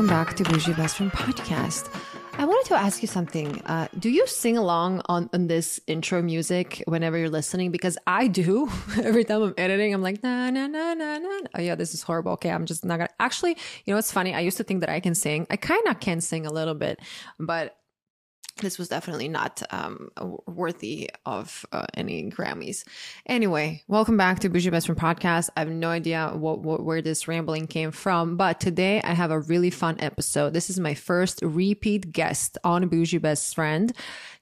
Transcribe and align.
welcome 0.00 0.16
back 0.16 0.34
to 0.34 0.42
Boujee 0.44 0.74
Best 0.74 0.96
Friend 0.96 1.12
Podcast. 1.12 1.94
I 2.38 2.46
wanted 2.46 2.66
to 2.68 2.74
ask 2.74 3.02
you 3.02 3.06
something. 3.06 3.60
Uh, 3.66 3.86
do 3.98 4.08
you 4.08 4.26
sing 4.26 4.56
along 4.56 5.02
on, 5.10 5.28
on 5.34 5.46
this 5.46 5.78
intro 5.86 6.22
music 6.22 6.82
whenever 6.86 7.18
you're 7.18 7.28
listening? 7.28 7.70
Because 7.70 7.98
I 8.06 8.26
do. 8.26 8.70
Every 9.02 9.24
time 9.24 9.42
I'm 9.42 9.54
editing, 9.58 9.92
I'm 9.92 10.00
like, 10.00 10.22
na, 10.22 10.48
na, 10.48 10.68
na, 10.68 10.94
na, 10.94 11.18
na. 11.18 11.40
Oh, 11.54 11.60
yeah, 11.60 11.74
this 11.74 11.92
is 11.92 12.00
horrible. 12.00 12.32
Okay, 12.32 12.50
I'm 12.50 12.64
just 12.64 12.82
not 12.82 12.96
gonna. 12.96 13.10
Actually, 13.20 13.58
you 13.84 13.92
know 13.92 13.96
what's 13.96 14.10
funny? 14.10 14.34
I 14.34 14.40
used 14.40 14.56
to 14.56 14.64
think 14.64 14.80
that 14.80 14.88
I 14.88 15.00
can 15.00 15.14
sing. 15.14 15.46
I 15.50 15.56
kind 15.56 15.86
of 15.86 16.00
can 16.00 16.22
sing 16.22 16.46
a 16.46 16.50
little 16.50 16.72
bit, 16.72 16.98
but 17.38 17.76
this 18.56 18.78
was 18.78 18.88
definitely 18.88 19.28
not 19.28 19.62
um, 19.70 20.10
worthy 20.46 21.10
of 21.24 21.64
uh, 21.72 21.86
any 21.94 22.30
Grammys. 22.30 22.84
Anyway, 23.26 23.82
welcome 23.88 24.16
back 24.16 24.40
to 24.40 24.50
Boujee 24.50 24.70
Best 24.70 24.86
Friend 24.86 25.00
Podcast. 25.00 25.50
I 25.56 25.60
have 25.60 25.70
no 25.70 25.88
idea 25.88 26.30
what, 26.34 26.60
what, 26.60 26.84
where 26.84 27.02
this 27.02 27.26
rambling 27.26 27.66
came 27.66 27.90
from, 27.90 28.36
but 28.36 28.60
today 28.60 29.00
I 29.02 29.14
have 29.14 29.30
a 29.30 29.40
really 29.40 29.70
fun 29.70 29.96
episode. 30.00 30.52
This 30.52 30.70
is 30.70 30.78
my 30.78 30.94
first 30.94 31.40
repeat 31.42 32.12
guest 32.12 32.58
on 32.64 32.88
Boujee 32.90 33.20
Best 33.20 33.54
Friend. 33.54 33.92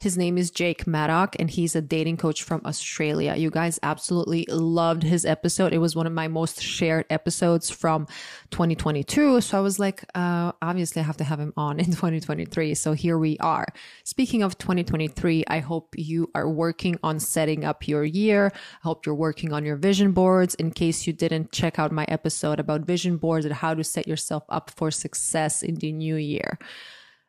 His 0.01 0.17
name 0.17 0.39
is 0.39 0.51
Jake 0.51 0.87
Maddock, 0.87 1.37
and 1.39 1.51
he's 1.51 1.75
a 1.75 1.83
dating 1.83 2.19
coach 2.19 2.43
from 2.43 2.63
Australia. 2.65 3.35
You 3.37 3.51
guys 3.51 3.81
absolutely 3.83 4.47
loved 4.49 5.03
his 5.03 5.25
episode. 5.25 5.73
It 5.73 5.79
was 5.79 5.97
one 5.97 6.07
of 6.07 6.13
my 6.13 6.29
most 6.29 6.63
shared 6.63 7.05
episodes 7.11 7.69
from 7.71 8.07
2022. 8.51 9.41
So 9.41 9.59
I 9.59 9.61
was 9.61 9.79
like, 9.79 10.05
uh, 10.15 10.53
obviously, 10.63 11.03
I 11.03 11.05
have 11.05 11.17
to 11.19 11.25
have 11.25 11.41
him 11.41 11.53
on 11.57 11.81
in 11.81 11.87
2023. 11.99 12.75
So 12.75 12.93
here 12.93 13.19
we 13.19 13.39
are. 13.39 13.67
Speaking 14.09 14.43
of 14.43 14.57
2023, 14.57 15.45
I 15.49 15.59
hope 15.59 15.95
you 15.95 16.31
are 16.35 16.49
working 16.49 16.99
on 17.03 17.21
setting 17.21 17.63
up 17.63 17.87
your 17.87 18.05
year. 18.05 18.51
I 18.55 18.79
hope 18.81 19.05
you're 19.05 19.15
working 19.15 19.53
on 19.53 19.67
your 19.67 19.77
vision 19.77 20.13
boards. 20.13 20.55
In 20.55 20.71
case 20.71 21.07
you 21.07 21.13
didn't 21.13 21.53
check 21.53 21.79
out 21.79 21.93
my 21.93 22.07
episode 22.09 22.59
about 22.59 22.87
vision 22.87 23.19
boards 23.19 23.45
and 23.45 23.55
how 23.55 23.75
to 23.75 23.85
set 23.85 24.09
yourself 24.09 24.45
up 24.49 24.71
for 24.71 24.91
success 24.91 25.63
in 25.63 25.75
the 25.75 25.93
new 25.93 26.17
year. 26.17 26.59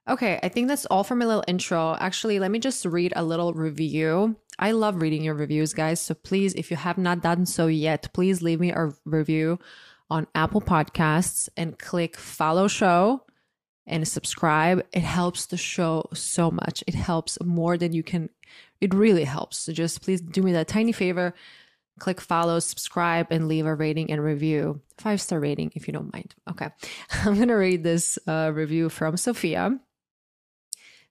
Okay, 0.08 0.40
I 0.42 0.48
think 0.48 0.70
that's 0.70 0.86
all 0.86 1.04
for 1.04 1.16
my 1.16 1.26
little 1.26 1.44
intro. 1.50 1.98
Actually, 2.00 2.40
let 2.40 2.50
me 2.50 2.60
just 2.60 2.86
read 2.86 3.12
a 3.14 3.26
little 3.26 3.54
review. 3.54 4.38
I 4.58 4.72
love 4.72 5.02
reading 5.02 5.22
your 5.22 5.36
reviews, 5.36 5.74
guys. 5.74 6.00
So 6.00 6.14
please, 6.14 6.54
if 6.54 6.72
you 6.72 6.78
have 6.78 6.98
not 6.98 7.22
done 7.22 7.46
so 7.46 7.68
yet, 7.68 8.08
please 8.14 8.42
leave 8.42 8.62
me 8.62 8.72
a 8.72 8.94
review 9.04 9.60
on 10.10 10.28
Apple 10.34 10.62
Podcasts 10.62 11.50
and 11.58 11.78
click 11.78 12.16
follow 12.16 12.70
show 12.70 13.26
and 13.90 14.08
subscribe. 14.08 14.86
It 14.94 15.02
helps 15.02 15.46
the 15.46 15.58
show 15.58 16.08
so 16.14 16.52
much. 16.52 16.84
It 16.88 16.96
helps 16.96 17.38
more 17.44 17.78
than 17.78 17.94
you 17.94 18.04
can. 18.04 18.30
It 18.82 18.94
really 18.94 19.26
helps. 19.26 19.58
So 19.58 19.74
just 19.74 20.02
please 20.02 20.22
do 20.22 20.42
me 20.42 20.54
that 20.54 20.68
tiny 20.68 20.92
favor. 20.92 21.34
Click 22.00 22.22
follow, 22.22 22.60
subscribe, 22.60 23.28
and 23.30 23.48
leave 23.48 23.66
a 23.66 23.76
rating 23.76 24.10
and 24.12 24.24
review. 24.24 24.82
Five 24.98 25.20
star 25.20 25.40
rating 25.40 25.72
if 25.76 25.88
you 25.88 25.94
don't 25.94 26.14
mind. 26.14 26.34
Okay. 26.50 26.70
I'm 27.12 27.36
going 27.36 27.50
to 27.50 27.56
read 27.56 27.84
this 27.84 28.18
uh, 28.28 28.52
review 28.54 28.90
from 28.90 29.18
Sophia. 29.18 29.78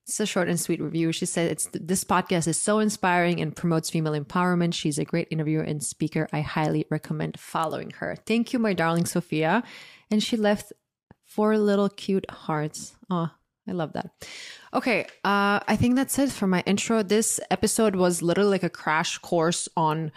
It's 0.06 0.18
a 0.20 0.24
short 0.24 0.48
and 0.48 0.58
sweet 0.58 0.80
review. 0.80 1.12
She 1.12 1.26
said, 1.26 1.50
"It's 1.50 1.68
this 1.74 2.02
podcast 2.02 2.48
is 2.48 2.60
so 2.60 2.78
inspiring 2.78 3.42
and 3.42 3.54
promotes 3.54 3.90
female 3.90 4.18
empowerment. 4.18 4.72
She's 4.72 4.98
a 4.98 5.04
great 5.04 5.28
interviewer 5.30 5.62
and 5.62 5.82
speaker. 5.82 6.26
I 6.32 6.40
highly 6.40 6.86
recommend 6.88 7.38
following 7.38 7.90
her. 7.98 8.16
Thank 8.24 8.54
you, 8.54 8.58
my 8.58 8.72
darling 8.72 9.04
Sophia." 9.04 9.62
And 10.10 10.22
she 10.22 10.38
left 10.38 10.72
four 11.28 11.58
little 11.58 11.88
cute 11.88 12.28
hearts. 12.30 12.96
Oh, 13.10 13.30
I 13.68 13.72
love 13.72 13.92
that. 13.92 14.10
Okay, 14.74 15.02
uh, 15.24 15.60
I 15.68 15.76
think 15.76 15.94
that's 15.94 16.18
it 16.18 16.30
for 16.30 16.46
my 16.46 16.62
intro. 16.66 17.02
This 17.02 17.38
episode 17.50 17.94
was 17.94 18.22
literally 18.22 18.50
like 18.50 18.62
a 18.62 18.70
crash 18.70 19.18
course 19.18 19.68
on 19.76 20.10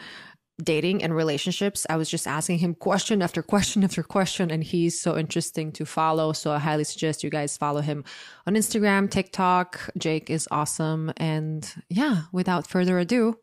dating 0.64 1.03
and 1.03 1.16
relationships. 1.16 1.86
I 1.90 1.98
was 1.98 2.09
just 2.09 2.28
asking 2.28 2.59
him 2.59 2.76
question 2.76 3.22
after 3.22 3.42
question 3.44 3.84
after 3.84 4.03
question, 4.03 4.52
and 4.52 4.64
he's 4.64 5.00
so 5.00 5.18
interesting 5.18 5.72
to 5.73 5.86
follow. 5.86 6.34
So 6.34 6.52
I 6.52 6.59
highly 6.59 6.84
suggest 6.86 7.23
you 7.23 7.30
guys 7.30 7.58
follow 7.58 7.81
him 7.81 8.03
on 8.48 8.56
Instagram, 8.56 9.09
TikTok. 9.09 9.90
Jake 9.97 10.30
is 10.30 10.47
awesome. 10.50 11.12
And 11.18 11.72
yeah, 11.90 12.24
without 12.31 12.68
further 12.68 13.00
ado, 13.00 13.38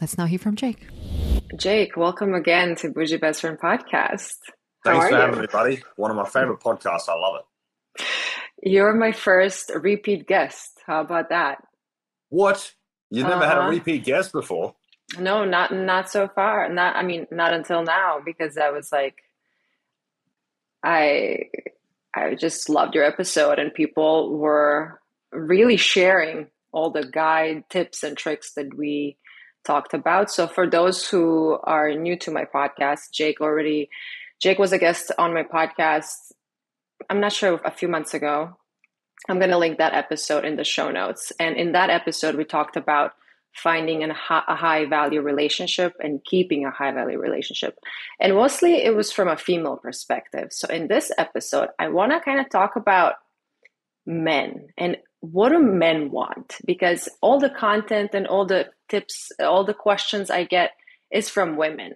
let's 0.00 0.18
now 0.18 0.26
hear 0.26 0.38
from 0.38 0.56
Jake. 0.56 0.86
Jake, 1.56 1.96
welcome 1.96 2.34
again 2.34 2.74
to 2.76 2.88
Boujee 2.88 3.20
Best 3.20 3.42
Friend 3.42 3.58
Podcast. 3.58 4.34
Thanks 4.86 5.08
for 5.08 5.16
having 5.16 5.40
me, 5.40 5.46
buddy. 5.50 5.82
One 5.96 6.10
of 6.10 6.16
my 6.16 6.28
favorite 6.28 6.60
podcasts. 6.60 7.08
I 7.08 7.14
love 7.14 7.40
it. 7.40 8.04
You're 8.62 8.94
my 8.94 9.12
first 9.12 9.70
repeat 9.74 10.26
guest. 10.26 10.80
How 10.86 11.00
about 11.00 11.28
that? 11.30 11.62
What? 12.28 12.72
You 13.10 13.22
never 13.22 13.34
uh-huh. 13.34 13.48
had 13.48 13.58
a 13.58 13.60
uh-huh. 13.60 13.70
repeat 13.70 14.04
guest 14.04 14.32
before? 14.32 14.74
No, 15.18 15.44
not 15.44 15.72
not 15.72 16.10
so 16.10 16.28
far. 16.28 16.68
Not 16.68 16.96
I 16.96 17.02
mean, 17.02 17.26
not 17.30 17.52
until 17.52 17.84
now 17.84 18.20
because 18.24 18.58
I 18.58 18.70
was 18.70 18.90
like 18.90 19.16
I 20.82 21.50
I 22.14 22.34
just 22.34 22.68
loved 22.68 22.94
your 22.94 23.04
episode 23.04 23.58
and 23.58 23.72
people 23.72 24.36
were 24.36 25.00
really 25.32 25.76
sharing 25.76 26.48
all 26.72 26.90
the 26.90 27.06
guide 27.06 27.64
tips 27.70 28.02
and 28.02 28.16
tricks 28.16 28.52
that 28.54 28.76
we 28.76 29.16
talked 29.64 29.94
about. 29.94 30.30
So 30.30 30.46
for 30.46 30.68
those 30.68 31.08
who 31.08 31.58
are 31.64 31.92
new 31.92 32.16
to 32.18 32.30
my 32.30 32.44
podcast, 32.44 33.10
Jake 33.12 33.40
already 33.40 33.88
Jake 34.40 34.58
was 34.58 34.72
a 34.72 34.78
guest 34.78 35.12
on 35.18 35.34
my 35.34 35.42
podcast. 35.42 36.32
I'm 37.08 37.20
not 37.20 37.32
sure 37.32 37.60
a 37.64 37.70
few 37.70 37.88
months 37.88 38.14
ago. 38.14 38.56
I'm 39.28 39.38
going 39.38 39.50
to 39.50 39.58
link 39.58 39.78
that 39.78 39.94
episode 39.94 40.44
in 40.44 40.56
the 40.56 40.64
show 40.64 40.90
notes. 40.90 41.32
And 41.40 41.56
in 41.56 41.72
that 41.72 41.90
episode 41.90 42.36
we 42.36 42.44
talked 42.44 42.76
about 42.76 43.12
finding 43.54 44.04
a 44.04 44.12
high 44.12 44.84
value 44.84 45.22
relationship 45.22 45.94
and 46.00 46.22
keeping 46.24 46.66
a 46.66 46.70
high 46.70 46.92
value 46.92 47.18
relationship. 47.18 47.78
And 48.20 48.34
mostly 48.34 48.84
it 48.84 48.94
was 48.94 49.10
from 49.10 49.28
a 49.28 49.36
female 49.36 49.78
perspective. 49.78 50.48
So 50.52 50.68
in 50.68 50.88
this 50.88 51.10
episode, 51.16 51.68
I 51.78 51.88
want 51.88 52.12
to 52.12 52.20
kind 52.20 52.38
of 52.38 52.50
talk 52.50 52.76
about 52.76 53.14
men 54.04 54.68
and 54.76 54.98
what 55.20 55.48
do 55.48 55.58
men 55.58 56.10
want? 56.10 56.58
Because 56.66 57.08
all 57.20 57.40
the 57.40 57.50
content 57.50 58.10
and 58.12 58.26
all 58.26 58.44
the 58.44 58.68
tips, 58.88 59.32
all 59.40 59.64
the 59.64 59.74
questions 59.74 60.30
I 60.30 60.44
get 60.44 60.72
is 61.10 61.30
from 61.30 61.56
women. 61.56 61.94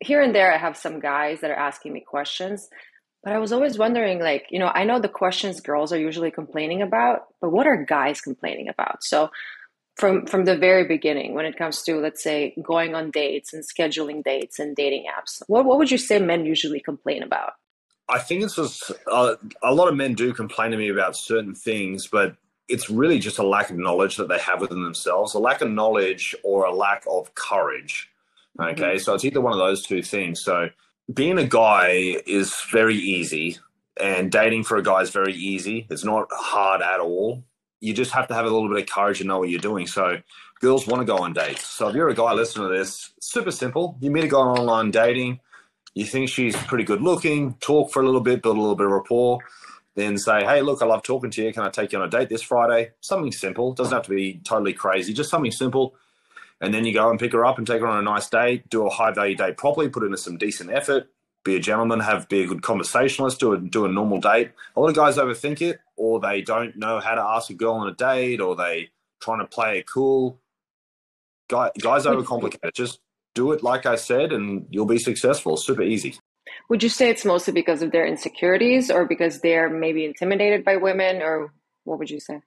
Here 0.00 0.20
and 0.20 0.34
there, 0.34 0.52
I 0.52 0.58
have 0.58 0.76
some 0.76 1.00
guys 1.00 1.40
that 1.40 1.50
are 1.50 1.54
asking 1.54 1.92
me 1.92 2.00
questions, 2.00 2.68
but 3.22 3.32
I 3.32 3.38
was 3.38 3.52
always 3.52 3.78
wondering, 3.78 4.20
like, 4.20 4.46
you 4.50 4.58
know, 4.58 4.70
I 4.72 4.84
know 4.84 5.00
the 5.00 5.08
questions 5.08 5.60
girls 5.60 5.92
are 5.92 5.98
usually 5.98 6.30
complaining 6.30 6.82
about, 6.82 7.26
but 7.40 7.50
what 7.50 7.66
are 7.66 7.84
guys 7.84 8.20
complaining 8.20 8.68
about? 8.68 9.02
So 9.02 9.30
from 9.96 10.26
from 10.26 10.44
the 10.44 10.56
very 10.56 10.84
beginning 10.84 11.34
when 11.34 11.46
it 11.46 11.56
comes 11.56 11.82
to 11.82 11.96
let's 11.96 12.22
say 12.22 12.54
going 12.62 12.94
on 12.94 13.10
dates 13.10 13.52
and 13.52 13.64
scheduling 13.64 14.22
dates 14.22 14.58
and 14.58 14.76
dating 14.76 15.04
apps 15.06 15.42
what, 15.48 15.64
what 15.64 15.78
would 15.78 15.90
you 15.90 15.98
say 15.98 16.18
men 16.18 16.44
usually 16.44 16.80
complain 16.80 17.22
about 17.22 17.54
i 18.08 18.18
think 18.18 18.42
it's 18.42 18.56
just 18.56 18.92
uh, 19.10 19.34
a 19.62 19.74
lot 19.74 19.88
of 19.88 19.96
men 19.96 20.14
do 20.14 20.32
complain 20.32 20.70
to 20.70 20.76
me 20.76 20.88
about 20.88 21.16
certain 21.16 21.54
things 21.54 22.06
but 22.06 22.36
it's 22.68 22.90
really 22.90 23.18
just 23.18 23.38
a 23.38 23.46
lack 23.46 23.70
of 23.70 23.76
knowledge 23.76 24.16
that 24.16 24.28
they 24.28 24.38
have 24.38 24.60
within 24.60 24.82
themselves 24.84 25.34
a 25.34 25.38
lack 25.38 25.60
of 25.60 25.70
knowledge 25.70 26.34
or 26.44 26.64
a 26.64 26.74
lack 26.74 27.02
of 27.08 27.34
courage 27.34 28.10
okay 28.60 28.74
mm-hmm. 28.74 28.98
so 28.98 29.14
it's 29.14 29.24
either 29.24 29.40
one 29.40 29.52
of 29.52 29.58
those 29.58 29.82
two 29.82 30.02
things 30.02 30.42
so 30.42 30.68
being 31.12 31.38
a 31.38 31.46
guy 31.46 32.16
is 32.26 32.54
very 32.70 32.96
easy 32.96 33.58
and 33.98 34.30
dating 34.30 34.62
for 34.62 34.76
a 34.76 34.82
guy 34.82 35.00
is 35.00 35.10
very 35.10 35.34
easy 35.34 35.86
it's 35.90 36.04
not 36.04 36.26
hard 36.30 36.82
at 36.82 37.00
all 37.00 37.44
you 37.80 37.94
just 37.94 38.12
have 38.12 38.28
to 38.28 38.34
have 38.34 38.46
a 38.46 38.50
little 38.50 38.68
bit 38.68 38.82
of 38.82 38.88
courage 38.88 39.20
and 39.20 39.28
know 39.28 39.38
what 39.38 39.48
you're 39.48 39.60
doing. 39.60 39.86
So 39.86 40.18
girls 40.60 40.86
want 40.86 41.00
to 41.00 41.04
go 41.04 41.18
on 41.18 41.32
dates. 41.32 41.66
So 41.66 41.88
if 41.88 41.94
you're 41.94 42.08
a 42.08 42.14
guy 42.14 42.32
listening 42.32 42.68
to 42.68 42.76
this, 42.76 43.12
super 43.20 43.50
simple. 43.50 43.96
You 44.00 44.10
meet 44.10 44.24
a 44.24 44.28
guy 44.28 44.38
online 44.38 44.90
dating, 44.90 45.40
you 45.94 46.04
think 46.04 46.28
she's 46.28 46.56
pretty 46.56 46.84
good 46.84 47.02
looking, 47.02 47.54
talk 47.54 47.92
for 47.92 48.02
a 48.02 48.06
little 48.06 48.20
bit, 48.20 48.42
build 48.42 48.56
a 48.56 48.60
little 48.60 48.76
bit 48.76 48.86
of 48.86 48.92
rapport, 48.92 49.38
then 49.94 50.18
say, 50.18 50.44
hey, 50.44 50.62
look, 50.62 50.82
I 50.82 50.86
love 50.86 51.02
talking 51.02 51.30
to 51.30 51.42
you. 51.42 51.52
Can 51.52 51.62
I 51.62 51.70
take 51.70 51.92
you 51.92 51.98
on 51.98 52.06
a 52.06 52.10
date 52.10 52.28
this 52.28 52.42
Friday? 52.42 52.90
Something 53.00 53.32
simple. 53.32 53.72
Doesn't 53.72 53.94
have 53.94 54.04
to 54.04 54.10
be 54.10 54.40
totally 54.44 54.72
crazy, 54.72 55.12
just 55.12 55.30
something 55.30 55.52
simple. 55.52 55.94
And 56.60 56.72
then 56.72 56.84
you 56.84 56.94
go 56.94 57.10
and 57.10 57.18
pick 57.18 57.32
her 57.32 57.44
up 57.44 57.58
and 57.58 57.66
take 57.66 57.80
her 57.80 57.86
on 57.86 57.98
a 57.98 58.02
nice 58.02 58.28
date, 58.28 58.68
do 58.70 58.86
a 58.86 58.90
high 58.90 59.12
value 59.12 59.36
date 59.36 59.56
properly, 59.56 59.88
put 59.88 60.02
in 60.02 60.16
some 60.16 60.38
decent 60.38 60.70
effort, 60.70 61.10
be 61.44 61.56
a 61.56 61.60
gentleman, 61.60 62.00
have 62.00 62.28
be 62.28 62.42
a 62.42 62.46
good 62.46 62.62
conversationalist, 62.62 63.38
do 63.38 63.52
a 63.52 63.58
do 63.58 63.84
a 63.84 63.88
normal 63.88 64.20
date. 64.20 64.52
A 64.74 64.80
lot 64.80 64.88
of 64.88 64.96
guys 64.96 65.16
overthink 65.16 65.60
it, 65.60 65.80
or 65.96 66.18
they 66.18 66.42
don't 66.42 66.76
know 66.76 66.98
how 66.98 67.14
to 67.14 67.20
ask 67.20 67.50
a 67.50 67.54
girl 67.54 67.74
on 67.74 67.88
a 67.88 67.94
date, 67.94 68.40
or 68.40 68.56
they 68.56 68.90
trying 69.20 69.40
to 69.40 69.46
play 69.46 69.78
it 69.78 69.86
cool. 69.86 70.40
Guy, 71.48 71.70
guys 71.78 72.04
overcomplicate 72.04 72.64
it. 72.64 72.74
Just 72.74 73.00
do 73.34 73.52
it 73.52 73.62
like 73.62 73.86
I 73.86 73.96
said, 73.96 74.32
and 74.32 74.66
you'll 74.70 74.86
be 74.86 74.98
successful. 74.98 75.56
Super 75.56 75.82
easy. 75.82 76.16
Would 76.68 76.82
you 76.82 76.88
say 76.88 77.10
it's 77.10 77.24
mostly 77.24 77.52
because 77.52 77.82
of 77.82 77.92
their 77.92 78.06
insecurities, 78.06 78.90
or 78.90 79.04
because 79.04 79.40
they're 79.40 79.68
maybe 79.68 80.04
intimidated 80.04 80.64
by 80.64 80.76
women, 80.76 81.22
or 81.22 81.52
what 81.84 81.98
would 81.98 82.10
you 82.10 82.18
say? 82.18 82.40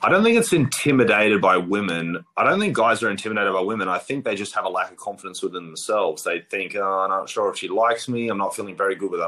I 0.00 0.08
don't 0.08 0.22
think 0.22 0.38
it's 0.38 0.52
intimidated 0.52 1.40
by 1.40 1.56
women. 1.56 2.24
I 2.36 2.44
don't 2.44 2.60
think 2.60 2.76
guys 2.76 3.02
are 3.02 3.10
intimidated 3.10 3.52
by 3.52 3.62
women. 3.62 3.88
I 3.88 3.98
think 3.98 4.24
they 4.24 4.36
just 4.36 4.54
have 4.54 4.64
a 4.64 4.68
lack 4.68 4.92
of 4.92 4.96
confidence 4.96 5.42
within 5.42 5.66
themselves. 5.66 6.22
They 6.22 6.40
think, 6.40 6.76
oh, 6.76 7.00
I'm 7.00 7.10
not 7.10 7.28
sure 7.28 7.50
if 7.50 7.58
she 7.58 7.68
likes 7.68 8.08
me. 8.08 8.28
I'm 8.28 8.38
not 8.38 8.54
feeling 8.54 8.76
very 8.76 8.94
good 8.94 9.10
with 9.10 9.20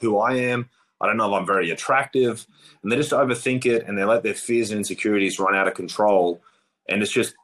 who 0.00 0.18
I 0.18 0.34
am. 0.34 0.68
I 1.00 1.06
don't 1.06 1.16
know 1.16 1.34
if 1.34 1.40
I'm 1.40 1.46
very 1.46 1.70
attractive. 1.70 2.46
And 2.82 2.92
they 2.92 2.96
just 2.96 3.12
overthink 3.12 3.64
it 3.64 3.86
and 3.86 3.96
they 3.96 4.04
let 4.04 4.22
their 4.22 4.34
fears 4.34 4.70
and 4.70 4.78
insecurities 4.78 5.38
run 5.38 5.54
out 5.54 5.66
of 5.66 5.74
control. 5.74 6.42
And 6.88 7.02
it's 7.02 7.12
just, 7.12 7.34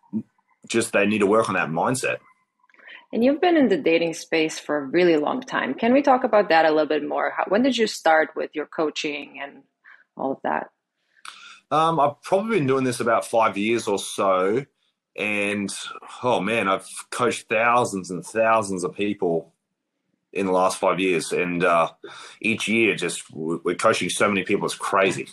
just 0.68 0.92
they 0.92 1.06
need 1.06 1.20
to 1.20 1.26
work 1.26 1.48
on 1.48 1.54
that 1.54 1.70
mindset. 1.70 2.18
And 3.12 3.24
you've 3.24 3.40
been 3.40 3.56
in 3.56 3.68
the 3.68 3.78
dating 3.78 4.12
space 4.12 4.58
for 4.58 4.76
a 4.76 4.84
really 4.84 5.16
long 5.16 5.40
time. 5.40 5.72
Can 5.72 5.94
we 5.94 6.02
talk 6.02 6.24
about 6.24 6.50
that 6.50 6.66
a 6.66 6.70
little 6.70 6.86
bit 6.86 7.06
more? 7.06 7.32
How, 7.34 7.44
when 7.48 7.62
did 7.62 7.78
you 7.78 7.86
start 7.86 8.30
with 8.36 8.50
your 8.52 8.66
coaching 8.66 9.40
and 9.42 9.62
all 10.16 10.32
of 10.32 10.38
that? 10.44 10.68
Um, 11.70 12.00
I've 12.00 12.20
probably 12.22 12.58
been 12.58 12.66
doing 12.66 12.84
this 12.84 13.00
about 13.00 13.26
five 13.26 13.56
years 13.58 13.86
or 13.86 13.98
so. 13.98 14.64
And 15.16 15.72
oh 16.22 16.40
man, 16.40 16.68
I've 16.68 16.88
coached 17.10 17.48
thousands 17.48 18.10
and 18.10 18.24
thousands 18.24 18.84
of 18.84 18.94
people 18.94 19.52
in 20.32 20.46
the 20.46 20.52
last 20.52 20.78
five 20.78 21.00
years. 21.00 21.32
And 21.32 21.64
uh, 21.64 21.90
each 22.40 22.68
year, 22.68 22.94
just 22.94 23.30
we're 23.32 23.74
coaching 23.74 24.10
so 24.10 24.28
many 24.28 24.44
people, 24.44 24.66
it's 24.66 24.74
crazy. 24.74 25.28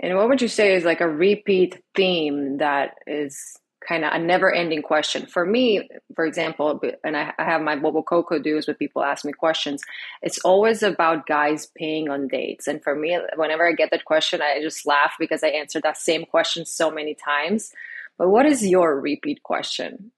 And 0.00 0.16
what 0.16 0.28
would 0.28 0.42
you 0.42 0.48
say 0.48 0.74
is 0.74 0.84
like 0.84 1.00
a 1.00 1.08
repeat 1.08 1.82
theme 1.94 2.58
that 2.58 2.96
is 3.06 3.56
kind 3.86 4.04
of 4.04 4.12
a 4.12 4.18
never 4.18 4.52
ending 4.52 4.82
question. 4.82 5.26
For 5.26 5.44
me, 5.44 5.88
for 6.14 6.24
example, 6.24 6.80
and 7.04 7.16
I, 7.16 7.32
I 7.38 7.44
have 7.44 7.62
my 7.62 7.76
Bobo 7.76 8.02
Coco 8.02 8.38
dues 8.38 8.66
with 8.66 8.78
people 8.78 9.02
ask 9.02 9.24
me 9.24 9.32
questions, 9.32 9.82
it's 10.22 10.38
always 10.40 10.82
about 10.82 11.26
guys 11.26 11.68
paying 11.76 12.08
on 12.08 12.28
dates. 12.28 12.66
And 12.66 12.82
for 12.82 12.94
me, 12.94 13.18
whenever 13.36 13.68
I 13.68 13.72
get 13.72 13.90
that 13.90 14.04
question, 14.04 14.40
I 14.42 14.60
just 14.62 14.86
laugh 14.86 15.14
because 15.18 15.42
I 15.42 15.48
answered 15.48 15.82
that 15.82 15.96
same 15.96 16.24
question 16.24 16.64
so 16.66 16.90
many 16.90 17.14
times. 17.14 17.72
But 18.18 18.28
what 18.28 18.46
is 18.46 18.66
your 18.66 19.00
repeat 19.00 19.42
question? 19.42 20.12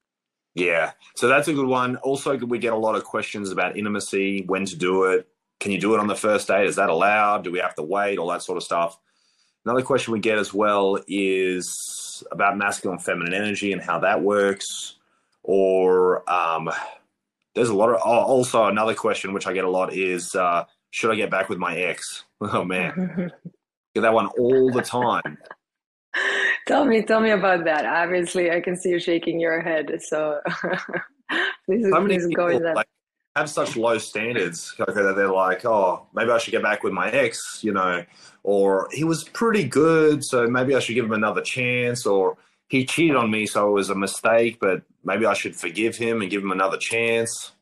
Yeah, 0.54 0.92
so 1.14 1.28
that's 1.28 1.48
a 1.48 1.52
good 1.52 1.66
one. 1.66 1.96
Also, 1.96 2.36
we 2.38 2.58
get 2.58 2.72
a 2.72 2.76
lot 2.76 2.94
of 2.94 3.04
questions 3.04 3.50
about 3.50 3.76
intimacy, 3.76 4.44
when 4.46 4.64
to 4.64 4.76
do 4.76 5.04
it. 5.04 5.28
Can 5.60 5.70
you 5.70 5.78
do 5.78 5.94
it 5.94 6.00
on 6.00 6.06
the 6.06 6.14
first 6.14 6.48
date? 6.48 6.66
Is 6.66 6.76
that 6.76 6.88
allowed? 6.88 7.44
Do 7.44 7.50
we 7.50 7.58
have 7.58 7.74
to 7.74 7.82
wait? 7.82 8.18
All 8.18 8.28
that 8.28 8.42
sort 8.42 8.56
of 8.56 8.64
stuff. 8.64 8.98
Another 9.66 9.82
question 9.82 10.12
we 10.12 10.20
get 10.20 10.38
as 10.38 10.54
well 10.54 10.98
is 11.08 12.06
about 12.30 12.58
masculine 12.58 12.98
feminine 12.98 13.34
energy 13.34 13.72
and 13.72 13.80
how 13.80 13.98
that 14.00 14.22
works. 14.22 14.96
Or 15.42 16.28
um, 16.30 16.70
there's 17.54 17.68
a 17.68 17.74
lot 17.74 17.90
of, 17.90 18.00
oh, 18.04 18.10
also 18.10 18.64
another 18.66 18.94
question 18.94 19.32
which 19.32 19.46
I 19.46 19.52
get 19.52 19.64
a 19.64 19.70
lot 19.70 19.92
is 19.92 20.34
uh, 20.34 20.64
should 20.90 21.10
I 21.10 21.16
get 21.16 21.30
back 21.30 21.48
with 21.48 21.58
my 21.58 21.76
ex? 21.76 22.24
Oh 22.42 22.64
man, 22.64 23.32
get 23.94 24.00
that 24.02 24.12
one 24.12 24.26
all 24.26 24.70
the 24.70 24.82
time. 24.82 25.38
tell 26.66 26.84
me, 26.84 27.00
tell 27.00 27.20
me 27.20 27.30
about 27.30 27.64
that. 27.64 27.86
Obviously, 27.86 28.50
I 28.50 28.60
can 28.60 28.76
see 28.76 28.90
you 28.90 29.00
shaking 29.00 29.40
your 29.40 29.62
head. 29.62 30.02
So 30.02 30.40
please, 31.64 31.88
so 31.88 32.04
please 32.04 32.26
go 32.26 32.58
that. 32.58 32.76
Like, 32.76 32.88
have 33.37 33.50
such 33.50 33.77
low 33.77 33.99
standards 33.99 34.75
that 34.79 34.94
they're 34.94 35.31
like, 35.31 35.65
oh, 35.67 36.06
maybe 36.15 36.31
I 36.31 36.38
should 36.38 36.53
get 36.53 36.62
back 36.62 36.83
with 36.83 36.94
my 36.94 37.11
ex, 37.11 37.61
you 37.62 37.71
know, 37.71 38.03
or 38.43 38.88
he 38.93 39.05
was 39.05 39.25
pretty 39.25 39.65
good, 39.65 40.25
so 40.25 40.47
maybe 40.47 40.75
I 40.75 40.79
should 40.79 40.94
give 40.94 41.05
him 41.05 41.12
another 41.12 41.43
chance, 41.43 42.06
or 42.06 42.38
he 42.69 42.87
cheated 42.87 43.15
on 43.15 43.31
me, 43.31 43.44
so 43.47 43.69
it 43.69 43.73
was 43.73 43.91
a 43.91 43.94
mistake, 43.94 44.59
but 44.59 44.83
maybe 45.05 45.27
I 45.27 45.35
should 45.35 45.55
forgive 45.55 45.97
him 45.97 46.23
and 46.23 46.31
give 46.31 46.43
him 46.43 46.50
another 46.50 46.79
chance. 46.79 47.53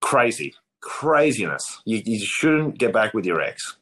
Crazy, 0.00 0.54
craziness. 0.80 1.80
You, 1.84 2.02
you 2.04 2.18
shouldn't 2.18 2.76
get 2.76 2.92
back 2.92 3.14
with 3.14 3.24
your 3.24 3.40
ex. 3.40 3.76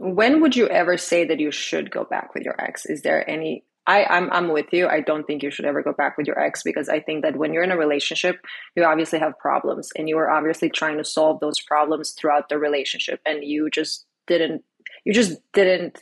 When 0.00 0.40
would 0.40 0.56
you 0.56 0.66
ever 0.68 0.96
say 0.96 1.24
that 1.26 1.38
you 1.38 1.52
should 1.52 1.92
go 1.92 2.04
back 2.04 2.34
with 2.34 2.42
your 2.42 2.60
ex? 2.60 2.86
Is 2.86 3.02
there 3.02 3.28
any 3.30 3.64
I, 3.88 4.04
I'm 4.04 4.30
I'm 4.30 4.48
with 4.48 4.66
you. 4.70 4.86
I 4.86 5.00
don't 5.00 5.26
think 5.26 5.42
you 5.42 5.50
should 5.50 5.64
ever 5.64 5.82
go 5.82 5.94
back 5.94 6.18
with 6.18 6.26
your 6.26 6.38
ex 6.38 6.62
because 6.62 6.90
I 6.90 7.00
think 7.00 7.22
that 7.22 7.36
when 7.36 7.54
you're 7.54 7.64
in 7.64 7.72
a 7.72 7.76
relationship, 7.76 8.38
you 8.76 8.84
obviously 8.84 9.18
have 9.18 9.38
problems 9.38 9.88
and 9.96 10.10
you 10.10 10.18
are 10.18 10.30
obviously 10.30 10.68
trying 10.68 10.98
to 10.98 11.04
solve 11.04 11.40
those 11.40 11.58
problems 11.58 12.10
throughout 12.10 12.50
the 12.50 12.58
relationship 12.58 13.20
and 13.24 13.42
you 13.42 13.70
just 13.70 14.04
didn't 14.26 14.62
you 15.06 15.14
just 15.14 15.40
didn't 15.54 15.98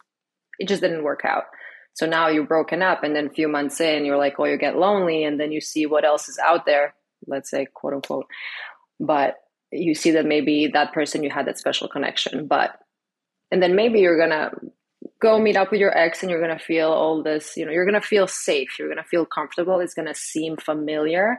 it 0.59 0.67
just 0.67 0.83
didn't 0.83 1.05
work 1.05 1.25
out. 1.25 1.45
So 1.95 2.07
now 2.07 2.27
you're 2.27 2.45
broken 2.45 2.83
up 2.83 3.05
and 3.05 3.15
then 3.15 3.29
a 3.29 3.31
few 3.31 3.47
months 3.47 3.81
in 3.81 4.05
you're 4.05 4.19
like, 4.19 4.35
oh 4.41 4.47
you 4.47 4.59
get 4.59 4.77
lonely 4.77 5.23
and 5.23 5.39
then 5.39 5.53
you 5.53 5.61
see 5.61 5.87
what 5.87 6.05
else 6.05 6.29
is 6.29 6.39
out 6.39 6.67
there, 6.67 6.93
let's 7.29 7.49
say 7.49 7.69
quote 7.73 7.95
unquote. 7.95 8.27
But 8.99 9.37
you 9.71 9.95
see 9.95 10.11
that 10.11 10.27
maybe 10.27 10.67
that 10.75 10.93
person 10.93 11.23
you 11.23 11.31
had 11.31 11.47
that 11.47 11.59
special 11.59 11.87
connection. 11.87 12.49
But 12.49 12.81
and 13.53 13.63
then 13.63 13.77
maybe 13.77 14.01
you're 14.01 14.19
gonna 14.19 14.51
go 15.21 15.39
meet 15.39 15.57
up 15.57 15.71
with 15.71 15.81
your 15.81 15.97
ex 15.97 16.23
and 16.23 16.31
you're 16.31 16.41
going 16.41 16.57
to 16.57 16.65
feel 16.65 16.91
all 16.91 17.23
this 17.23 17.57
you 17.57 17.65
know 17.65 17.73
you're 17.73 17.85
going 17.85 18.01
to 18.01 18.07
feel 18.07 18.27
safe 18.27 18.79
you're 18.79 18.89
going 18.89 19.03
to 19.03 19.09
feel 19.09 19.25
comfortable 19.25 19.81
it's 19.81 19.95
going 19.95 20.09
to 20.09 20.15
seem 20.15 20.57
familiar. 20.57 21.39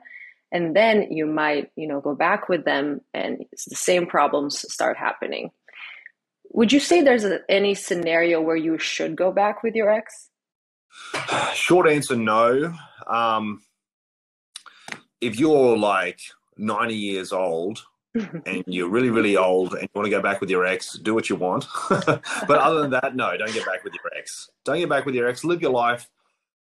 And 0.49 0.75
then 0.75 1.11
you 1.11 1.25
might 1.25 1.71
you 1.75 1.87
know 1.87 1.99
go 1.99 2.15
back 2.15 2.47
with 2.47 2.63
them 2.65 3.01
and 3.13 3.45
the 3.51 3.75
same 3.75 4.07
problems 4.07 4.65
start 4.71 4.97
happening. 4.97 5.51
Would 6.51 6.71
you 6.71 6.79
say 6.79 7.01
there's 7.01 7.25
a, 7.25 7.39
any 7.49 7.75
scenario 7.75 8.39
where 8.39 8.55
you 8.55 8.77
should 8.77 9.17
go 9.17 9.31
back 9.31 9.63
with 9.63 9.75
your 9.75 9.89
ex? 9.89 10.29
Short 11.53 11.89
answer 11.89 12.15
no. 12.15 12.73
Um, 13.05 13.61
if 15.21 15.39
you're 15.39 15.77
like 15.77 16.19
90 16.57 16.95
years 16.95 17.31
old 17.31 17.83
and 18.15 18.63
you're 18.67 18.89
really, 18.89 19.09
really 19.09 19.37
old 19.37 19.73
and 19.73 19.83
you 19.83 19.89
want 19.93 20.05
to 20.05 20.09
go 20.09 20.21
back 20.21 20.41
with 20.41 20.49
your 20.49 20.65
ex, 20.65 20.93
do 20.93 21.13
what 21.13 21.29
you 21.29 21.35
want. 21.35 21.65
but 21.89 22.23
other 22.49 22.81
than 22.81 22.91
that, 22.91 23.15
no, 23.15 23.35
don't 23.37 23.53
get 23.53 23.65
back 23.65 23.83
with 23.83 23.93
your 23.93 24.11
ex. 24.17 24.49
Don't 24.65 24.79
get 24.79 24.89
back 24.89 25.05
with 25.05 25.15
your 25.15 25.27
ex. 25.27 25.43
Live 25.43 25.61
your 25.61 25.71
life. 25.71 26.09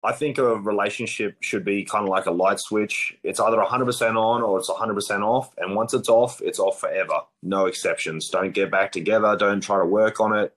I 0.04 0.12
think 0.12 0.38
a 0.38 0.56
relationship 0.56 1.37
should 1.40 1.64
be 1.64 1.84
kind 1.84 2.04
of 2.04 2.10
like 2.10 2.26
a 2.26 2.31
light 2.31 2.60
switch. 2.60 3.16
It's 3.22 3.40
either 3.40 3.56
100% 3.56 4.16
on 4.16 4.43
or 4.43 4.58
it's 4.58 4.70
100% 4.70 5.22
off. 5.22 5.52
And 5.58 5.75
once 5.75 5.94
it's 5.94 6.08
off, 6.08 6.40
it's 6.43 6.58
off 6.58 6.78
forever. 6.78 7.20
No 7.43 7.66
exceptions. 7.66 8.28
Don't 8.28 8.52
get 8.52 8.70
back 8.70 8.93
together. 8.93 9.37
Don't 9.37 9.60
try 9.60 9.78
to 9.78 9.84
work 9.84 10.20
on 10.20 10.37
it. 10.37 10.54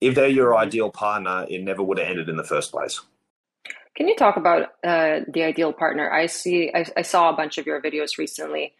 If 0.00 0.14
they're 0.14 0.28
your 0.28 0.56
ideal 0.56 0.90
partner, 0.90 1.46
it 1.48 1.62
never 1.62 1.82
would 1.82 1.98
have 1.98 2.08
ended 2.08 2.28
in 2.28 2.36
the 2.36 2.44
first 2.44 2.72
place. 2.72 3.00
Can 3.94 4.08
you 4.08 4.16
talk 4.16 4.36
about 4.36 4.74
uh, 4.84 5.20
the 5.32 5.42
ideal 5.44 5.72
partner? 5.72 6.10
I 6.10 6.26
see. 6.26 6.70
I, 6.74 6.84
I 6.96 7.02
saw 7.02 7.30
a 7.30 7.36
bunch 7.36 7.56
of 7.56 7.66
your 7.66 7.80
videos 7.80 8.18
recently 8.18 8.74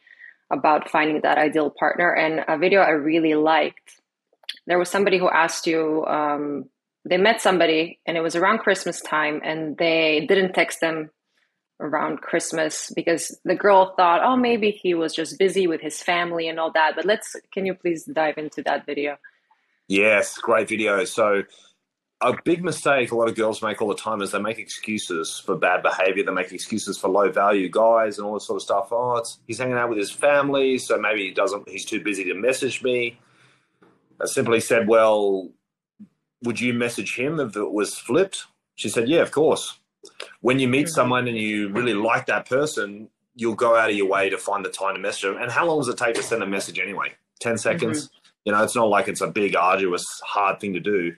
about 0.50 0.90
finding 0.90 1.20
that 1.22 1.38
ideal 1.38 1.70
partner. 1.70 2.12
And 2.12 2.44
a 2.48 2.58
video 2.58 2.80
I 2.80 2.90
really 2.90 3.34
liked, 3.34 4.00
there 4.66 4.78
was 4.78 4.88
somebody 4.88 5.18
who 5.18 5.28
asked 5.28 5.66
you, 5.66 6.04
um, 6.06 6.66
they 7.04 7.16
met 7.16 7.40
somebody 7.40 8.00
and 8.06 8.16
it 8.16 8.20
was 8.20 8.36
around 8.36 8.58
Christmas 8.58 9.00
time 9.00 9.40
and 9.44 9.76
they 9.76 10.26
didn't 10.28 10.52
text 10.52 10.80
them 10.80 11.10
around 11.78 12.20
Christmas 12.20 12.90
because 12.94 13.38
the 13.44 13.54
girl 13.54 13.94
thought, 13.96 14.22
oh, 14.24 14.36
maybe 14.36 14.70
he 14.70 14.94
was 14.94 15.14
just 15.14 15.38
busy 15.38 15.66
with 15.66 15.80
his 15.80 16.02
family 16.02 16.48
and 16.48 16.58
all 16.58 16.72
that. 16.72 16.92
But 16.96 17.04
let's, 17.04 17.36
can 17.52 17.66
you 17.66 17.74
please 17.74 18.04
dive 18.04 18.38
into 18.38 18.62
that 18.62 18.86
video? 18.86 19.18
Yes, 19.88 20.38
great 20.38 20.68
video. 20.68 21.04
So 21.04 21.42
a 22.22 22.34
big 22.44 22.64
mistake 22.64 23.12
a 23.12 23.16
lot 23.16 23.28
of 23.28 23.34
girls 23.34 23.62
make 23.62 23.82
all 23.82 23.88
the 23.88 23.94
time 23.94 24.22
is 24.22 24.30
they 24.30 24.40
make 24.40 24.58
excuses 24.58 25.42
for 25.44 25.54
bad 25.54 25.82
behavior. 25.82 26.24
They 26.24 26.32
make 26.32 26.52
excuses 26.52 26.96
for 26.98 27.08
low 27.08 27.30
value 27.30 27.68
guys 27.68 28.18
and 28.18 28.26
all 28.26 28.34
this 28.34 28.46
sort 28.46 28.56
of 28.56 28.62
stuff. 28.62 28.88
Oh, 28.90 29.22
he's 29.46 29.58
hanging 29.58 29.76
out 29.76 29.90
with 29.90 29.98
his 29.98 30.10
family, 30.10 30.78
so 30.78 30.98
maybe 30.98 31.26
he 31.26 31.30
doesn't. 31.32 31.68
He's 31.68 31.84
too 31.84 32.02
busy 32.02 32.24
to 32.24 32.34
message 32.34 32.82
me. 32.82 33.18
I 34.20 34.26
simply 34.26 34.60
said, 34.60 34.88
"Well, 34.88 35.50
would 36.42 36.58
you 36.58 36.72
message 36.72 37.16
him 37.16 37.38
if 37.38 37.54
it 37.54 37.70
was 37.70 37.98
flipped?" 37.98 38.46
She 38.76 38.88
said, 38.88 39.08
"Yeah, 39.08 39.20
of 39.20 39.30
course." 39.30 39.78
When 40.40 40.58
you 40.58 40.68
meet 40.68 40.86
mm-hmm. 40.86 40.94
someone 40.94 41.28
and 41.28 41.36
you 41.36 41.68
really 41.68 41.94
like 41.94 42.26
that 42.26 42.48
person, 42.48 43.10
you'll 43.34 43.56
go 43.56 43.76
out 43.76 43.90
of 43.90 43.96
your 43.96 44.08
way 44.08 44.30
to 44.30 44.38
find 44.38 44.64
the 44.64 44.70
time 44.70 44.94
to 44.94 45.00
message 45.00 45.22
them. 45.22 45.36
And 45.36 45.50
how 45.50 45.66
long 45.66 45.80
does 45.80 45.88
it 45.88 45.98
take 45.98 46.14
to 46.14 46.22
send 46.22 46.42
a 46.42 46.46
message 46.46 46.78
anyway? 46.78 47.12
Ten 47.40 47.58
seconds. 47.58 48.06
Mm-hmm. 48.06 48.16
You 48.46 48.52
know, 48.52 48.62
it's 48.62 48.76
not 48.76 48.88
like 48.88 49.08
it's 49.08 49.20
a 49.20 49.26
big, 49.26 49.56
arduous, 49.56 50.06
hard 50.24 50.60
thing 50.60 50.72
to 50.74 50.80
do 50.80 51.16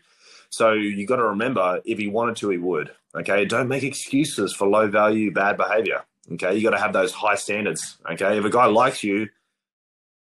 so 0.50 0.72
you 0.72 1.06
got 1.06 1.16
to 1.16 1.24
remember, 1.24 1.80
if 1.84 1.98
he 1.98 2.08
wanted 2.08 2.36
to, 2.36 2.50
he 2.50 2.58
would. 2.58 2.90
Okay, 3.14 3.44
don't 3.44 3.68
make 3.68 3.82
excuses 3.82 4.52
for 4.54 4.68
low 4.68 4.88
value, 4.88 5.32
bad 5.32 5.56
behavior. 5.56 6.04
Okay, 6.32 6.56
you 6.56 6.62
got 6.62 6.76
to 6.76 6.82
have 6.82 6.92
those 6.92 7.12
high 7.12 7.36
standards. 7.36 7.98
Okay, 8.10 8.38
if 8.38 8.44
a 8.44 8.50
guy 8.50 8.66
likes 8.66 9.02
you, 9.02 9.28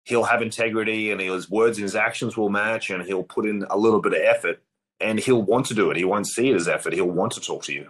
he'll 0.04 0.24
have 0.24 0.42
integrity, 0.42 1.10
and 1.10 1.20
his 1.20 1.50
words 1.50 1.78
and 1.78 1.82
his 1.82 1.96
actions 1.96 2.36
will 2.36 2.50
match, 2.50 2.90
and 2.90 3.02
he'll 3.02 3.22
put 3.22 3.46
in 3.46 3.66
a 3.70 3.76
little 3.76 4.00
bit 4.00 4.12
of 4.12 4.20
effort, 4.20 4.62
and 5.00 5.18
he'll 5.18 5.42
want 5.42 5.66
to 5.66 5.74
do 5.74 5.90
it. 5.90 5.96
He 5.96 6.04
won't 6.04 6.26
see 6.26 6.50
it 6.50 6.54
as 6.54 6.68
effort. 6.68 6.92
He'll 6.92 7.06
want 7.06 7.32
to 7.32 7.40
talk 7.40 7.64
to 7.64 7.72
you. 7.72 7.88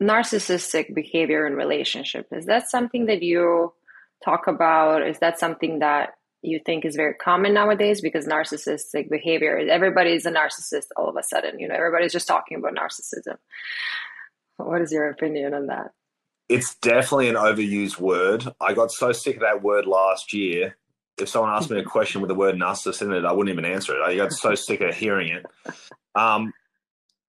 Narcissistic 0.00 0.94
behavior 0.94 1.46
in 1.46 1.54
relationship 1.54 2.28
is 2.30 2.46
that 2.46 2.70
something 2.70 3.06
that 3.06 3.22
you 3.22 3.72
talk 4.24 4.46
about? 4.46 5.06
Is 5.06 5.18
that 5.18 5.40
something 5.40 5.80
that 5.80 6.17
you 6.42 6.60
think 6.64 6.84
is 6.84 6.96
very 6.96 7.14
common 7.14 7.52
nowadays 7.52 8.00
because 8.00 8.26
narcissistic 8.26 9.10
behavior 9.10 9.58
everybody 9.70 10.12
is 10.12 10.24
a 10.24 10.30
narcissist 10.30 10.86
all 10.96 11.08
of 11.08 11.16
a 11.16 11.22
sudden 11.22 11.58
you 11.58 11.66
know 11.66 11.74
everybody's 11.74 12.12
just 12.12 12.28
talking 12.28 12.58
about 12.58 12.74
narcissism. 12.74 13.36
What 14.56 14.80
is 14.80 14.92
your 14.92 15.08
opinion 15.08 15.54
on 15.54 15.66
that? 15.66 15.92
It's 16.48 16.74
definitely 16.76 17.28
an 17.28 17.36
overused 17.36 18.00
word. 18.00 18.44
I 18.60 18.74
got 18.74 18.90
so 18.90 19.12
sick 19.12 19.36
of 19.36 19.42
that 19.42 19.62
word 19.62 19.86
last 19.86 20.32
year. 20.32 20.76
If 21.16 21.28
someone 21.28 21.52
asked 21.52 21.70
me 21.70 21.78
a 21.78 21.84
question 21.96 22.20
with 22.20 22.28
the 22.28 22.34
word 22.34 22.56
narcissist 22.56 23.02
in 23.02 23.12
it 23.12 23.24
i 23.24 23.32
wouldn't 23.32 23.52
even 23.52 23.70
answer 23.70 23.94
it. 23.96 24.02
I 24.02 24.16
got 24.16 24.32
so 24.32 24.54
sick 24.54 24.80
of 24.80 24.94
hearing 24.94 25.28
it. 25.28 25.46
Um, 26.14 26.52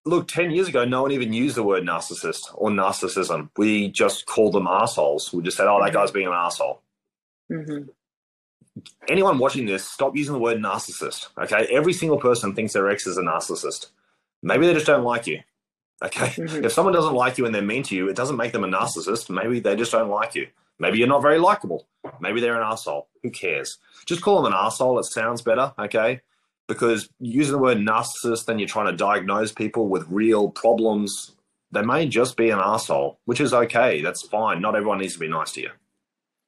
look 0.05 0.29
10 0.29 0.53
years 0.53 0.69
ago 0.69 0.85
no 0.85 1.03
one 1.03 1.13
even 1.13 1.33
used 1.33 1.57
the 1.57 1.63
word 1.63 1.85
narcissist 1.85 2.47
or 2.55 2.71
narcissism. 2.71 3.51
We 3.57 3.89
just 3.89 4.27
called 4.27 4.55
them 4.55 4.67
assholes. 4.67 5.33
We 5.33 5.43
just 5.43 5.57
said 5.57 5.67
oh 5.67 5.83
that 5.83 5.93
guy's 5.93 6.11
being 6.11 6.29
an 6.29 6.35
asshole. 6.35 6.83
Mm-hmm 7.51 7.91
anyone 9.09 9.39
watching 9.39 9.67
this, 9.67 9.85
stop 9.85 10.17
using 10.17 10.35
the 10.35 10.39
word 10.39 10.59
narcissist. 10.59 11.29
Okay, 11.39 11.67
every 11.71 11.93
single 11.93 12.19
person 12.19 12.55
thinks 12.55 12.73
their 12.73 12.89
ex 12.89 13.07
is 13.07 13.19
a 13.19 13.23
narcissist. 13.23 13.89
Maybe 14.43 14.67
they 14.67 14.75
just 14.75 14.87
don't 14.87 15.05
like 15.05 15.27
you. 15.27 15.41
Okay, 16.03 16.27
mm-hmm. 16.27 16.65
if 16.65 16.73
someone 16.73 16.95
doesn't 16.95 17.15
like 17.15 17.39
you 17.39 17.47
and 17.47 17.55
they're 17.55 17.63
mean 17.63 17.83
to 17.85 17.97
you, 17.97 18.09
it 18.09 18.17
doesn't 18.17 18.37
make 18.37 18.53
them 18.53 18.65
a 18.65 18.69
narcissist. 18.69 19.31
Maybe 19.31 19.61
they 19.61 19.77
just 19.77 19.93
don't 19.93 20.11
like 20.11 20.35
you. 20.35 20.49
Maybe 20.79 20.99
you're 20.99 21.09
not 21.09 21.23
very 21.23 21.39
likable. 21.39 21.89
Maybe 22.21 22.41
they're 22.41 22.61
an 22.61 22.67
asshole. 22.67 23.09
Who 23.23 23.31
cares? 23.31 23.79
Just 24.07 24.23
call 24.23 24.43
them 24.43 24.53
an 24.53 24.59
asshole. 24.59 24.99
It 24.99 25.05
sounds 25.05 25.43
better, 25.43 25.73
okay? 25.79 26.21
Because 26.69 27.09
using 27.19 27.53
the 27.53 27.59
word 27.59 27.79
narcissist, 27.79 28.45
then 28.45 28.59
you're 28.59 28.69
trying 28.69 28.91
to 28.91 28.97
diagnose 28.97 29.53
people 29.53 29.89
with 29.89 30.07
real 30.09 30.51
problems. 30.51 31.33
They 31.73 31.83
may 31.83 32.07
just 32.07 32.37
be 32.37 32.51
an 32.51 32.61
asshole, 32.61 33.19
which 33.25 33.41
is 33.41 33.53
okay. 33.53 34.03
That's 34.03 34.23
fine. 34.23 34.61
Not 34.61 34.77
everyone 34.77 34.99
needs 34.99 35.15
to 35.15 35.19
be 35.19 35.29
nice 35.29 35.53
to 35.53 35.63
you. 35.63 35.71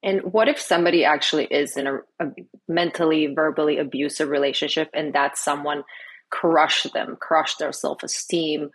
And 0.02 0.33
what 0.33 0.49
if 0.49 0.59
somebody 0.59 1.04
actually 1.04 1.45
is 1.45 1.76
in 1.76 1.87
a, 1.87 1.99
a 2.21 2.30
mentally, 2.69 3.26
verbally 3.26 3.78
abusive 3.78 4.28
relationship 4.28 4.88
and 4.95 5.12
that 5.12 5.37
someone 5.37 5.85
crushed 6.30 6.92
them, 6.95 7.16
crushed 7.21 7.59
their 7.59 7.73
self 7.73 8.02
esteem, 8.02 8.71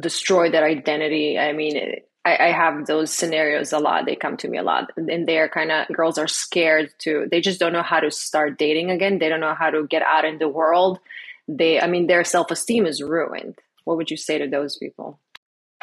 destroyed 0.00 0.52
their 0.52 0.64
identity? 0.64 1.38
I 1.38 1.52
mean, 1.52 2.00
I, 2.24 2.48
I, 2.48 2.50
have 2.50 2.86
those 2.86 3.12
scenarios 3.12 3.72
a 3.72 3.78
lot. 3.78 4.04
They 4.04 4.16
come 4.16 4.36
to 4.38 4.48
me 4.48 4.58
a 4.58 4.64
lot. 4.64 4.90
And 4.96 5.28
they're 5.28 5.48
kind 5.48 5.70
of, 5.70 5.86
girls 5.94 6.18
are 6.18 6.26
scared 6.26 6.92
to, 7.00 7.28
they 7.30 7.40
just 7.40 7.60
don't 7.60 7.72
know 7.72 7.82
how 7.82 8.00
to 8.00 8.10
start 8.10 8.58
dating 8.58 8.90
again. 8.90 9.18
They 9.18 9.28
don't 9.28 9.40
know 9.40 9.54
how 9.54 9.70
to 9.70 9.86
get 9.86 10.02
out 10.02 10.24
in 10.24 10.38
the 10.38 10.48
world. 10.48 10.98
They, 11.46 11.80
I 11.80 11.86
mean, 11.86 12.08
their 12.08 12.24
self 12.24 12.50
esteem 12.50 12.84
is 12.84 13.00
ruined. 13.00 13.60
What 13.84 13.96
would 13.96 14.10
you 14.10 14.16
say 14.16 14.38
to 14.38 14.48
those 14.48 14.76
people? 14.76 15.20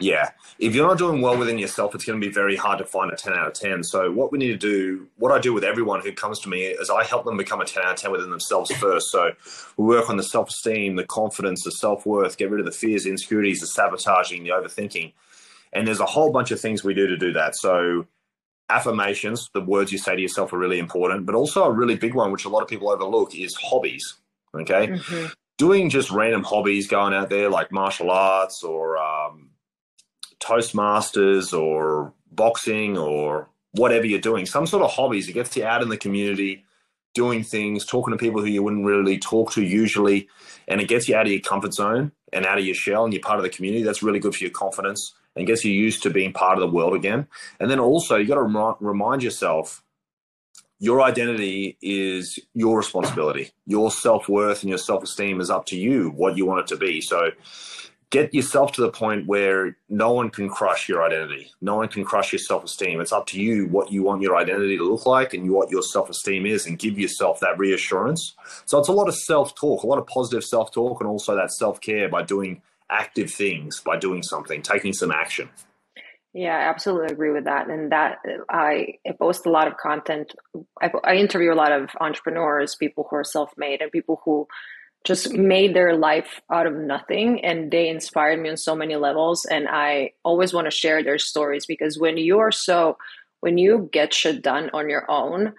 Yeah. 0.04 0.32
If 0.60 0.76
you're 0.76 0.88
not 0.88 0.98
doing 0.98 1.22
well 1.22 1.38
within 1.38 1.58
yourself, 1.58 1.96
it's 1.96 2.04
going 2.04 2.20
to 2.20 2.28
be 2.28 2.32
very 2.32 2.56
hard 2.56 2.78
to 2.80 2.86
find 2.86 3.12
a 3.12 3.16
10 3.16 3.34
out 3.34 3.48
of 3.48 3.54
10. 3.54 3.84
So, 3.84 4.12
what 4.12 4.32
we 4.32 4.38
need 4.38 4.52
to 4.52 4.58
do, 4.58 5.08
what 5.18 5.32
I 5.32 5.40
do 5.40 5.54
with 5.54 5.64
everyone 5.64 6.02
who 6.02 6.12
comes 6.12 6.40
to 6.42 6.50
me 6.50 6.64
is 6.64 6.90
I 6.90 7.04
help 7.04 7.24
them 7.26 7.38
become 7.38 7.62
a 7.62 7.66
10 7.66 7.84
out 7.84 7.94
of 7.94 8.00
10 8.00 8.12
within 8.12 8.30
themselves 8.30 8.72
first. 8.76 9.10
So, 9.12 9.32
we 9.78 9.86
work 9.86 10.10
on 10.10 10.18
the 10.18 10.24
self 10.24 10.50
esteem, 10.50 10.98
the 10.98 11.06
confidence, 11.06 11.64
the 11.64 11.72
self 11.72 12.06
worth, 12.06 12.38
get 12.38 12.52
rid 12.52 12.60
of 12.60 12.66
the 12.66 12.72
fears, 12.72 13.06
insecurities, 13.06 13.62
the 13.62 13.68
sabotaging, 13.68 14.44
the 14.44 14.50
overthinking. 14.50 15.14
And 15.72 15.88
there's 15.88 16.02
a 16.02 16.06
whole 16.06 16.32
bunch 16.32 16.52
of 16.52 16.60
things 16.60 16.84
we 16.84 16.94
do 16.94 17.08
to 17.08 17.18
do 17.18 17.32
that. 17.34 17.56
So, 17.56 18.06
affirmations, 18.70 19.50
the 19.54 19.62
words 19.62 19.92
you 19.92 19.98
say 19.98 20.16
to 20.16 20.22
yourself 20.22 20.52
are 20.52 20.58
really 20.58 20.80
important, 20.80 21.26
but 21.26 21.36
also 21.36 21.64
a 21.64 21.72
really 21.72 21.96
big 21.96 22.14
one, 22.14 22.32
which 22.32 22.46
a 22.46 22.50
lot 22.50 22.62
of 22.62 22.68
people 22.68 22.90
overlook, 22.90 23.36
is 23.36 23.56
hobbies. 23.56 24.16
Okay. 24.54 24.88
Mm-hmm. 24.88 25.28
Doing 25.58 25.90
just 25.90 26.12
random 26.12 26.44
hobbies, 26.44 26.88
going 26.88 27.14
out 27.14 27.30
there 27.30 27.50
like 27.50 27.72
martial 27.72 28.12
arts 28.12 28.64
or, 28.64 28.98
um, 28.98 29.50
Toastmasters 30.44 31.58
or 31.58 32.14
boxing 32.32 32.98
or 32.98 33.50
whatever 33.72 34.06
you're 34.06 34.20
doing, 34.20 34.46
some 34.46 34.68
sort 34.68 34.84
of 34.84 34.92
hobbies. 34.92 35.28
It 35.28 35.34
gets 35.34 35.56
you 35.56 35.66
out 35.66 35.82
in 35.82 35.90
the 35.90 35.98
community, 35.98 36.64
doing 37.14 37.44
things, 37.44 37.86
talking 37.86 38.12
to 38.12 38.18
people 38.18 38.42
who 38.42 38.48
you 38.48 38.64
wouldn't 38.64 38.86
really 38.86 39.18
talk 39.18 39.52
to 39.54 39.64
usually, 39.64 40.28
and 40.68 40.82
it 40.82 40.88
gets 40.88 41.08
you 41.08 41.16
out 41.16 41.26
of 41.26 41.32
your 41.32 41.42
comfort 41.42 41.74
zone 41.74 42.12
and 42.32 42.46
out 42.46 42.58
of 42.58 42.66
your 42.66 42.76
shell 42.76 43.04
and 43.04 43.14
you're 43.14 43.22
part 43.22 43.40
of 43.40 43.44
the 43.44 43.50
community. 43.50 43.84
That's 43.84 44.04
really 44.04 44.20
good 44.20 44.36
for 44.36 44.44
your 44.44 44.52
confidence 44.52 45.14
and 45.36 45.48
gets 45.48 45.64
you 45.64 45.72
used 45.72 46.04
to 46.04 46.10
being 46.10 46.34
part 46.34 46.58
of 46.58 46.62
the 46.62 46.76
world 46.76 46.94
again. 46.94 47.28
And 47.60 47.70
then 47.70 47.80
also, 47.80 48.18
you 48.18 48.28
got 48.28 48.36
to 48.36 48.44
rem- 48.44 48.76
remind 48.80 49.24
yourself 49.24 49.84
your 50.80 51.02
identity 51.02 51.78
is 51.82 52.40
your 52.54 52.78
responsibility. 52.78 53.52
Your 53.66 53.90
self 53.90 54.28
worth 54.28 54.62
and 54.64 54.70
your 54.70 54.78
self 54.78 55.04
esteem 55.04 55.40
is 55.40 55.50
up 55.50 55.66
to 55.68 55.78
you, 55.78 56.10
what 56.10 56.38
you 56.38 56.46
want 56.46 56.62
it 56.62 56.68
to 56.68 56.78
be. 56.78 57.02
So, 57.02 57.32
get 58.14 58.32
yourself 58.32 58.72
to 58.72 58.82
the 58.82 58.92
point 58.92 59.26
where 59.26 59.76
no 59.90 60.14
one 60.14 60.30
can 60.30 60.48
crush 60.48 60.88
your 60.88 61.04
identity. 61.04 61.52
No 61.62 61.78
one 61.78 61.88
can 61.88 62.06
crush 62.06 62.32
your 62.32 62.40
self 62.40 62.64
esteem. 62.64 63.02
It's 63.02 63.12
up 63.12 63.26
to 63.28 63.42
you 63.42 63.68
what 63.68 63.92
you 63.92 64.04
want 64.04 64.22
your 64.22 64.38
identity 64.38 64.78
to 64.78 64.84
look 64.84 65.08
like 65.08 65.34
and 65.34 65.50
what 65.50 65.72
your 65.72 65.82
self 65.82 66.12
esteem 66.12 66.46
is, 66.46 66.68
and 66.68 66.78
give 66.78 67.00
yourself 67.00 67.40
that 67.40 67.58
reassurance. 67.58 68.36
So 68.66 68.78
it's 68.78 68.88
a 68.88 68.94
lot 68.94 69.08
of 69.08 69.16
self 69.16 69.56
talk, 69.56 69.82
a 69.82 69.88
lot 69.88 69.98
of 69.98 70.06
positive 70.06 70.44
self 70.44 70.72
talk, 70.72 71.02
and 71.02 71.10
also 71.10 71.36
that 71.36 71.52
self 71.52 71.82
care 71.82 72.08
by 72.08 72.22
doing 72.22 72.62
active 72.90 73.32
things, 73.32 73.82
by 73.84 73.98
doing 73.98 74.22
something, 74.22 74.62
taking 74.62 74.94
some 74.94 75.12
action. 75.12 75.50
Yeah, 76.36 76.56
I 76.56 76.70
absolutely 76.70 77.14
agree 77.14 77.32
with 77.32 77.46
that. 77.46 77.68
And 77.70 77.92
that 77.92 78.20
I, 78.50 79.00
I 79.08 79.12
post 79.20 79.48
a 79.48 79.52
lot 79.52 79.68
of 79.68 79.78
content. 79.78 80.36
I, 80.82 80.92
I 81.04 81.16
interview 81.16 81.52
a 81.52 81.56
lot 81.56 81.72
of 81.72 81.90
entrepreneurs, 82.00 82.76
people 82.76 83.08
who 83.10 83.16
are 83.16 83.24
self 83.24 83.52
made, 83.58 83.82
and 83.82 83.92
people 83.92 84.22
who 84.24 84.48
just 85.04 85.34
made 85.34 85.76
their 85.76 85.96
life 85.98 86.42
out 86.52 86.66
of 86.66 86.76
nothing 86.76 87.44
and 87.44 87.72
they 87.72 87.90
inspired 87.90 88.40
me 88.40 88.50
on 88.50 88.58
so 88.58 88.76
many 88.76 88.96
levels 88.96 89.46
and 89.46 89.68
i 89.70 90.12
always 90.24 90.54
want 90.54 90.66
to 90.66 90.72
share 90.72 91.04
their 91.04 91.20
stories 91.20 91.66
because 91.66 92.00
when 92.00 92.18
you're 92.18 92.52
so 92.52 92.98
when 93.42 93.58
you 93.58 93.90
get 93.92 94.14
shit 94.14 94.42
done 94.42 94.70
on 94.74 94.90
your 94.90 95.10
own 95.12 95.54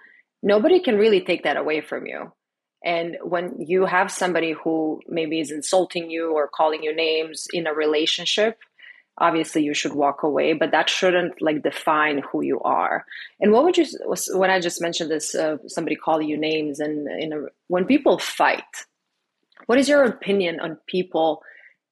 nobody 0.45 0.79
can 0.79 0.97
really 0.97 1.21
take 1.21 1.43
that 1.43 1.57
away 1.57 1.81
from 1.81 2.05
you. 2.05 2.31
And 2.85 3.17
when 3.23 3.55
you 3.59 3.85
have 3.85 4.11
somebody 4.11 4.53
who 4.53 5.01
maybe 5.07 5.39
is 5.39 5.49
insulting 5.51 6.11
you 6.11 6.33
or 6.33 6.47
calling 6.47 6.83
you 6.83 6.95
names 6.95 7.47
in 7.51 7.67
a 7.67 7.73
relationship 7.73 8.57
obviously 9.17 9.63
you 9.63 9.73
should 9.73 9.93
walk 9.93 10.23
away 10.23 10.51
but 10.51 10.71
that 10.71 10.89
shouldn't 10.89 11.41
like 11.41 11.63
define 11.63 12.21
who 12.29 12.43
you 12.43 12.59
are. 12.61 13.05
And 13.39 13.53
what 13.53 13.63
would 13.63 13.77
you 13.77 13.85
when 14.33 14.49
i 14.49 14.59
just 14.59 14.81
mentioned 14.81 15.09
this 15.09 15.33
uh, 15.33 15.57
somebody 15.67 15.95
calling 15.95 16.27
you 16.27 16.37
names 16.37 16.79
and 16.79 17.07
in 17.23 17.31
a, 17.33 17.37
when 17.67 17.85
people 17.85 18.19
fight 18.19 18.73
what 19.65 19.79
is 19.79 19.89
your 19.89 20.03
opinion 20.03 20.59
on 20.59 20.77
people 20.87 21.41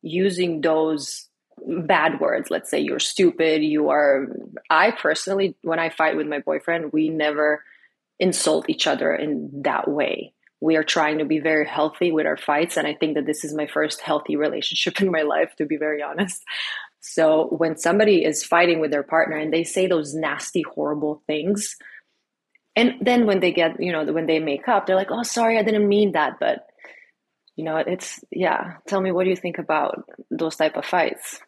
using 0.01 0.61
those 0.61 1.27
bad 1.65 2.19
words? 2.19 2.49
Let's 2.49 2.69
say 2.69 2.79
you're 2.79 2.99
stupid, 2.99 3.63
you 3.63 3.89
are. 3.89 4.27
I 4.69 4.91
personally, 4.91 5.55
when 5.61 5.79
I 5.79 5.89
fight 5.89 6.15
with 6.15 6.27
my 6.27 6.39
boyfriend, 6.39 6.93
we 6.93 7.09
never 7.09 7.63
insult 8.19 8.69
each 8.69 8.87
other 8.87 9.13
in 9.13 9.63
that 9.63 9.89
way. 9.89 10.33
We 10.61 10.77
are 10.77 10.83
trying 10.83 11.17
to 11.17 11.25
be 11.25 11.39
very 11.39 11.67
healthy 11.67 12.11
with 12.11 12.25
our 12.25 12.37
fights. 12.37 12.77
And 12.77 12.87
I 12.87 12.93
think 12.93 13.15
that 13.15 13.25
this 13.25 13.43
is 13.43 13.53
my 13.53 13.67
first 13.67 14.01
healthy 14.01 14.35
relationship 14.35 15.01
in 15.01 15.11
my 15.11 15.23
life, 15.23 15.53
to 15.57 15.65
be 15.65 15.77
very 15.77 16.01
honest. 16.01 16.41
So 17.01 17.47
when 17.57 17.75
somebody 17.77 18.23
is 18.23 18.45
fighting 18.45 18.79
with 18.79 18.91
their 18.91 19.03
partner 19.03 19.35
and 19.35 19.51
they 19.51 19.65
say 19.65 19.87
those 19.87 20.13
nasty, 20.13 20.61
horrible 20.61 21.21
things, 21.27 21.75
and 22.75 22.93
then 23.01 23.27
when 23.27 23.39
they 23.39 23.51
get, 23.51 23.79
you 23.81 23.91
know, 23.91 24.03
when 24.05 24.25
they 24.25 24.39
make 24.39 24.67
up, 24.67 24.85
they're 24.85 24.95
like, 24.95 25.11
oh, 25.11 25.23
sorry, 25.23 25.59
I 25.59 25.63
didn't 25.63 25.87
mean 25.87 26.13
that. 26.13 26.39
But 26.39 26.65
you 27.55 27.63
know 27.63 27.77
it's 27.77 28.19
yeah. 28.31 28.75
Tell 28.87 29.01
me 29.01 29.11
what 29.11 29.23
do 29.23 29.29
you 29.29 29.35
think 29.35 29.57
about 29.57 30.03
those 30.31 30.55
type 30.55 30.75
of 30.75 30.85
fights? 30.85 31.39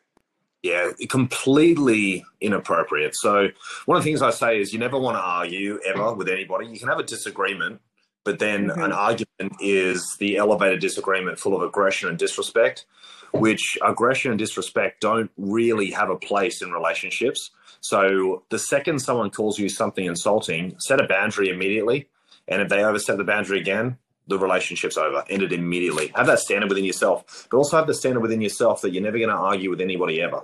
Yeah 0.62 0.92
completely 1.10 2.26
inappropriate. 2.42 3.16
So 3.16 3.50
one 3.86 3.98
of 3.98 4.04
the 4.04 4.10
things 4.10 4.22
i 4.22 4.32
say 4.32 4.60
is 4.60 4.74
you 4.74 4.80
never 4.80 5.00
want 5.00 5.16
to 5.16 5.22
argue 5.22 5.80
ever 5.86 6.14
with 6.14 6.30
anybody. 6.30 6.68
You 6.68 6.80
can 6.80 6.90
have 6.90 7.00
a 7.00 7.04
disagreement 7.04 7.82
but 8.26 8.40
then 8.40 8.68
mm-hmm. 8.68 8.82
an 8.82 8.92
argument 8.92 9.54
is 9.62 10.18
the 10.20 10.36
elevated 10.36 10.82
disagreement 10.82 11.40
full 11.40 11.56
of 11.56 11.62
aggression 11.62 12.10
and 12.10 12.18
disrespect 12.18 12.86
which 13.32 13.78
aggression 13.86 14.32
and 14.32 14.40
disrespect 14.40 15.02
don't 15.02 15.32
really 15.38 15.92
have 15.92 16.10
a 16.10 16.16
place 16.16 16.62
in 16.62 16.72
relationships. 16.72 17.52
So 17.82 18.44
the 18.50 18.60
second 18.60 19.00
someone 19.00 19.30
calls 19.30 19.60
you 19.60 19.70
something 19.70 20.06
insulting 20.06 20.76
set 20.80 21.02
a 21.02 21.08
boundary 21.08 21.50
immediately 21.50 22.10
and 22.48 22.62
if 22.62 22.70
they 22.70 22.84
overstep 22.84 23.18
the 23.18 23.24
boundary 23.24 23.60
again 23.60 23.98
the 24.28 24.38
relationship's 24.38 24.98
over, 24.98 25.24
ended 25.30 25.54
immediately. 25.54 26.12
Have 26.16 26.28
that 26.28 26.40
standard 26.40 26.70
within 26.70 26.86
yourself, 26.86 27.48
but 27.50 27.58
also 27.58 27.78
have 27.78 27.88
the 27.88 27.94
standard 27.94 28.22
within 28.22 28.42
yourself 28.42 28.82
that 28.82 28.92
you're 28.92 29.04
never 29.04 29.18
going 29.18 29.30
to 29.30 29.36
argue 29.36 29.70
with 29.70 29.82
anybody 29.82 30.22
ever. 30.22 30.42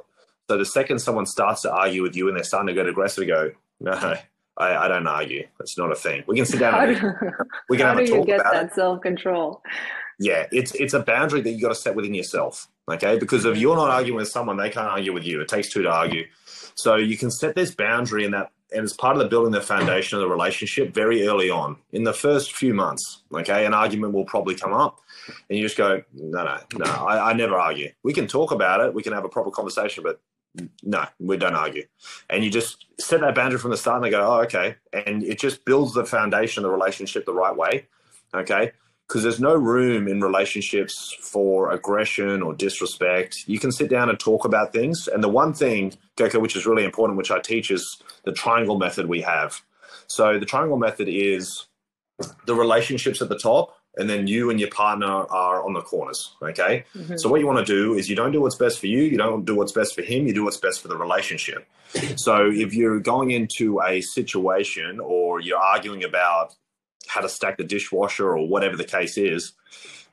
So 0.50 0.58
the 0.58 0.66
second 0.66 1.00
someone 1.00 1.26
starts 1.26 1.62
to 1.62 1.72
argue 1.72 2.04
with 2.04 2.16
you 2.16 2.28
and 2.28 2.36
they're 2.36 2.44
starting 2.44 2.68
to 2.68 2.74
get 2.74 2.88
aggressive, 2.88 3.28
go, 3.28 3.52
no, 3.80 4.16
I, 4.58 4.76
I 4.76 4.88
don't 4.88 5.08
argue. 5.08 5.48
That's 5.58 5.78
not 5.78 5.92
a 5.92 5.96
thing. 5.96 6.24
We 6.28 6.36
can 6.36 6.46
sit 6.46 6.60
down. 6.60 6.90
and 6.90 7.00
do, 7.00 7.32
we 7.70 7.78
can 7.78 7.88
have 7.88 7.98
a 7.98 8.08
talk 8.08 8.28
about 8.28 8.54
that 8.54 8.74
self 8.74 9.02
control. 9.02 9.62
Yeah, 10.20 10.46
it's 10.52 10.76
it's 10.76 10.94
a 10.94 11.00
boundary 11.00 11.42
that 11.42 11.52
you 11.52 11.62
got 11.62 11.70
to 11.70 11.76
set 11.76 11.96
within 11.96 12.14
yourself. 12.14 12.68
Okay, 12.90 13.18
because 13.18 13.46
if 13.46 13.54
mm-hmm. 13.54 13.62
you're 13.62 13.76
not 13.76 13.90
arguing 13.90 14.18
with 14.18 14.28
someone, 14.28 14.58
they 14.58 14.70
can't 14.70 14.88
argue 14.88 15.14
with 15.14 15.24
you. 15.24 15.42
It 15.42 15.48
takes 15.48 15.70
two 15.70 15.82
to 15.84 15.90
argue. 15.90 16.26
So 16.76 16.96
you 16.96 17.18
can 17.18 17.32
set 17.32 17.56
this 17.56 17.74
boundary 17.74 18.26
and 18.26 18.34
that 18.34 18.52
and 18.72 18.84
it's 18.84 18.94
part 18.94 19.16
of 19.16 19.22
the 19.22 19.28
building 19.28 19.52
the 19.52 19.62
foundation 19.62 20.18
of 20.18 20.22
the 20.22 20.30
relationship 20.30 20.94
very 20.94 21.28
early 21.28 21.50
on 21.50 21.78
in 21.92 22.04
the 22.04 22.14
first 22.14 22.54
few 22.54 22.74
months. 22.74 23.24
Okay, 23.34 23.66
an 23.66 23.74
argument 23.74 24.14
will 24.14 24.26
probably 24.26 24.56
come 24.56 24.74
up, 24.74 25.00
and 25.50 25.58
you 25.58 25.66
just 25.66 25.78
go, 25.78 26.02
no, 26.14 26.44
no, 26.44 26.58
no, 26.78 26.86
I, 26.86 27.32
I 27.32 27.34
never 27.34 27.56
argue. 27.58 27.92
We 28.04 28.14
can 28.14 28.28
talk 28.28 28.52
about 28.52 28.80
it, 28.82 28.94
we 28.94 29.04
can 29.04 29.14
have 29.14 29.26
a 29.26 29.30
proper 29.30 29.52
conversation, 29.52 30.04
but 30.04 30.22
no, 30.84 31.06
we 31.20 31.38
don't 31.38 31.56
argue. 31.56 31.86
And 32.30 32.44
you 32.44 32.52
just 32.52 32.86
set 33.00 33.22
that 33.22 33.36
boundary 33.36 33.60
from 33.60 33.72
the 33.72 33.78
start, 33.78 33.98
and 33.98 34.06
they 34.06 34.12
go, 34.12 34.22
oh, 34.22 34.42
okay, 34.42 34.76
and 34.94 35.24
it 35.24 35.40
just 35.40 35.66
builds 35.66 35.94
the 35.94 36.06
foundation 36.06 36.64
of 36.64 36.70
the 36.70 36.74
relationship 36.74 37.26
the 37.26 37.34
right 37.34 37.56
way. 37.56 37.88
Okay, 38.34 38.72
because 39.12 39.24
there's 39.24 39.42
no 39.42 39.54
room 39.54 40.08
in 40.08 40.22
relationships 40.22 41.14
for 41.20 41.70
aggression 41.70 42.42
or 42.42 42.54
disrespect. 42.54 43.44
You 43.46 43.60
can 43.60 43.74
sit 43.74 43.90
down 43.90 44.10
and 44.10 44.18
talk 44.18 44.46
about 44.46 44.72
things. 44.72 45.10
And 45.10 45.22
the 45.22 45.28
one 45.28 45.54
thing, 45.54 45.96
Goko, 46.16 46.40
which 46.40 46.56
is 46.56 46.66
really 46.66 46.86
important, 46.86 47.18
which 47.18 47.30
I 47.30 47.42
teach, 47.42 47.72
is 47.72 48.02
the 48.24 48.32
triangle 48.32 48.78
method 48.78 49.08
we 49.08 49.20
have. 49.20 49.60
So 50.08 50.40
the 50.40 50.46
triangle 50.46 50.78
method 50.78 51.10
is 51.10 51.68
the 52.46 52.56
relationships 52.56 53.22
at 53.22 53.28
the 53.28 53.38
top, 53.38 53.76
and 53.98 54.10
then 54.10 54.28
you 54.28 54.50
and 54.50 54.62
your 54.62 54.70
partner 54.70 55.26
are 55.30 55.66
on 55.66 55.74
the 55.74 55.82
corners. 55.82 56.34
Okay. 56.42 56.86
Mm-hmm. 56.96 57.18
So 57.18 57.28
what 57.28 57.42
you 57.42 57.48
want 57.48 57.60
to 57.60 57.66
do 57.66 57.94
is 57.96 58.10
you 58.10 58.16
don't 58.16 58.32
do 58.32 58.40
what's 58.40 58.56
best 58.56 58.80
for 58.80 58.88
you, 58.88 59.04
you 59.04 59.18
don't 59.18 59.44
do 59.44 59.56
what's 59.58 59.74
best 59.74 59.94
for 59.94 60.04
him, 60.04 60.26
you 60.26 60.34
do 60.34 60.46
what's 60.46 60.56
best 60.56 60.80
for 60.80 60.88
the 60.88 60.96
relationship. 60.96 61.68
So 62.16 62.50
if 62.50 62.74
you're 62.74 63.02
going 63.02 63.32
into 63.32 63.82
a 63.82 64.00
situation 64.00 65.02
or 65.02 65.42
you're 65.42 65.60
arguing 65.60 66.06
about 66.06 66.56
how 67.08 67.22
to 67.22 67.30
stack 67.30 67.58
the 67.58 67.64
dishwasher 67.64 68.30
or 68.30 68.48
whatever 68.48 68.78
the 68.78 68.84
case 68.84 69.18
is, 69.18 69.54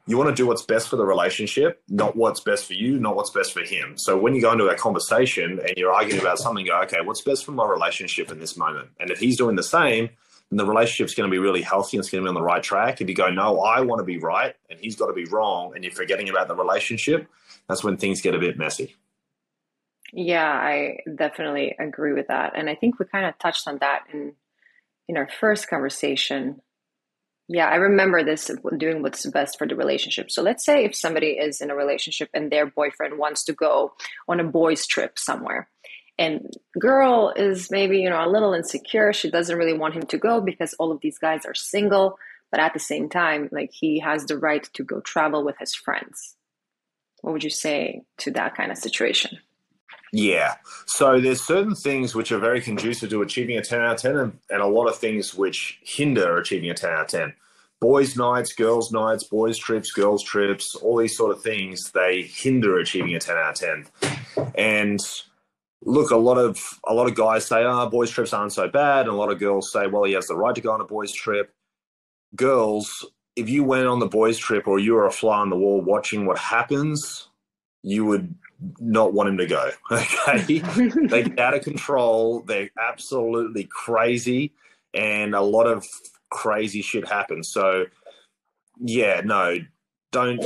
you 0.07 0.17
want 0.17 0.31
to 0.31 0.35
do 0.35 0.47
what's 0.47 0.63
best 0.63 0.89
for 0.89 0.97
the 0.97 1.05
relationship, 1.05 1.83
not 1.89 2.17
what's 2.17 2.41
best 2.41 2.65
for 2.65 2.73
you, 2.73 2.99
not 2.99 3.15
what's 3.15 3.31
best 3.31 3.53
for 3.53 3.61
him. 3.61 3.99
So 3.99 4.17
when 4.17 4.35
you 4.35 4.41
go 4.41 4.53
into 4.53 4.67
a 4.67 4.75
conversation 4.75 5.61
and 5.61 5.75
you're 5.77 5.93
arguing 5.93 6.21
about 6.21 6.39
something, 6.39 6.65
go, 6.65 6.81
okay, 6.83 7.01
what's 7.05 7.21
best 7.21 7.45
for 7.45 7.53
my 7.53 7.67
relationship 7.67 8.33
in 8.33 8.41
this 8.41 8.57
moment? 8.57 8.89
And 8.99 9.11
if 9.11 9.19
he's 9.19 9.37
doing 9.37 9.57
the 9.57 9.63
same, 9.63 10.09
then 10.51 10.57
the 10.57 10.65
relationship's 10.65 11.15
going 11.15 11.29
to 11.29 11.31
be 11.31 11.39
really 11.39 11.61
healthy 11.61 11.99
and 11.99 12.03
it's 12.03 12.11
going 12.11 12.23
to 12.23 12.27
be 12.27 12.29
on 12.29 12.35
the 12.35 12.43
right 12.43 12.63
track. 12.63 13.03
If 13.03 13.09
you 13.09 13.15
go, 13.15 13.29
no, 13.29 13.61
I 13.61 13.83
want 13.83 13.99
to 14.01 14.05
be 14.05 14.19
right 14.19 14.55
and 14.71 14.81
he's 14.81 14.97
got 14.97 15.09
to 15.09 15.13
be 15.13 15.27
wrong, 15.27 15.75
and 15.75 15.85
you're 15.85 15.93
forgetting 15.93 16.31
about 16.31 16.49
the 16.49 16.57
relationship, 16.57 17.29
that's 17.69 17.85
when 17.85 17.99
things 17.99 18.23
get 18.23 18.35
a 18.35 18.39
bit 18.39 18.57
messy. 18.57 18.97
Yeah, 20.11 20.51
I 20.51 21.01
definitely 21.15 21.77
agree 21.79 22.15
with 22.15 22.29
that. 22.29 22.55
And 22.57 22.71
I 22.71 22.77
think 22.77 22.99
we 22.99 23.05
kind 23.05 23.27
of 23.27 23.39
touched 23.39 23.69
on 23.69 23.77
that 23.81 24.05
in 24.11 24.33
in 25.09 25.17
our 25.17 25.29
first 25.41 25.69
conversation 25.69 26.61
yeah, 27.49 27.67
I 27.67 27.77
remember 27.77 28.23
this 28.23 28.51
doing 28.77 29.03
what's 29.03 29.25
best 29.27 29.59
for 29.59 29.67
the 29.67 29.75
relationship. 29.75 30.31
So 30.31 30.43
let's 30.43 30.65
say 30.65 30.85
if 30.85 30.95
somebody 30.95 31.31
is 31.31 31.61
in 31.61 31.71
a 31.71 31.75
relationship 31.75 32.29
and 32.35 32.53
their 32.53 32.67
boyfriend 32.67 33.19
wants 33.19 33.45
to 33.45 33.53
go 33.55 33.95
on 34.29 34.39
a 34.39 34.45
boys 34.45 34.87
trip 34.87 35.19
somewhere 35.19 35.69
and 36.19 36.53
girl 36.79 37.33
is 37.37 37.71
maybe, 37.71 37.99
you 37.99 38.11
know, 38.11 38.25
a 38.25 38.29
little 38.29 38.53
insecure, 38.53 39.13
she 39.13 39.31
doesn't 39.31 39.57
really 39.57 39.79
want 39.79 39.95
him 39.95 40.03
to 40.03 40.19
go 40.19 40.41
because 40.41 40.75
all 40.75 40.91
of 40.91 41.01
these 41.01 41.19
guys 41.19 41.47
are 41.47 41.55
single, 41.55 42.19
but 42.51 42.61
at 42.61 42.75
the 42.75 42.81
same 42.81 43.09
time, 43.09 43.49
like 43.53 43.71
he 43.73 44.01
has 44.01 44.27
the 44.27 44.37
right 44.37 44.69
to 44.75 44.83
go 44.83 45.01
travel 45.01 45.45
with 45.45 45.57
his 45.59 45.75
friends. 45.75 46.35
What 47.23 47.33
would 47.33 47.45
you 47.45 47.51
say 47.51 48.03
to 48.19 48.31
that 48.33 48.57
kind 48.57 48.73
of 48.73 48.79
situation? 48.79 49.39
Yeah. 50.13 50.55
So 50.87 51.21
there's 51.21 51.43
certain 51.43 51.75
things 51.75 52.15
which 52.15 52.33
are 52.33 52.39
very 52.39 52.61
conducive 52.61 53.11
to 53.11 53.23
achieving 53.23 53.59
a 53.59 53.63
10 53.63 53.81
out 53.81 53.97
of 53.97 54.01
10 54.01 54.17
and, 54.17 54.39
and 54.51 54.63
a 54.63 54.67
lot 54.67 54.87
of 54.87 54.97
things 54.97 55.35
which 55.35 55.81
hinder 55.83 56.39
achieving 56.39 56.71
a 56.71 56.75
10 56.75 56.91
out 56.91 57.01
of 57.03 57.09
10. 57.09 57.35
Boys' 57.81 58.17
nights, 58.17 58.53
girls' 58.55 58.91
nights, 58.91 59.25
boys' 59.25 59.57
trips, 59.57 59.93
girls' 59.93 60.25
trips, 60.25 60.75
all 60.75 60.97
these 60.97 61.17
sort 61.17 61.31
of 61.31 61.43
things, 61.43 61.93
they 61.93 62.23
hinder 62.23 62.79
achieving 62.79 63.15
a 63.15 63.21
10 63.21 63.37
out 63.37 63.63
of 63.63 63.87
10. 64.37 64.53
And 64.57 65.01
look, 65.83 66.11
a 66.11 66.17
lot 66.17 66.39
of 66.39 66.59
a 66.89 66.95
lot 66.95 67.07
of 67.07 67.15
guys 67.15 67.47
say, 67.47 67.65
oh, 67.65 67.89
boys' 67.89 68.11
trips 68.11 68.33
aren't 68.33 68.53
so 68.53 68.69
bad. 68.69 69.07
And 69.07 69.11
a 69.11 69.19
lot 69.19 69.31
of 69.31 69.39
girls 69.39 69.73
say, 69.73 69.87
well, 69.87 70.05
he 70.05 70.15
has 70.15 70.27
the 70.27 70.37
right 70.37 70.55
to 70.55 70.61
go 70.61 70.73
on 70.73 70.81
a 70.81 70.85
boys' 70.85 71.13
trip. 71.13 71.53
Girls, 72.35 73.07
if 73.37 73.49
you 73.49 73.65
went 73.65 73.87
on 73.87 74.01
the 74.01 74.07
boys' 74.07 74.39
trip 74.39 74.67
or 74.67 74.79
you 74.79 74.95
were 74.95 75.07
a 75.07 75.13
fly 75.13 75.39
on 75.39 75.51
the 75.51 75.57
wall 75.57 75.81
watching 75.81 76.27
what 76.27 76.39
happens, 76.39 77.29
you 77.83 78.05
would 78.05 78.35
not 78.81 79.13
want 79.13 79.29
him 79.29 79.39
to 79.39 79.47
go. 79.47 79.71
Okay, 79.91 80.59
they 81.09 81.23
get 81.23 81.39
out 81.39 81.55
of 81.55 81.63
control. 81.63 82.41
They're 82.41 82.71
absolutely 82.79 83.65
crazy, 83.65 84.53
and 84.93 85.35
a 85.35 85.41
lot 85.41 85.67
of 85.67 85.87
crazy 86.31 86.83
shit 86.83 87.09
happens. 87.09 87.49
So, 87.49 87.87
yeah, 88.79 89.23
no, 89.25 89.59
don't 90.13 90.45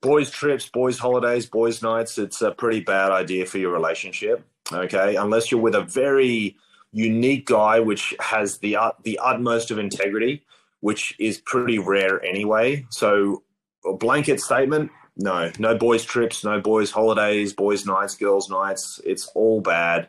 boys 0.00 0.30
trips, 0.30 0.68
boys 0.68 0.98
holidays, 0.98 1.46
boys 1.46 1.82
nights. 1.82 2.18
It's 2.18 2.42
a 2.42 2.52
pretty 2.52 2.80
bad 2.80 3.10
idea 3.10 3.46
for 3.46 3.58
your 3.58 3.72
relationship. 3.72 4.44
Okay, 4.72 5.16
unless 5.16 5.50
you're 5.50 5.60
with 5.60 5.74
a 5.74 5.82
very 5.82 6.56
unique 6.92 7.46
guy 7.46 7.80
which 7.80 8.14
has 8.20 8.58
the 8.58 8.76
uh, 8.76 8.92
the 9.02 9.18
utmost 9.22 9.70
of 9.70 9.78
integrity, 9.78 10.44
which 10.80 11.14
is 11.18 11.38
pretty 11.38 11.78
rare 11.78 12.24
anyway. 12.24 12.86
So, 12.90 13.42
a 13.84 13.92
blanket 13.92 14.40
statement 14.40 14.90
no, 15.16 15.50
no 15.58 15.76
boys' 15.76 16.04
trips, 16.04 16.44
no 16.44 16.60
boys' 16.60 16.90
holidays, 16.90 17.52
boys' 17.52 17.86
nights, 17.86 18.16
girls' 18.16 18.50
nights. 18.50 19.00
It's 19.04 19.26
all 19.28 19.60
bad. 19.60 20.08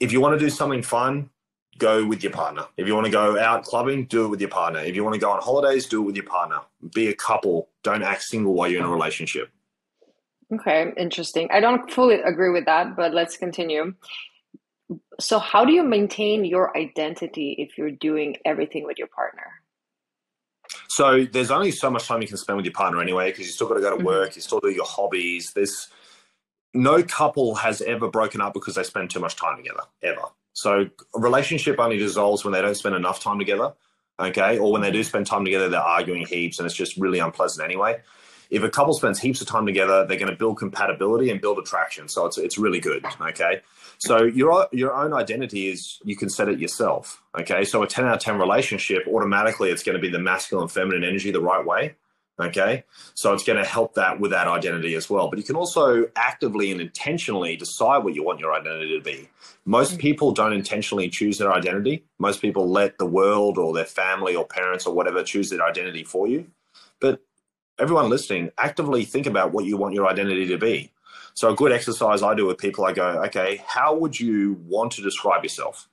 If 0.00 0.12
you 0.12 0.20
want 0.20 0.38
to 0.38 0.44
do 0.44 0.50
something 0.50 0.82
fun, 0.82 1.30
go 1.78 2.04
with 2.06 2.22
your 2.22 2.32
partner. 2.32 2.66
If 2.76 2.86
you 2.86 2.94
want 2.94 3.06
to 3.06 3.12
go 3.12 3.38
out 3.38 3.64
clubbing, 3.64 4.06
do 4.06 4.26
it 4.26 4.28
with 4.28 4.40
your 4.40 4.50
partner. 4.50 4.80
If 4.80 4.94
you 4.94 5.02
want 5.02 5.14
to 5.14 5.20
go 5.20 5.30
on 5.30 5.40
holidays, 5.40 5.86
do 5.86 6.02
it 6.02 6.06
with 6.06 6.16
your 6.16 6.26
partner. 6.26 6.58
Be 6.94 7.08
a 7.08 7.14
couple. 7.14 7.68
Don't 7.82 8.02
act 8.02 8.22
single 8.22 8.54
while 8.54 8.68
you're 8.68 8.80
in 8.80 8.86
a 8.86 8.90
relationship. 8.90 9.50
Okay, 10.52 10.92
interesting. 10.96 11.48
I 11.52 11.60
don't 11.60 11.90
fully 11.90 12.20
agree 12.20 12.50
with 12.50 12.64
that, 12.66 12.96
but 12.96 13.12
let's 13.12 13.36
continue. 13.36 13.94
So, 15.20 15.38
how 15.38 15.64
do 15.64 15.72
you 15.72 15.82
maintain 15.82 16.44
your 16.44 16.76
identity 16.76 17.56
if 17.58 17.76
you're 17.76 17.90
doing 17.90 18.36
everything 18.44 18.84
with 18.84 18.98
your 18.98 19.08
partner? 19.08 19.46
So 20.88 21.24
there's 21.24 21.50
only 21.50 21.70
so 21.70 21.90
much 21.90 22.06
time 22.06 22.22
you 22.22 22.28
can 22.28 22.38
spend 22.38 22.56
with 22.56 22.64
your 22.64 22.74
partner 22.74 23.00
anyway, 23.00 23.30
because 23.30 23.46
you 23.46 23.52
still 23.52 23.68
got 23.68 23.74
to 23.74 23.80
go 23.80 23.90
to 23.90 23.96
mm-hmm. 23.96 24.06
work, 24.06 24.36
you 24.36 24.42
still 24.42 24.60
do 24.60 24.70
your 24.70 24.86
hobbies. 24.86 25.52
There's 25.52 25.88
no 26.74 27.02
couple 27.02 27.54
has 27.56 27.82
ever 27.82 28.08
broken 28.08 28.40
up 28.40 28.54
because 28.54 28.74
they 28.74 28.82
spend 28.82 29.10
too 29.10 29.20
much 29.20 29.36
time 29.36 29.56
together, 29.56 29.82
ever. 30.02 30.22
So 30.52 30.88
a 31.14 31.20
relationship 31.20 31.78
only 31.78 31.98
dissolves 31.98 32.44
when 32.44 32.52
they 32.52 32.62
don't 32.62 32.74
spend 32.74 32.94
enough 32.94 33.22
time 33.22 33.38
together, 33.38 33.72
okay? 34.18 34.58
Or 34.58 34.72
when 34.72 34.82
they 34.82 34.90
do 34.90 35.04
spend 35.04 35.26
time 35.26 35.44
together, 35.44 35.68
they're 35.68 35.80
arguing 35.80 36.26
heaps 36.26 36.58
and 36.58 36.66
it's 36.66 36.74
just 36.74 36.96
really 36.96 37.20
unpleasant 37.20 37.64
anyway. 37.64 38.00
If 38.50 38.62
a 38.62 38.70
couple 38.70 38.94
spends 38.94 39.20
heaps 39.20 39.40
of 39.40 39.46
time 39.46 39.66
together, 39.66 40.06
they're 40.06 40.18
going 40.18 40.30
to 40.30 40.36
build 40.36 40.58
compatibility 40.58 41.30
and 41.30 41.40
build 41.40 41.58
attraction. 41.58 42.08
So 42.08 42.26
it's, 42.26 42.38
it's 42.38 42.56
really 42.56 42.80
good, 42.80 43.04
okay? 43.20 43.60
So 43.98 44.22
your 44.24 44.68
your 44.72 44.94
own 44.94 45.12
identity 45.12 45.68
is 45.68 45.98
you 46.04 46.16
can 46.16 46.30
set 46.30 46.48
it 46.48 46.58
yourself. 46.60 47.20
Okay, 47.38 47.64
so 47.64 47.82
a 47.82 47.86
ten 47.86 48.06
out 48.06 48.14
of 48.14 48.20
ten 48.20 48.38
relationship 48.38 49.02
automatically 49.08 49.70
it's 49.70 49.82
going 49.82 49.96
to 49.96 50.00
be 50.00 50.08
the 50.08 50.20
masculine 50.20 50.62
and 50.62 50.72
feminine 50.72 51.04
energy 51.04 51.30
the 51.32 51.40
right 51.40 51.64
way. 51.64 51.96
Okay, 52.40 52.84
so 53.14 53.32
it's 53.32 53.42
going 53.42 53.60
to 53.60 53.68
help 53.68 53.94
that 53.94 54.20
with 54.20 54.30
that 54.30 54.46
identity 54.46 54.94
as 54.94 55.10
well. 55.10 55.28
But 55.28 55.40
you 55.40 55.44
can 55.44 55.56
also 55.56 56.08
actively 56.14 56.70
and 56.70 56.80
intentionally 56.80 57.56
decide 57.56 58.04
what 58.04 58.14
you 58.14 58.22
want 58.22 58.38
your 58.38 58.54
identity 58.54 58.96
to 58.96 59.02
be. 59.02 59.28
Most 59.64 59.94
mm. 59.94 59.98
people 59.98 60.30
don't 60.30 60.52
intentionally 60.52 61.08
choose 61.08 61.38
their 61.38 61.52
identity. 61.52 62.04
Most 62.20 62.40
people 62.40 62.70
let 62.70 62.98
the 62.98 63.06
world 63.06 63.58
or 63.58 63.74
their 63.74 63.84
family 63.84 64.36
or 64.36 64.46
parents 64.46 64.86
or 64.86 64.94
whatever 64.94 65.24
choose 65.24 65.50
their 65.50 65.64
identity 65.64 66.04
for 66.04 66.28
you. 66.28 66.46
But 67.00 67.20
everyone 67.78 68.08
listening, 68.08 68.50
actively 68.58 69.04
think 69.04 69.26
about 69.26 69.52
what 69.52 69.64
you 69.64 69.76
want 69.76 69.94
your 69.94 70.08
identity 70.08 70.46
to 70.46 70.58
be. 70.58 70.90
So 71.34 71.50
a 71.50 71.54
good 71.54 71.72
exercise 71.72 72.22
I 72.22 72.34
do 72.34 72.46
with 72.46 72.58
people, 72.58 72.84
I 72.84 72.92
go, 72.92 73.22
okay, 73.24 73.62
how 73.66 73.94
would 73.94 74.18
you 74.18 74.60
want 74.66 74.92
to 74.92 75.02
describe 75.02 75.44
yourself? 75.44 75.88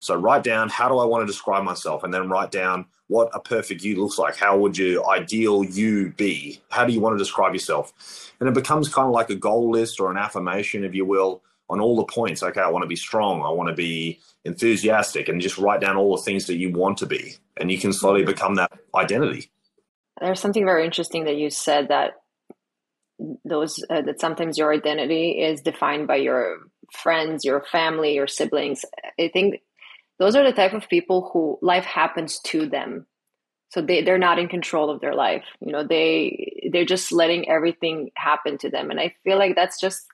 So 0.00 0.16
write 0.16 0.42
down 0.42 0.68
how 0.68 0.88
do 0.88 0.98
I 0.98 1.04
want 1.04 1.22
to 1.22 1.26
describe 1.26 1.62
myself, 1.62 2.02
and 2.02 2.12
then 2.12 2.28
write 2.28 2.50
down 2.50 2.86
what 3.06 3.30
a 3.32 3.40
perfect 3.40 3.84
you 3.84 4.02
looks 4.02 4.18
like. 4.18 4.36
How 4.36 4.58
would 4.58 4.76
your 4.76 5.08
ideal 5.08 5.64
you 5.64 6.10
be? 6.16 6.60
How 6.70 6.84
do 6.84 6.92
you 6.92 7.00
want 7.00 7.14
to 7.14 7.18
describe 7.18 7.54
yourself? 7.54 8.32
And 8.40 8.48
it 8.48 8.54
becomes 8.54 8.92
kind 8.92 9.06
of 9.06 9.12
like 9.12 9.30
a 9.30 9.36
goal 9.36 9.70
list 9.70 10.00
or 10.00 10.10
an 10.10 10.18
affirmation, 10.18 10.82
if 10.82 10.92
you 10.92 11.04
will, 11.04 11.40
on 11.70 11.80
all 11.80 11.96
the 11.96 12.04
points. 12.04 12.42
Okay, 12.42 12.60
I 12.60 12.68
want 12.68 12.82
to 12.82 12.88
be 12.88 12.96
strong. 12.96 13.42
I 13.42 13.50
want 13.50 13.68
to 13.68 13.74
be 13.74 14.18
enthusiastic, 14.44 15.28
and 15.28 15.40
just 15.40 15.56
write 15.56 15.80
down 15.80 15.96
all 15.96 16.16
the 16.16 16.22
things 16.22 16.46
that 16.48 16.56
you 16.56 16.72
want 16.72 16.98
to 16.98 17.06
be, 17.06 17.36
and 17.58 17.70
you 17.70 17.78
can 17.78 17.92
slowly 17.92 18.24
become 18.24 18.56
that 18.56 18.72
identity. 18.96 19.50
There's 20.22 20.40
something 20.40 20.64
very 20.64 20.84
interesting 20.84 21.24
that 21.24 21.36
you 21.36 21.50
said 21.50 21.88
that 21.88 22.12
those 23.44 23.84
uh, 23.90 24.02
that 24.02 24.20
sometimes 24.20 24.58
your 24.58 24.72
identity 24.72 25.32
is 25.32 25.60
defined 25.60 26.06
by 26.06 26.16
your 26.16 26.58
friends, 26.92 27.44
your 27.44 27.64
family, 27.70 28.14
your 28.14 28.26
siblings. 28.26 28.84
I 29.18 29.28
think 29.32 29.60
those 30.18 30.36
are 30.36 30.44
the 30.44 30.52
type 30.52 30.72
of 30.72 30.88
people 30.88 31.30
who 31.32 31.58
life 31.62 31.84
happens 31.84 32.40
to 32.46 32.66
them. 32.66 33.06
So 33.70 33.80
they, 33.80 34.02
they're 34.02 34.18
not 34.18 34.38
in 34.38 34.48
control 34.48 34.90
of 34.90 35.00
their 35.00 35.14
life. 35.14 35.44
You 35.60 35.72
know, 35.72 35.84
they 35.86 36.68
they're 36.72 36.84
just 36.84 37.10
letting 37.10 37.48
everything 37.48 38.10
happen 38.16 38.58
to 38.58 38.70
them. 38.70 38.90
And 38.90 39.00
I 39.00 39.14
feel 39.24 39.38
like 39.38 39.56
that's 39.56 39.80
just 39.80 40.04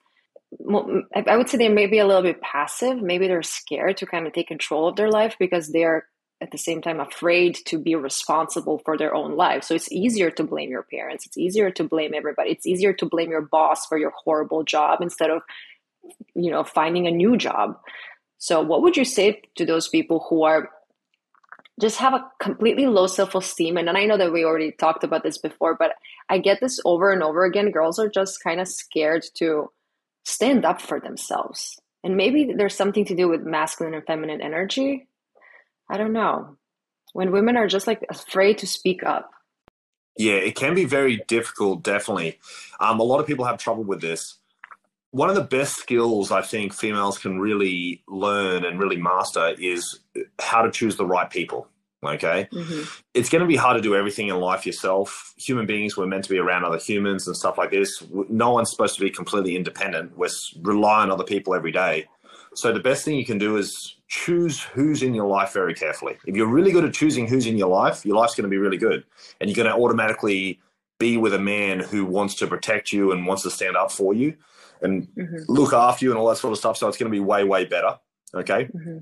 I 1.26 1.36
would 1.36 1.48
say 1.48 1.58
they 1.58 1.68
may 1.68 1.86
be 1.86 1.98
a 1.98 2.06
little 2.06 2.22
bit 2.22 2.40
passive. 2.40 3.02
Maybe 3.02 3.26
they're 3.26 3.42
scared 3.42 3.98
to 3.98 4.06
kind 4.06 4.26
of 4.26 4.32
take 4.32 4.48
control 4.48 4.88
of 4.88 4.96
their 4.96 5.10
life 5.10 5.36
because 5.38 5.68
they're 5.68 6.06
at 6.40 6.52
the 6.52 6.58
same 6.58 6.80
time 6.80 7.00
afraid 7.00 7.56
to 7.66 7.78
be 7.78 7.94
responsible 7.94 8.78
for 8.78 8.96
their 8.96 9.14
own 9.14 9.36
life. 9.36 9.64
So 9.64 9.74
it's 9.74 9.90
easier 9.90 10.30
to 10.32 10.44
blame 10.44 10.70
your 10.70 10.84
parents. 10.84 11.26
It's 11.26 11.36
easier 11.36 11.70
to 11.72 11.84
blame 11.84 12.14
everybody. 12.14 12.50
It's 12.50 12.66
easier 12.66 12.92
to 12.92 13.06
blame 13.06 13.30
your 13.30 13.42
boss 13.42 13.86
for 13.86 13.98
your 13.98 14.12
horrible 14.24 14.62
job 14.62 15.00
instead 15.00 15.30
of, 15.30 15.42
you 16.34 16.50
know, 16.50 16.62
finding 16.62 17.06
a 17.06 17.10
new 17.10 17.36
job. 17.36 17.78
So 18.38 18.62
what 18.62 18.82
would 18.82 18.96
you 18.96 19.04
say 19.04 19.42
to 19.56 19.66
those 19.66 19.88
people 19.88 20.26
who 20.28 20.44
are 20.44 20.70
just 21.80 21.98
have 21.98 22.14
a 22.14 22.28
completely 22.40 22.86
low 22.86 23.06
self-esteem 23.06 23.76
and, 23.76 23.88
and 23.88 23.96
i 23.96 24.04
know 24.04 24.16
that 24.16 24.32
we 24.32 24.44
already 24.44 24.72
talked 24.72 25.04
about 25.04 25.22
this 25.22 25.38
before 25.38 25.76
but 25.76 25.92
i 26.28 26.36
get 26.36 26.58
this 26.60 26.80
over 26.84 27.12
and 27.12 27.22
over 27.22 27.44
again 27.44 27.70
girls 27.70 28.00
are 28.00 28.08
just 28.08 28.42
kind 28.42 28.60
of 28.60 28.66
scared 28.66 29.24
to 29.34 29.70
stand 30.24 30.64
up 30.64 30.80
for 30.80 30.98
themselves 30.98 31.78
and 32.02 32.16
maybe 32.16 32.52
there's 32.56 32.74
something 32.74 33.04
to 33.04 33.14
do 33.14 33.28
with 33.28 33.42
masculine 33.42 33.94
and 33.94 34.04
feminine 34.06 34.40
energy 34.40 35.06
I 35.88 35.96
don't 35.96 36.12
know. 36.12 36.56
When 37.12 37.32
women 37.32 37.56
are 37.56 37.66
just 37.66 37.86
like 37.86 38.04
afraid 38.10 38.58
to 38.58 38.66
speak 38.66 39.02
up. 39.02 39.30
Yeah, 40.16 40.34
it 40.34 40.56
can 40.56 40.74
be 40.74 40.84
very 40.84 41.22
difficult, 41.28 41.82
definitely. 41.82 42.38
Um, 42.80 43.00
a 43.00 43.04
lot 43.04 43.20
of 43.20 43.26
people 43.26 43.44
have 43.44 43.58
trouble 43.58 43.84
with 43.84 44.00
this. 44.00 44.38
One 45.10 45.30
of 45.30 45.36
the 45.36 45.42
best 45.42 45.76
skills 45.76 46.30
I 46.30 46.42
think 46.42 46.74
females 46.74 47.18
can 47.18 47.40
really 47.40 48.02
learn 48.08 48.64
and 48.64 48.78
really 48.78 48.96
master 48.96 49.54
is 49.58 50.00
how 50.38 50.62
to 50.62 50.70
choose 50.70 50.96
the 50.96 51.06
right 51.06 51.30
people. 51.30 51.68
Okay. 52.04 52.48
Mm-hmm. 52.52 52.82
It's 53.14 53.28
going 53.28 53.40
to 53.40 53.48
be 53.48 53.56
hard 53.56 53.76
to 53.76 53.82
do 53.82 53.96
everything 53.96 54.28
in 54.28 54.36
life 54.36 54.66
yourself. 54.66 55.34
Human 55.36 55.66
beings 55.66 55.96
were 55.96 56.06
meant 56.06 56.24
to 56.24 56.30
be 56.30 56.38
around 56.38 56.64
other 56.64 56.78
humans 56.78 57.26
and 57.26 57.36
stuff 57.36 57.58
like 57.58 57.70
this. 57.70 58.02
No 58.28 58.52
one's 58.52 58.70
supposed 58.70 58.94
to 58.96 59.00
be 59.00 59.10
completely 59.10 59.56
independent. 59.56 60.16
We're 60.16 60.28
rely 60.62 61.02
on 61.02 61.10
other 61.10 61.24
people 61.24 61.54
every 61.54 61.72
day. 61.72 62.06
So 62.58 62.72
the 62.72 62.80
best 62.80 63.04
thing 63.04 63.14
you 63.14 63.24
can 63.24 63.38
do 63.38 63.56
is 63.56 63.94
choose 64.08 64.60
who's 64.60 65.04
in 65.04 65.14
your 65.14 65.28
life 65.28 65.52
very 65.52 65.74
carefully. 65.74 66.18
If 66.26 66.34
you're 66.34 66.48
really 66.48 66.72
good 66.72 66.84
at 66.84 66.92
choosing 66.92 67.28
who's 67.28 67.46
in 67.46 67.56
your 67.56 67.68
life, 67.68 68.04
your 68.04 68.16
life's 68.16 68.34
going 68.34 68.50
to 68.50 68.50
be 68.50 68.58
really 68.58 68.76
good, 68.76 69.04
and 69.40 69.48
you're 69.48 69.64
going 69.64 69.72
to 69.72 69.80
automatically 69.80 70.58
be 70.98 71.16
with 71.16 71.34
a 71.34 71.38
man 71.38 71.78
who 71.78 72.04
wants 72.04 72.34
to 72.34 72.48
protect 72.48 72.92
you 72.92 73.12
and 73.12 73.28
wants 73.28 73.44
to 73.44 73.50
stand 73.52 73.76
up 73.76 73.92
for 73.92 74.12
you 74.12 74.36
and 74.82 75.06
Mm-hmm. 75.16 75.36
look 75.46 75.72
after 75.72 76.04
you 76.04 76.10
and 76.10 76.18
all 76.18 76.28
that 76.28 76.38
sort 76.38 76.50
of 76.50 76.58
stuff. 76.58 76.76
So 76.76 76.88
it's 76.88 76.96
going 76.96 77.10
to 77.10 77.16
be 77.16 77.20
way, 77.20 77.44
way 77.44 77.64
better. 77.64 77.96
Okay. 78.34 78.64
Mm-hmm. 78.64 78.98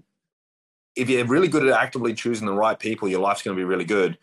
If 0.95 1.09
you're 1.09 1.25
really 1.25 1.49
good 1.49 1.67
at 1.67 1.73
actively 1.73 2.13
choosing 2.13 2.47
the 2.47 2.53
right 2.53 2.79
people, 2.79 3.09
your 3.09 3.21
life's 3.21 3.43
going 3.43 3.57
to 3.57 3.61
be 3.61 3.65
really 3.65 3.85
good. 3.87 4.19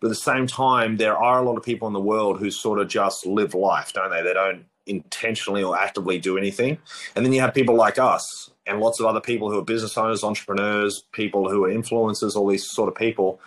But 0.00 0.08
at 0.08 0.10
the 0.10 0.14
same 0.14 0.46
time, 0.46 0.98
there 0.98 1.16
are 1.16 1.38
a 1.38 1.42
lot 1.42 1.56
of 1.56 1.62
people 1.62 1.88
in 1.88 1.94
the 1.94 2.00
world 2.00 2.38
who 2.38 2.50
sort 2.50 2.80
of 2.80 2.88
just 2.88 3.24
live 3.24 3.54
life, 3.54 3.94
don't 3.94 4.10
they? 4.10 4.22
They 4.22 4.34
don't 4.34 4.66
intentionally 4.86 5.62
or 5.62 5.78
actively 5.78 6.18
do 6.18 6.36
anything. 6.36 6.76
And 7.16 7.24
then 7.24 7.32
you 7.32 7.40
have 7.40 7.54
people 7.54 7.74
like 7.74 7.98
us 7.98 8.50
and 8.66 8.80
lots 8.80 9.00
of 9.00 9.06
other 9.06 9.20
people 9.20 9.50
who 9.50 9.58
are 9.58 9.64
business 9.64 9.96
owners, 9.96 10.24
entrepreneurs, 10.24 11.04
people 11.12 11.48
who 11.50 11.64
are 11.64 11.70
influencers, 11.70 12.36
all 12.36 12.48
these 12.48 12.66
sort 12.66 12.88
of 12.88 12.94
people. 12.94 13.40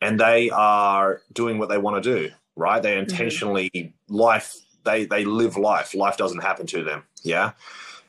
And 0.00 0.20
they 0.20 0.50
are 0.50 1.22
doing 1.32 1.58
what 1.58 1.68
they 1.68 1.78
want 1.78 2.02
to 2.02 2.14
do, 2.14 2.30
right? 2.54 2.82
They 2.82 2.92
mm-hmm. 2.92 3.10
intentionally 3.10 3.94
life, 4.08 4.54
they 4.84 5.06
they 5.06 5.24
live 5.24 5.56
life. 5.56 5.94
Life 5.94 6.16
doesn't 6.16 6.42
happen 6.42 6.66
to 6.68 6.84
them. 6.84 7.04
Yeah. 7.22 7.52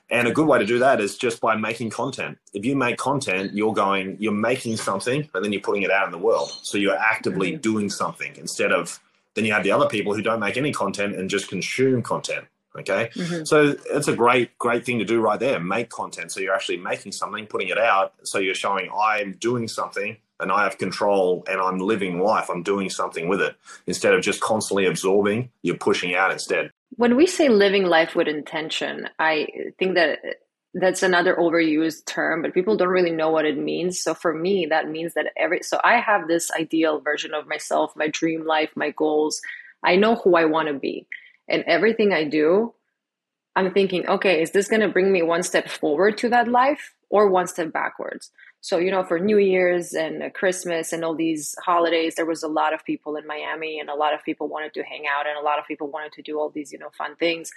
And 0.09 0.27
a 0.27 0.31
good 0.31 0.47
way 0.47 0.57
to 0.57 0.65
do 0.65 0.79
that 0.79 1.01
is 1.01 1.17
just 1.17 1.41
by 1.41 1.55
making 1.55 1.89
content. 1.89 2.37
If 2.53 2.63
you 2.63 2.77
make 2.77 2.97
content, 2.97 3.53
you're 3.53 3.73
going, 3.73 4.15
you're 4.19 4.31
making 4.31 4.77
something 4.77 5.29
and 5.33 5.43
then 5.43 5.51
you're 5.51 5.61
putting 5.61 5.83
it 5.83 5.91
out 5.91 6.05
in 6.05 6.11
the 6.11 6.17
world. 6.17 6.49
So 6.63 6.77
you're 6.77 6.97
actively 6.97 7.51
mm-hmm. 7.53 7.61
doing 7.61 7.89
something 7.89 8.33
instead 8.37 8.71
of, 8.71 9.01
then 9.33 9.43
you 9.43 9.51
have 9.51 9.63
the 9.63 9.71
other 9.71 9.87
people 9.87 10.13
who 10.13 10.21
don't 10.21 10.39
make 10.39 10.55
any 10.55 10.71
content 10.71 11.15
and 11.15 11.29
just 11.29 11.49
consume 11.49 12.01
content. 12.01 12.45
Okay. 12.77 13.09
Mm-hmm. 13.13 13.45
So 13.45 13.75
it's 13.91 14.07
a 14.07 14.15
great, 14.15 14.57
great 14.57 14.85
thing 14.85 14.99
to 14.99 15.05
do 15.05 15.19
right 15.19 15.39
there. 15.39 15.59
Make 15.59 15.89
content. 15.89 16.31
So 16.31 16.39
you're 16.39 16.53
actually 16.53 16.77
making 16.77 17.11
something, 17.11 17.47
putting 17.47 17.69
it 17.69 17.77
out. 17.77 18.13
So 18.23 18.39
you're 18.39 18.55
showing 18.55 18.89
I'm 18.95 19.33
doing 19.33 19.67
something 19.67 20.17
and 20.39 20.51
I 20.51 20.63
have 20.63 20.77
control 20.77 21.43
and 21.49 21.59
I'm 21.59 21.79
living 21.79 22.19
life. 22.21 22.49
I'm 22.49 22.63
doing 22.63 22.89
something 22.89 23.27
with 23.27 23.41
it 23.41 23.55
instead 23.87 24.13
of 24.13 24.21
just 24.21 24.41
constantly 24.41 24.85
absorbing, 24.85 25.49
you're 25.63 25.77
pushing 25.77 26.15
out 26.15 26.31
instead. 26.31 26.71
When 26.95 27.15
we 27.15 27.27
say 27.27 27.49
living 27.49 27.85
life 27.85 28.15
with 28.15 28.27
intention, 28.27 29.09
I 29.19 29.47
think 29.77 29.95
that 29.95 30.19
that's 30.73 31.03
another 31.03 31.35
overused 31.35 32.05
term, 32.05 32.41
but 32.41 32.53
people 32.53 32.77
don't 32.77 32.87
really 32.89 33.11
know 33.11 33.29
what 33.29 33.45
it 33.45 33.57
means. 33.57 33.99
So 33.99 34.13
for 34.13 34.33
me, 34.33 34.67
that 34.67 34.89
means 34.89 35.13
that 35.15 35.27
every 35.35 35.63
so 35.63 35.79
I 35.83 35.99
have 35.99 36.27
this 36.27 36.51
ideal 36.51 36.99
version 36.99 37.33
of 37.33 37.47
myself, 37.47 37.95
my 37.95 38.07
dream 38.07 38.45
life, 38.45 38.69
my 38.75 38.91
goals. 38.91 39.41
I 39.83 39.95
know 39.95 40.15
who 40.15 40.35
I 40.35 40.45
want 40.45 40.67
to 40.67 40.73
be. 40.73 41.07
And 41.47 41.63
everything 41.65 42.13
I 42.13 42.23
do, 42.23 42.73
I'm 43.55 43.73
thinking, 43.73 44.07
okay, 44.07 44.41
is 44.41 44.51
this 44.51 44.67
going 44.67 44.81
to 44.81 44.89
bring 44.89 45.11
me 45.11 45.23
one 45.23 45.43
step 45.43 45.67
forward 45.67 46.17
to 46.19 46.29
that 46.29 46.47
life 46.47 46.93
or 47.09 47.29
one 47.29 47.47
step 47.47 47.71
backwards? 47.71 48.31
So, 48.61 48.79
you 48.79 48.91
know, 48.91 49.03
for 49.03 49.19
New 49.19 49.37
Year's 49.37 49.93
and 49.93 50.23
uh, 50.23 50.29
Christmas 50.31 50.91
and 50.91 51.05
all 51.05 51.15
these 51.15 51.55
holidays, 51.63 52.15
there 52.15 52.25
was 52.25 52.43
a 52.43 52.47
lot 52.47 52.73
of 52.73 52.83
people 52.83 53.15
in 53.15 53.25
Miami 53.25 53.79
and 53.79 53.89
a 53.89 53.95
lot 53.95 54.13
of 54.13 54.23
people 54.23 54.47
wanted 54.47 54.73
to 54.73 54.83
hang 54.83 55.05
out 55.07 55.27
and 55.27 55.37
a 55.37 55.41
lot 55.41 55.59
of 55.59 55.65
people 55.65 55.87
wanted 55.87 56.11
to 56.13 56.21
do 56.21 56.39
all 56.39 56.49
these, 56.49 56.71
you 56.71 56.79
know, 56.79 56.89
fun 56.97 57.15
things. 57.15 57.51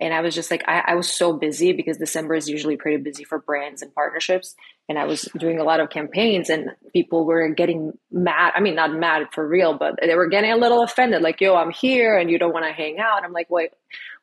And 0.00 0.12
I 0.12 0.22
was 0.22 0.34
just 0.34 0.50
like, 0.50 0.64
I, 0.66 0.82
I 0.88 0.94
was 0.96 1.08
so 1.08 1.32
busy 1.32 1.72
because 1.72 1.98
December 1.98 2.34
is 2.34 2.48
usually 2.48 2.76
pretty 2.76 3.02
busy 3.02 3.22
for 3.22 3.38
brands 3.38 3.80
and 3.80 3.94
partnerships. 3.94 4.56
And 4.88 4.98
I 4.98 5.04
was 5.04 5.22
doing 5.38 5.60
a 5.60 5.64
lot 5.64 5.80
of 5.80 5.90
campaigns 5.90 6.50
and 6.50 6.70
people 6.92 7.24
were 7.24 7.48
getting 7.50 7.92
mad. 8.10 8.52
I 8.56 8.60
mean, 8.60 8.74
not 8.74 8.92
mad 8.92 9.28
for 9.32 9.46
real, 9.46 9.78
but 9.78 9.94
they 10.02 10.16
were 10.16 10.26
getting 10.26 10.50
a 10.50 10.56
little 10.56 10.82
offended. 10.82 11.22
Like, 11.22 11.40
yo, 11.40 11.54
I'm 11.54 11.70
here 11.70 12.18
and 12.18 12.28
you 12.28 12.38
don't 12.38 12.52
want 12.52 12.66
to 12.66 12.72
hang 12.72 12.98
out. 12.98 13.24
I'm 13.24 13.32
like, 13.32 13.48
wait, 13.48 13.70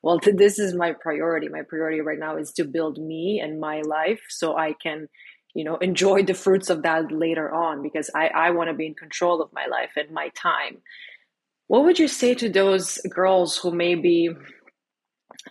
well, 0.04 0.20
th- 0.20 0.36
this 0.36 0.60
is 0.60 0.76
my 0.76 0.92
priority. 0.92 1.48
My 1.48 1.62
priority 1.62 2.02
right 2.02 2.20
now 2.20 2.36
is 2.36 2.52
to 2.54 2.66
build 2.66 2.98
me 2.98 3.40
and 3.40 3.60
my 3.60 3.82
life 3.82 4.22
so 4.28 4.58
I 4.58 4.74
can, 4.74 5.08
you 5.54 5.64
know, 5.64 5.78
enjoy 5.78 6.24
the 6.24 6.34
fruits 6.34 6.70
of 6.70 6.84
that 6.84 7.12
later 7.12 7.52
on 7.52 7.82
because 7.82 8.10
I, 8.14 8.28
I 8.28 8.52
want 8.52 8.70
to 8.70 8.76
be 8.76 8.88
in 8.88 8.94
control 8.94 9.42
of 9.42 9.54
my 9.54 9.68
life 9.68 9.92
and 9.96 10.12
my 10.12 10.30
time. 10.36 10.80
What 11.68 11.86
would 11.86 11.98
you 11.98 12.10
say 12.10 12.34
to 12.36 12.50
those 12.50 12.98
girls 13.10 13.56
who 13.56 13.72
maybe, 13.72 14.30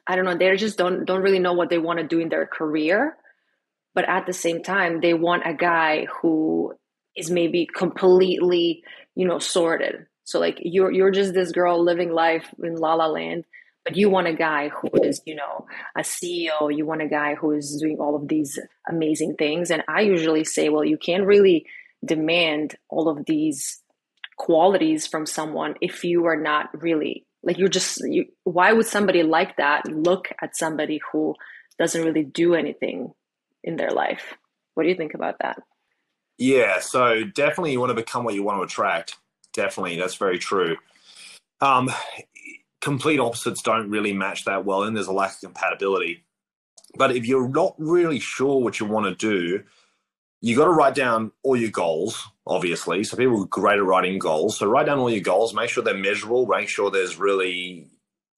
I 0.07 0.17
don't 0.17 0.25
know, 0.25 0.37
they 0.37 0.57
just 0.57 0.79
don't 0.79 1.05
don't 1.05 1.23
really 1.23 1.39
know 1.39 1.53
what 1.53 1.71
they 1.71 1.79
want 1.79 1.99
to 1.99 2.07
do 2.07 2.21
in 2.21 2.29
their 2.29 2.47
career, 2.47 3.17
but 3.95 4.09
at 4.09 4.27
the 4.27 4.33
same 4.33 4.63
time 4.63 5.01
they 5.01 5.15
want 5.15 5.43
a 5.47 5.55
guy 5.55 6.07
who 6.07 6.75
is 7.17 7.31
maybe 7.31 7.67
completely, 7.67 8.83
you 9.15 9.27
know, 9.27 9.39
sorted. 9.39 10.07
So 10.25 10.39
like 10.39 10.59
you're 10.63 10.93
you're 10.93 11.11
just 11.11 11.35
this 11.35 11.53
girl 11.53 11.83
living 11.83 12.13
life 12.13 12.47
in 12.63 12.77
La 12.77 12.95
La 12.95 13.07
Land, 13.07 13.45
but 13.85 13.97
you 13.97 14.11
want 14.11 14.29
a 14.29 14.35
guy 14.35 14.69
who 14.69 14.89
is, 15.03 15.21
you 15.27 15.35
know, 15.35 15.67
a 15.97 16.03
CEO, 16.03 16.75
you 16.75 16.87
want 16.87 17.03
a 17.03 17.09
guy 17.09 17.35
who 17.35 17.53
is 17.53 17.77
doing 17.81 17.99
all 17.99 18.15
of 18.15 18.29
these 18.29 18.59
amazing 18.89 19.35
things. 19.37 19.71
And 19.71 19.83
I 19.89 20.03
usually 20.03 20.45
say, 20.45 20.69
well, 20.69 20.85
you 20.85 20.99
can't 20.99 21.27
really 21.27 21.67
demand 22.05 22.77
all 22.89 23.09
of 23.09 23.27
these 23.27 23.81
qualities 24.37 25.07
from 25.07 25.27
someone 25.27 25.75
if 25.81 26.05
you 26.05 26.27
are 26.27 26.41
not 26.41 26.83
really 26.83 27.27
like 27.43 27.59
you're 27.59 27.69
just 27.69 28.01
you, 28.05 28.27
why 28.45 28.73
would 28.73 28.87
somebody 28.87 29.23
like 29.23 29.57
that 29.57 29.87
look 29.87 30.29
at 30.43 30.57
somebody 30.57 31.01
who 31.13 31.35
doesn't 31.79 32.05
really 32.05 32.25
do 32.25 32.55
anything 32.55 33.13
in 33.65 33.77
their 33.77 33.91
life 33.91 34.35
what 34.75 34.85
do 34.85 34.89
you 34.89 34.95
think 34.95 35.15
about 35.15 35.37
that 35.41 35.63
Yeah, 36.39 36.81
so 36.81 37.25
definitely 37.25 37.73
you 37.73 37.81
want 37.81 37.91
to 37.91 37.95
become 37.95 38.25
what 38.25 38.35
you 38.35 38.43
want 38.43 38.59
to 38.59 38.63
attract. 38.63 39.17
Definitely, 39.53 39.99
that's 39.99 40.15
very 40.15 40.39
true. 40.39 40.77
Um, 41.61 41.91
complete 42.81 43.21
opposites 43.21 43.61
don't 43.61 43.91
really 43.91 44.15
match 44.15 44.47
that 44.47 44.65
well, 44.65 44.85
and 44.85 44.97
there's 44.97 45.07
a 45.07 45.13
lack 45.13 45.35
of 45.35 45.41
compatibility. 45.41 46.25
But 46.97 47.15
if 47.15 47.27
you're 47.27 47.49
not 47.49 47.75
really 47.79 48.21
sure 48.21 48.63
what 48.63 48.81
you 48.81 48.87
want 48.87 49.07
to 49.07 49.15
do, 49.15 49.65
you 50.41 50.57
got 50.57 50.65
to 50.65 50.71
write 50.71 50.95
down 50.95 51.33
all 51.43 51.57
your 51.57 51.71
goals, 51.71 52.27
obviously. 52.47 53.05
So 53.05 53.17
people 53.17 53.43
are 53.43 53.47
great 53.47 53.79
at 53.79 53.85
writing 53.85 54.19
goals. 54.19 54.59
So 54.59 54.67
write 54.67 54.87
down 54.87 54.99
all 54.99 55.11
your 55.11 55.21
goals, 55.21 55.55
make 55.55 55.71
sure 55.71 55.83
they're 55.85 55.95
measurable, 55.95 56.47
make 56.47 56.69
sure 56.69 56.91
there's 56.91 57.19
really, 57.19 57.89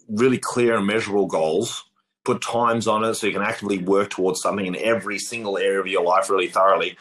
really 0.08 0.38
clear 0.38 0.76
and 0.76 0.86
measurable 0.86 1.26
goals. 1.26 1.84
Put 2.24 2.40
times 2.40 2.86
on 2.86 3.04
it 3.04 3.14
so 3.14 3.26
you 3.26 3.32
can 3.32 3.42
actively 3.42 3.78
work 3.78 4.10
towards 4.10 4.40
something 4.40 4.66
in 4.66 4.76
every 4.76 5.18
single 5.18 5.58
area 5.58 5.80
of 5.80 5.86
your 5.86 6.04
life 6.04 6.30
really 6.30 6.48
thoroughly. 6.48 6.96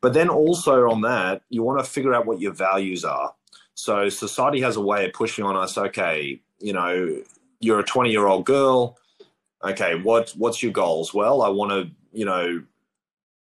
But 0.00 0.14
then 0.14 0.28
also 0.28 0.90
on 0.90 1.02
that, 1.02 1.42
you 1.48 1.62
want 1.62 1.78
to 1.78 1.90
figure 1.90 2.12
out 2.12 2.26
what 2.26 2.40
your 2.40 2.52
values 2.52 3.04
are. 3.04 3.34
So 3.74 4.08
society 4.08 4.60
has 4.60 4.76
a 4.76 4.80
way 4.80 5.06
of 5.06 5.12
pushing 5.12 5.44
on 5.44 5.56
us, 5.56 5.78
okay, 5.78 6.40
you 6.58 6.72
know, 6.72 7.22
you're 7.60 7.80
a 7.80 7.84
20 7.84 8.10
year 8.10 8.26
old 8.26 8.46
girl. 8.46 8.98
Okay, 9.64 9.94
what 9.94 10.30
what's 10.36 10.62
your 10.62 10.72
goals? 10.72 11.14
Well, 11.14 11.40
I 11.42 11.48
want 11.48 11.70
to, 11.70 11.90
you 12.12 12.24
know, 12.24 12.62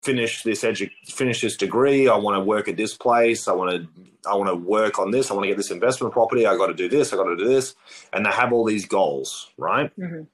finish 0.03 0.43
this 0.43 0.63
edu- 0.63 0.91
finish 1.05 1.41
this 1.41 1.57
degree. 1.57 2.07
I 2.07 2.15
want 2.17 2.35
to 2.37 2.43
work 2.43 2.67
at 2.67 2.77
this 2.77 2.93
place. 2.95 3.47
I 3.47 3.53
want 3.53 3.71
to 3.71 3.87
I 4.29 4.35
want 4.35 4.49
to 4.49 4.55
work 4.55 4.99
on 4.99 5.11
this. 5.11 5.29
I 5.29 5.33
want 5.33 5.43
to 5.45 5.49
get 5.49 5.57
this 5.57 5.71
investment 5.71 6.13
property. 6.13 6.45
I 6.45 6.55
got 6.55 6.67
to 6.67 6.73
do 6.73 6.87
this. 6.87 7.11
I 7.11 7.17
got 7.17 7.25
to 7.25 7.35
do 7.35 7.45
this. 7.47 7.75
And 8.13 8.25
they 8.25 8.29
have 8.31 8.53
all 8.53 8.63
these 8.65 8.85
goals, 8.85 9.49
right? 9.57 9.91
Mhm. 9.99 10.27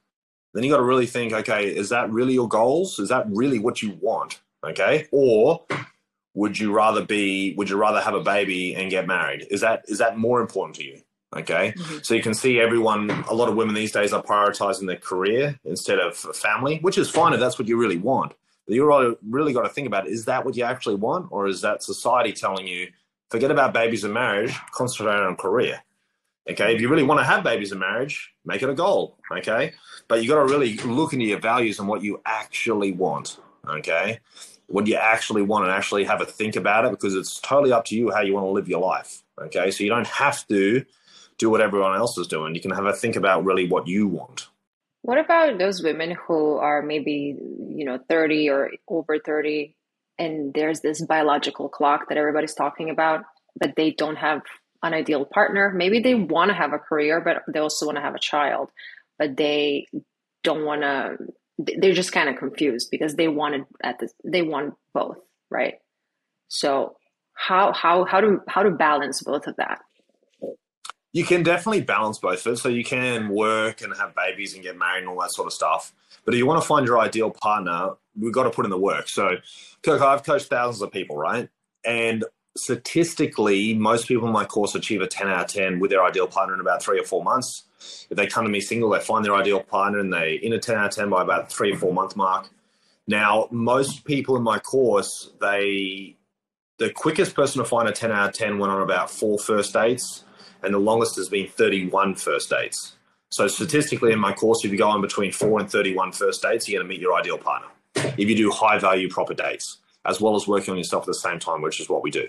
Then 0.53 0.63
you 0.63 0.69
got 0.71 0.77
to 0.77 0.84
really 0.84 1.05
think, 1.05 1.32
okay, 1.34 1.67
is 1.67 1.89
that 1.89 2.12
really 2.12 2.34
your 2.34 2.47
goals? 2.47 2.99
Is 2.99 3.10
that 3.10 3.25
really 3.29 3.60
what 3.60 3.82
you 3.82 3.97
want? 4.01 4.41
Okay, 4.65 5.08
or 5.12 5.63
would 6.36 6.60
you 6.60 6.71
rather 6.73 7.03
be? 7.05 7.53
Would 7.55 7.69
you 7.69 7.77
rather 7.77 8.01
have 8.01 8.13
a 8.13 8.21
baby 8.21 8.75
and 8.75 8.91
get 8.91 9.08
married? 9.08 9.47
Is 9.49 9.62
that 9.62 9.86
is 9.88 9.99
that 9.99 10.17
more 10.17 10.41
important 10.41 10.75
to 10.77 10.84
you? 10.84 11.01
Okay, 11.36 11.73
Mhm. 11.77 12.03
so 12.05 12.13
you 12.15 12.21
can 12.23 12.34
see 12.34 12.60
everyone. 12.60 13.10
A 13.29 13.34
lot 13.36 13.49
of 13.49 13.55
women 13.55 13.75
these 13.75 13.91
days 13.91 14.12
are 14.13 14.21
prioritizing 14.23 14.88
their 14.88 14.97
career 14.97 15.60
instead 15.63 15.99
of 15.99 16.17
family, 16.17 16.79
which 16.82 16.97
is 16.97 17.10
fine 17.10 17.34
if 17.34 17.39
that's 17.39 17.58
what 17.60 17.67
you 17.67 17.77
really 17.77 17.97
want. 17.97 18.34
You 18.69 18.88
really, 18.88 19.15
really 19.27 19.53
got 19.53 19.63
to 19.63 19.69
think 19.69 19.88
about: 19.88 20.08
is 20.08 20.25
that 20.25 20.45
what 20.45 20.55
you 20.55 20.63
actually 20.63 20.95
want, 20.95 21.27
or 21.32 21.47
is 21.47 21.62
that 21.62 21.84
society 21.84 22.34
telling 22.34 22.67
you 22.67 22.88
forget 23.29 23.51
about 23.51 23.73
babies 23.73 24.03
and 24.03 24.13
marriage, 24.13 24.55
concentrate 24.71 25.15
on 25.15 25.36
career? 25.36 25.82
Okay, 26.49 26.73
if 26.73 26.82
you 26.82 26.89
really 26.89 27.03
want 27.03 27.19
to 27.19 27.23
have 27.23 27.43
babies 27.43 27.71
and 27.71 27.79
marriage, 27.79 28.34
make 28.45 28.63
it 28.63 28.69
a 28.69 28.73
goal. 28.73 29.17
Okay, 29.32 29.73
but 30.08 30.21
you 30.21 30.29
got 30.29 30.36
to 30.36 30.51
really 30.51 30.77
look 30.77 31.13
into 31.13 31.25
your 31.25 31.39
values 31.39 31.79
and 31.79 31.88
what 31.88 32.03
you 32.03 32.21
actually 32.25 32.91
want. 32.91 33.38
Okay, 33.67 34.19
what 34.67 34.88
you 34.88 34.95
actually 34.95 35.41
want 35.41 35.65
and 35.65 35.73
actually 35.73 36.03
have 36.03 36.21
a 36.21 36.25
think 36.25 36.55
about 36.55 36.86
it 36.86 36.91
because 36.91 37.15
it's 37.15 37.39
totally 37.39 37.71
up 37.71 37.86
to 37.86 37.95
you 37.95 38.12
how 38.12 38.21
you 38.21 38.34
want 38.34 38.45
to 38.45 38.51
live 38.51 38.69
your 38.69 38.82
life. 38.82 39.23
Okay, 39.39 39.71
so 39.71 39.84
you 39.84 39.89
don't 39.89 40.08
have 40.08 40.47
to 40.47 40.86
do 41.38 41.49
what 41.49 41.62
everyone 41.62 41.95
else 41.95 42.17
is 42.17 42.27
doing. 42.27 42.53
You 42.53 42.62
can 42.62 42.71
have 42.71 42.86
a 42.86 42.93
think 42.93 43.15
about 43.15 43.45
really 43.45 43.67
what 43.67 43.88
you 43.88 44.08
want. 44.08 44.47
What 45.01 45.17
about 45.17 45.57
those 45.57 45.81
women 45.81 46.15
who 46.27 46.57
are 46.57 46.81
maybe, 46.81 47.35
you 47.69 47.85
know, 47.85 47.99
30 48.09 48.49
or 48.49 48.71
over 48.88 49.19
30 49.19 49.75
and 50.17 50.53
there's 50.53 50.81
this 50.81 51.03
biological 51.05 51.69
clock 51.69 52.09
that 52.09 52.17
everybody's 52.17 52.53
talking 52.53 52.89
about, 52.89 53.23
but 53.57 53.75
they 53.77 53.91
don't 53.91 54.17
have 54.17 54.41
an 54.83 54.93
ideal 54.93 55.25
partner. 55.25 55.71
Maybe 55.73 55.99
they 55.99 56.15
want 56.15 56.49
to 56.49 56.55
have 56.55 56.73
a 56.73 56.77
career, 56.77 57.21
but 57.21 57.43
they 57.51 57.59
also 57.59 57.85
want 57.85 57.97
to 57.97 58.01
have 58.01 58.15
a 58.15 58.19
child, 58.19 58.69
but 59.17 59.38
they 59.38 59.88
don't 60.43 60.65
want 60.65 60.81
to 60.81 61.17
they're 61.77 61.93
just 61.93 62.13
kind 62.13 62.29
of 62.29 62.38
confused 62.38 62.88
because 62.89 63.15
they 63.15 63.27
wanted 63.27 63.65
at 63.83 63.99
the 63.99 64.09
they 64.23 64.41
want 64.41 64.75
both, 64.93 65.17
right? 65.49 65.75
So 66.47 66.95
how 67.33 67.73
how 67.73 68.05
how 68.05 68.21
to 68.21 68.38
how 68.47 68.63
to 68.63 68.71
balance 68.71 69.21
both 69.23 69.47
of 69.47 69.55
that? 69.57 69.79
You 71.19 71.25
can 71.25 71.43
definitely 71.43 71.82
balance 71.82 72.17
both 72.17 72.45
of 72.45 72.53
it. 72.53 72.55
So 72.60 72.69
you 72.69 72.86
can 72.86 73.27
work 73.27 73.82
and 73.82 73.93
have 73.97 74.15
babies 74.15 74.53
and 74.53 74.63
get 74.63 74.77
married 74.77 74.99
and 74.99 75.10
all 75.10 75.19
that 75.19 75.34
sort 75.34 75.47
of 75.47 75.53
stuff. 75.53 75.91
But 76.23 76.34
if 76.34 76.38
you 76.38 76.45
want 76.45 76.62
to 76.62 76.65
find 76.65 76.88
your 76.88 76.97
ideal 76.97 77.29
partner, 77.29 77.95
we've 78.17 78.32
got 78.32 78.43
to 78.43 78.49
put 78.49 78.63
in 78.63 78.71
the 78.71 78.79
work. 78.79 79.10
So, 79.10 79.36
Kirk, 79.84 80.01
I've 80.01 80.23
coached 80.23 80.47
thousands 80.47 80.82
of 80.82 80.93
people, 80.93 81.17
right? 81.17 81.49
And 81.84 82.23
statistically, 82.55 83.73
most 83.73 84.08
people 84.08 84.27
in 84.27 84.34
my 84.34 84.45
course 84.45 84.75
achieve 84.75 85.01
a 85.01 85.08
10 85.08 85.27
out 85.27 85.41
of 85.41 85.47
10 85.51 85.79
with 85.79 85.91
their 85.91 86.05
ideal 86.05 86.25
partner 86.25 86.53
in 86.53 86.62
about 86.62 86.82
three 86.82 86.97
or 86.97 87.03
four 87.03 87.21
months. 87.21 87.65
If 88.10 88.15
they 88.15 88.25
come 88.25 88.45
to 88.45 88.49
me 88.49 88.62
single, 88.62 88.89
they 88.89 89.01
find 89.01 89.25
their 89.25 89.36
ideal 89.36 89.60
partner 89.60 89.99
and 89.99 90.13
they 90.13 90.36
in 90.36 90.53
a 90.53 90.58
10 90.58 90.77
out 90.77 90.86
of 90.86 90.95
10 90.95 91.10
by 91.10 91.21
about 91.21 91.51
three 91.51 91.73
or 91.73 91.77
four 91.77 91.93
month 91.93 92.15
mark. 92.15 92.47
Now, 93.08 93.49
most 93.51 94.05
people 94.05 94.38
in 94.38 94.43
my 94.43 94.60
course, 94.60 95.32
they 95.41 96.15
the 96.77 96.89
quickest 96.89 97.36
person 97.36 97.62
to 97.62 97.67
find 97.67 97.89
a 97.89 97.91
10 97.91 98.10
out 98.10 98.29
of 98.29 98.36
10 98.36 98.58
went 98.58 98.71
on 98.71 98.82
about 98.82 99.12
four 99.12 99.38
first 99.38 99.73
dates, 99.73 100.23
and 100.63 100.73
the 100.73 100.79
longest 100.79 101.15
has 101.15 101.29
been 101.29 101.47
31 101.47 102.15
first 102.15 102.49
dates. 102.49 102.95
So 103.29 103.47
statistically 103.47 104.11
in 104.11 104.19
my 104.19 104.33
course, 104.33 104.65
if 104.65 104.71
you 104.71 104.77
go 104.77 104.89
on 104.89 105.01
between 105.01 105.31
four 105.31 105.59
and 105.59 105.69
31 105.69 106.13
first 106.13 106.41
dates, 106.41 106.67
you're 106.67 106.79
going 106.79 106.87
to 106.87 106.93
meet 106.93 107.01
your 107.01 107.15
ideal 107.15 107.37
partner. 107.37 107.67
If 107.95 108.29
you 108.29 108.35
do 108.35 108.51
high 108.51 108.79
value 108.79 109.09
proper 109.09 109.33
dates, 109.33 109.77
as 110.05 110.19
well 110.19 110.35
as 110.35 110.47
working 110.47 110.71
on 110.71 110.77
yourself 110.77 111.03
at 111.03 111.07
the 111.07 111.13
same 111.13 111.39
time, 111.39 111.61
which 111.61 111.79
is 111.79 111.89
what 111.89 112.01
we 112.01 112.09
do. 112.09 112.27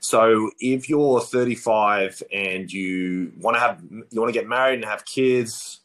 So 0.00 0.50
if 0.60 0.88
you're 0.88 1.20
35 1.20 2.22
and 2.32 2.72
you 2.72 3.32
want 3.40 3.56
to 3.56 3.60
have, 3.60 3.82
you 3.90 4.20
want 4.20 4.32
to 4.32 4.38
get 4.38 4.46
married 4.46 4.76
and 4.76 4.84
have 4.84 5.04
kids, 5.04 5.80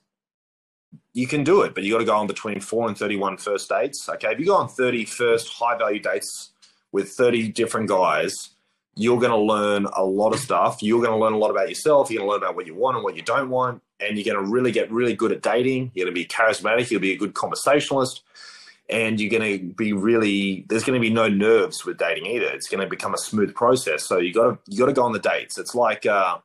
you 1.14 1.28
can 1.28 1.44
do 1.44 1.62
it, 1.62 1.74
but 1.74 1.84
you 1.84 1.94
got 1.94 2.00
to 2.00 2.06
go 2.06 2.16
on 2.16 2.28
between 2.28 2.60
four 2.60 2.88
and 2.88 2.98
31 2.98 3.38
first 3.38 3.70
dates. 3.70 4.08
Okay. 4.10 4.32
If 4.32 4.40
you 4.40 4.46
go 4.46 4.56
on 4.56 4.68
30 4.68 5.06
first 5.06 5.50
high 5.50 5.78
value 5.78 6.00
dates 6.00 6.52
with 6.92 7.10
30 7.10 7.50
different 7.50 7.88
guys, 7.88 8.50
you're 8.96 9.20
going 9.20 9.32
to 9.32 9.38
learn 9.38 9.86
a 9.96 10.04
lot 10.04 10.34
of 10.34 10.40
stuff. 10.40 10.82
You're 10.82 11.02
going 11.02 11.12
to 11.12 11.18
learn 11.18 11.34
a 11.34 11.38
lot 11.38 11.50
about 11.50 11.70
yourself. 11.70 12.12
You're 12.12 12.20
going 12.20 12.28
to 12.28 12.32
learn 12.32 12.44
about 12.44 12.56
what 12.56 12.68
you 12.68 12.76
want 12.76 12.96
and 12.98 13.04
what 13.04 13.16
you 13.16 13.24
don't 13.24 13.50
want. 13.50 13.82
And 14.00 14.18
you're 14.18 14.34
going 14.34 14.46
to 14.46 14.52
really 14.52 14.72
get 14.72 14.92
really 14.92 15.16
good 15.16 15.32
at 15.32 15.42
dating. 15.42 15.92
You're 15.94 16.06
going 16.06 16.16
to 16.16 16.22
be 16.22 16.26
charismatic. 16.26 16.92
You'll 16.92 17.02
be 17.02 17.14
a 17.14 17.18
good 17.18 17.34
conversationalist 17.34 18.22
and 18.90 19.20
you're 19.20 19.30
going 19.30 19.60
to 19.60 19.74
be 19.76 19.94
really 19.94 20.66
there's 20.70 20.84
going 20.84 21.00
to 21.00 21.02
be 21.02 21.14
no 21.14 21.28
nerves 21.28 21.86
with 21.86 21.98
dating 21.98 22.26
either 22.26 22.48
it's 22.48 22.68
going 22.68 22.82
to 22.84 22.90
become 22.90 23.14
a 23.14 23.18
smooth 23.18 23.54
process 23.56 24.06
so 24.06 24.18
you 24.18 24.34
got 24.34 24.44
to 24.44 24.72
you 24.72 24.78
got 24.78 24.88
to 24.88 24.94
go 24.94 25.04
on 25.04 25.12
the 25.12 25.20
dates 25.20 25.58
it's 25.58 25.74
like 25.74 26.06
uh, 26.06 26.38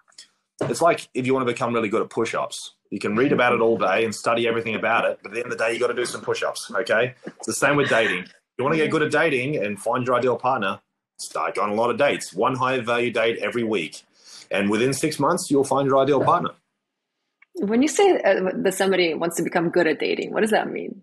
it's 0.63 0.81
like 0.81 1.09
if 1.15 1.27
you 1.27 1.35
want 1.35 1.47
to 1.47 1.53
become 1.53 1.75
really 1.75 1.89
good 1.89 2.03
at 2.03 2.11
push-ups 2.11 2.75
you 2.91 2.99
can 2.99 3.17
read 3.17 3.33
about 3.33 3.53
it 3.53 3.61
all 3.61 3.77
day 3.77 4.05
and 4.05 4.15
study 4.15 4.47
everything 4.47 4.75
about 4.75 5.05
it 5.05 5.19
but 5.23 5.31
at 5.31 5.35
the 5.35 5.43
end 5.43 5.53
of 5.53 5.59
the 5.59 5.65
day 5.65 5.73
you 5.73 5.81
got 5.81 5.89
to 5.89 5.95
do 5.95 6.07
some 6.07 6.21
push-ups 6.21 6.71
okay 6.75 7.15
it's 7.27 7.47
the 7.47 7.53
same 7.53 7.77
with 7.77 7.89
dating 7.89 8.25
you 8.57 8.65
want 8.65 8.73
to 8.73 8.79
get 8.79 8.91
good 8.91 9.03
at 9.03 9.11
dating 9.11 9.57
and 9.57 9.79
find 9.79 10.07
your 10.07 10.17
ideal 10.17 10.37
partner 10.37 10.81
start 11.19 11.55
going 11.55 11.71
on 11.71 11.77
a 11.77 11.81
lot 11.81 11.91
of 11.91 11.97
dates 11.97 12.33
one 12.33 12.55
high 12.55 12.79
value 12.81 13.11
date 13.11 13.39
every 13.39 13.65
week 13.65 14.03
and 14.51 14.71
within 14.71 14.93
six 14.93 15.19
months 15.19 15.51
you'll 15.51 15.65
find 15.65 15.87
your 15.87 15.99
ideal 15.99 16.23
partner 16.23 16.51
when 17.55 17.83
you 17.83 17.89
say 17.89 18.21
uh, 18.21 18.51
that 18.55 18.75
somebody 18.75 19.15
wants 19.15 19.37
to 19.37 19.43
become 19.43 19.69
good 19.69 19.87
at 19.87 19.99
dating 19.99 20.33
what 20.33 20.41
does 20.41 20.51
that 20.51 20.71
mean 20.71 21.03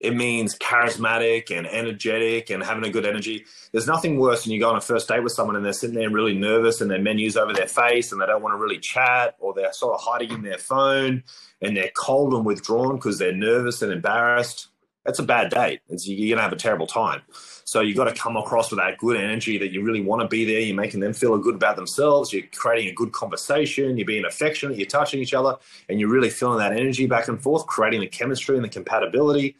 it 0.00 0.14
means 0.14 0.56
charismatic 0.56 1.50
and 1.56 1.66
energetic 1.66 2.50
and 2.50 2.62
having 2.62 2.84
a 2.84 2.90
good 2.90 3.04
energy. 3.04 3.44
There's 3.72 3.88
nothing 3.88 4.18
worse 4.18 4.44
than 4.44 4.52
you 4.52 4.60
go 4.60 4.70
on 4.70 4.76
a 4.76 4.80
first 4.80 5.08
date 5.08 5.24
with 5.24 5.32
someone 5.32 5.56
and 5.56 5.64
they're 5.64 5.72
sitting 5.72 5.96
there 5.96 6.08
really 6.08 6.38
nervous 6.38 6.80
and 6.80 6.90
their 6.90 7.00
menu's 7.00 7.36
over 7.36 7.52
their 7.52 7.66
face 7.66 8.12
and 8.12 8.20
they 8.20 8.26
don't 8.26 8.42
want 8.42 8.52
to 8.52 8.62
really 8.62 8.78
chat 8.78 9.34
or 9.40 9.52
they're 9.54 9.72
sort 9.72 9.94
of 9.94 10.00
hiding 10.00 10.30
in 10.30 10.42
their 10.42 10.58
phone 10.58 11.24
and 11.60 11.76
they're 11.76 11.90
cold 11.96 12.32
and 12.32 12.46
withdrawn 12.46 12.94
because 12.94 13.18
they're 13.18 13.34
nervous 13.34 13.82
and 13.82 13.92
embarrassed. 13.92 14.68
That's 15.04 15.18
a 15.18 15.24
bad 15.24 15.50
date. 15.50 15.80
It's, 15.88 16.06
you're 16.06 16.36
going 16.36 16.36
to 16.36 16.42
have 16.42 16.52
a 16.52 16.56
terrible 16.56 16.86
time. 16.86 17.22
So 17.68 17.82
you've 17.82 17.98
got 17.98 18.04
to 18.04 18.14
come 18.14 18.34
across 18.38 18.70
with 18.70 18.80
that 18.80 18.96
good 18.96 19.18
energy 19.18 19.58
that 19.58 19.72
you 19.72 19.82
really 19.82 20.00
want 20.00 20.22
to 20.22 20.26
be 20.26 20.46
there. 20.46 20.58
You're 20.58 20.74
making 20.74 21.00
them 21.00 21.12
feel 21.12 21.36
good 21.36 21.56
about 21.56 21.76
themselves. 21.76 22.32
You're 22.32 22.46
creating 22.50 22.88
a 22.88 22.94
good 22.94 23.12
conversation. 23.12 23.98
You're 23.98 24.06
being 24.06 24.24
affectionate. 24.24 24.78
You're 24.78 24.86
touching 24.86 25.20
each 25.20 25.34
other 25.34 25.54
and 25.86 26.00
you're 26.00 26.08
really 26.08 26.30
feeling 26.30 26.60
that 26.60 26.72
energy 26.72 27.04
back 27.04 27.28
and 27.28 27.38
forth, 27.38 27.66
creating 27.66 28.00
the 28.00 28.06
chemistry 28.06 28.56
and 28.56 28.64
the 28.64 28.70
compatibility 28.70 29.54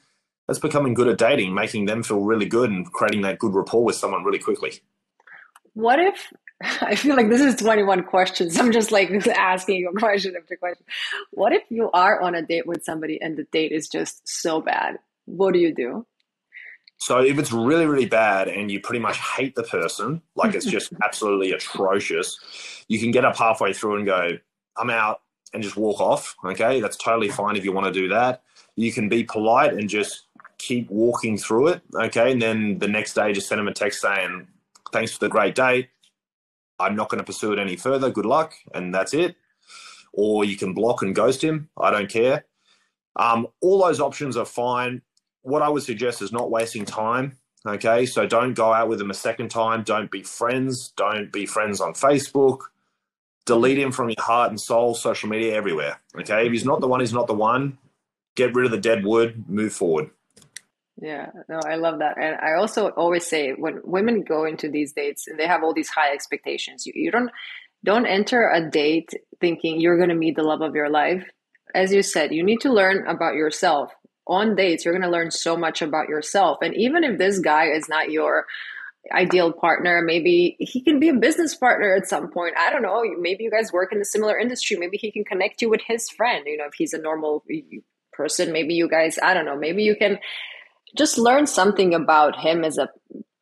that's 0.47 0.59
becoming 0.59 0.95
good 0.95 1.07
at 1.07 1.19
dating, 1.19 1.53
making 1.53 1.85
them 1.85 2.03
feel 2.03 2.21
really 2.21 2.47
good 2.47 2.71
and 2.71 2.91
creating 2.91 3.21
that 3.21 3.39
good 3.39 3.55
rapport 3.55 3.85
with 3.85 3.97
someone 3.97 4.25
really 4.25 4.39
quickly. 4.39 4.81
What 5.75 5.99
if 5.99 6.33
I 6.81 6.95
feel 6.95 7.15
like 7.15 7.29
this 7.29 7.43
is 7.43 7.57
21 7.57 8.05
questions. 8.05 8.59
I'm 8.59 8.73
just 8.73 8.91
like 8.91 9.11
asking 9.27 9.77
you 9.77 9.91
a 9.91 9.99
question 9.99 10.35
after 10.35 10.57
question. 10.57 10.87
What 11.33 11.53
if 11.53 11.65
you 11.69 11.91
are 11.91 12.23
on 12.23 12.35
a 12.35 12.41
date 12.41 12.67
with 12.67 12.85
somebody 12.85 13.21
and 13.21 13.37
the 13.37 13.45
date 13.53 13.73
is 13.73 13.87
just 13.87 14.27
so 14.27 14.63
bad? 14.63 14.99
What 15.27 15.53
do 15.53 15.59
you 15.59 15.75
do? 15.75 16.07
So 16.99 17.21
if 17.21 17.39
it's 17.39 17.53
really, 17.53 17.87
really 17.87 18.07
bad 18.07 18.49
and 18.49 18.71
you 18.71 18.81
pretty 18.81 18.99
much 18.99 19.19
hate 19.19 19.55
the 19.55 19.63
person, 19.63 20.21
like 20.35 20.55
it's 20.55 20.67
just 20.67 20.93
absolutely 21.03 21.53
atrocious, 21.53 22.39
you 22.89 22.99
can 22.99 23.13
get 23.13 23.25
up 23.25 23.37
halfway 23.37 23.73
through 23.73 23.97
and 23.97 24.07
go, 24.07 24.37
I'm 24.77 24.91
out 24.91 25.21
and 25.55 25.63
just 25.63 25.77
walk 25.77 26.01
off. 26.01 26.35
Okay. 26.45 26.81
That's 26.81 26.97
totally 26.97 27.29
fine 27.29 27.57
if 27.57 27.65
you 27.65 27.73
want 27.73 27.87
to 27.87 27.93
do 27.93 28.09
that. 28.09 28.43
You 28.77 28.93
can 28.93 29.09
be 29.09 29.25
polite 29.25 29.75
and 29.75 29.89
just 29.89 30.27
keep 30.59 30.91
walking 30.91 31.39
through 31.39 31.69
it. 31.69 31.83
Okay. 31.95 32.33
And 32.33 32.43
then 32.43 32.79
the 32.79 32.89
next 32.89 33.15
day, 33.15 33.33
just 33.33 33.49
send 33.49 33.61
him 33.61 33.69
a 33.69 33.73
text 33.73 34.01
saying, 34.01 34.47
thanks 34.93 35.13
for 35.13 35.21
the 35.21 35.29
great 35.29 35.55
day. 35.55 35.91
I'm 36.81 36.97
not 36.97 37.09
going 37.09 37.19
to 37.19 37.25
pursue 37.25 37.53
it 37.53 37.59
any 37.59 37.77
further. 37.77 38.11
Good 38.11 38.27
luck. 38.27 38.55
And 38.75 38.95
that's 38.95 39.15
it. 39.15 39.37
Or 40.13 40.45
you 40.45 40.57
can 40.57 40.75
block 40.75 41.03
and 41.03 41.15
ghost 41.15 41.43
him. 41.43 41.69
I 41.77 41.91
don't 41.91 42.11
care. 42.11 42.45
Um, 43.17 43.49
all 43.61 43.85
those 43.85 44.01
options 44.01 44.37
are 44.37 44.45
fine. 44.45 45.03
What 45.49 45.63
I 45.63 45.69
would 45.69 45.83
suggest 45.83 46.23
is 46.23 46.33
not 46.33 46.51
wasting 46.51 46.85
time. 46.85 47.37
Okay. 47.67 48.07
So 48.07 48.27
don't 48.27 48.55
go 48.55 48.73
out 48.73 48.89
with 48.89 49.01
him 49.01 49.11
a 49.11 49.15
second 49.15 49.51
time. 49.51 49.83
Don't 49.83 50.11
be 50.11 50.23
friends. 50.23 50.93
Don't 50.97 51.33
be 51.33 51.47
friends 51.47 51.81
on 51.81 51.95
Facebook. 51.95 52.61
Delete 53.47 53.79
him 53.79 53.93
from 53.93 54.11
your 54.11 54.23
heart 54.23 54.51
and 54.51 54.61
soul, 54.61 54.95
social 54.95 55.29
media, 55.29 55.55
everywhere. 55.55 56.01
Okay. 56.21 56.47
If 56.47 56.53
he's 56.53 56.65
not 56.65 56.81
the 56.81 56.89
one, 56.89 57.01
he's 57.01 57.13
not 57.13 57.27
the 57.27 57.35
one. 57.35 57.79
Get 58.37 58.55
rid 58.55 58.67
of 58.67 58.71
the 58.71 58.79
dead 58.79 59.05
wood, 59.05 59.47
move 59.49 59.73
forward. 59.73 60.11
Yeah, 61.01 61.27
no, 61.49 61.61
I 61.65 61.77
love 61.77 62.01
that. 62.01 62.17
And 62.19 62.37
I 62.41 62.55
also 62.55 62.89
always 62.91 63.25
say 63.25 63.53
when 63.53 63.81
women 63.85 64.23
go 64.23 64.45
into 64.45 64.69
these 64.69 64.93
dates 64.93 65.29
and 65.29 65.39
they 65.39 65.47
have 65.47 65.63
all 65.63 65.73
these 65.73 65.89
high 65.89 66.13
expectations, 66.13 66.87
you, 66.87 66.93
you 66.95 67.11
don't 67.11 67.31
don't 67.85 68.07
enter 68.07 68.51
a 68.51 68.69
date 68.69 69.11
thinking 69.41 69.81
you're 69.81 69.97
going 69.97 70.09
to 70.09 70.15
meet 70.15 70.35
the 70.35 70.43
love 70.43 70.61
of 70.61 70.75
your 70.75 70.91
life. 70.91 71.25
As 71.75 71.93
you 71.93 72.03
said, 72.03 72.33
you 72.33 72.43
need 72.43 72.61
to 72.63 72.73
learn 72.73 73.07
about 73.07 73.35
yourself. 73.35 73.93
On 74.29 74.55
dates, 74.55 74.85
you're 74.85 74.95
going 74.95 75.03
to 75.03 75.11
learn 75.11 75.31
so 75.31 75.57
much 75.57 75.81
about 75.81 76.09
yourself. 76.09 76.59
And 76.63 76.75
even 76.77 77.03
if 77.03 77.19
this 77.19 77.39
guy 77.39 77.67
is 77.67 77.89
not 77.89 78.11
your 78.11 78.47
ideal 79.13 79.53
partner, 79.53 80.03
maybe 80.05 80.57
he 80.59 80.83
can 80.83 81.01
be 81.01 81.09
a 81.09 81.15
business 81.15 81.55
partner 81.55 81.95
at 81.95 82.09
some 82.09 82.31
point. 82.31 82.55
I 82.59 82.71
don't 82.71 82.83
know. 82.83 83.03
Maybe 83.19 83.45
you 83.45 83.51
guys 83.51 83.73
work 83.73 83.93
in 83.93 84.01
a 84.01 84.05
similar 84.05 84.39
industry. 84.39 84.77
Maybe 84.77 84.99
he 84.99 85.11
can 85.11 85.25
connect 85.25 85.63
you 85.63 85.71
with 85.71 85.81
his 85.87 86.11
friend. 86.11 86.45
You 86.47 86.59
know, 86.59 86.67
if 86.67 86.75
he's 86.77 86.93
a 86.93 86.99
normal 86.99 87.43
person, 88.13 88.53
maybe 88.53 88.75
you 88.75 88.89
guys, 88.89 89.19
I 89.23 89.33
don't 89.33 89.47
know, 89.47 89.57
maybe 89.57 89.83
you 89.83 89.97
can 89.97 90.19
just 90.97 91.17
learn 91.17 91.47
something 91.47 91.95
about 91.95 92.39
him 92.39 92.65
as 92.65 92.77
a 92.79 92.89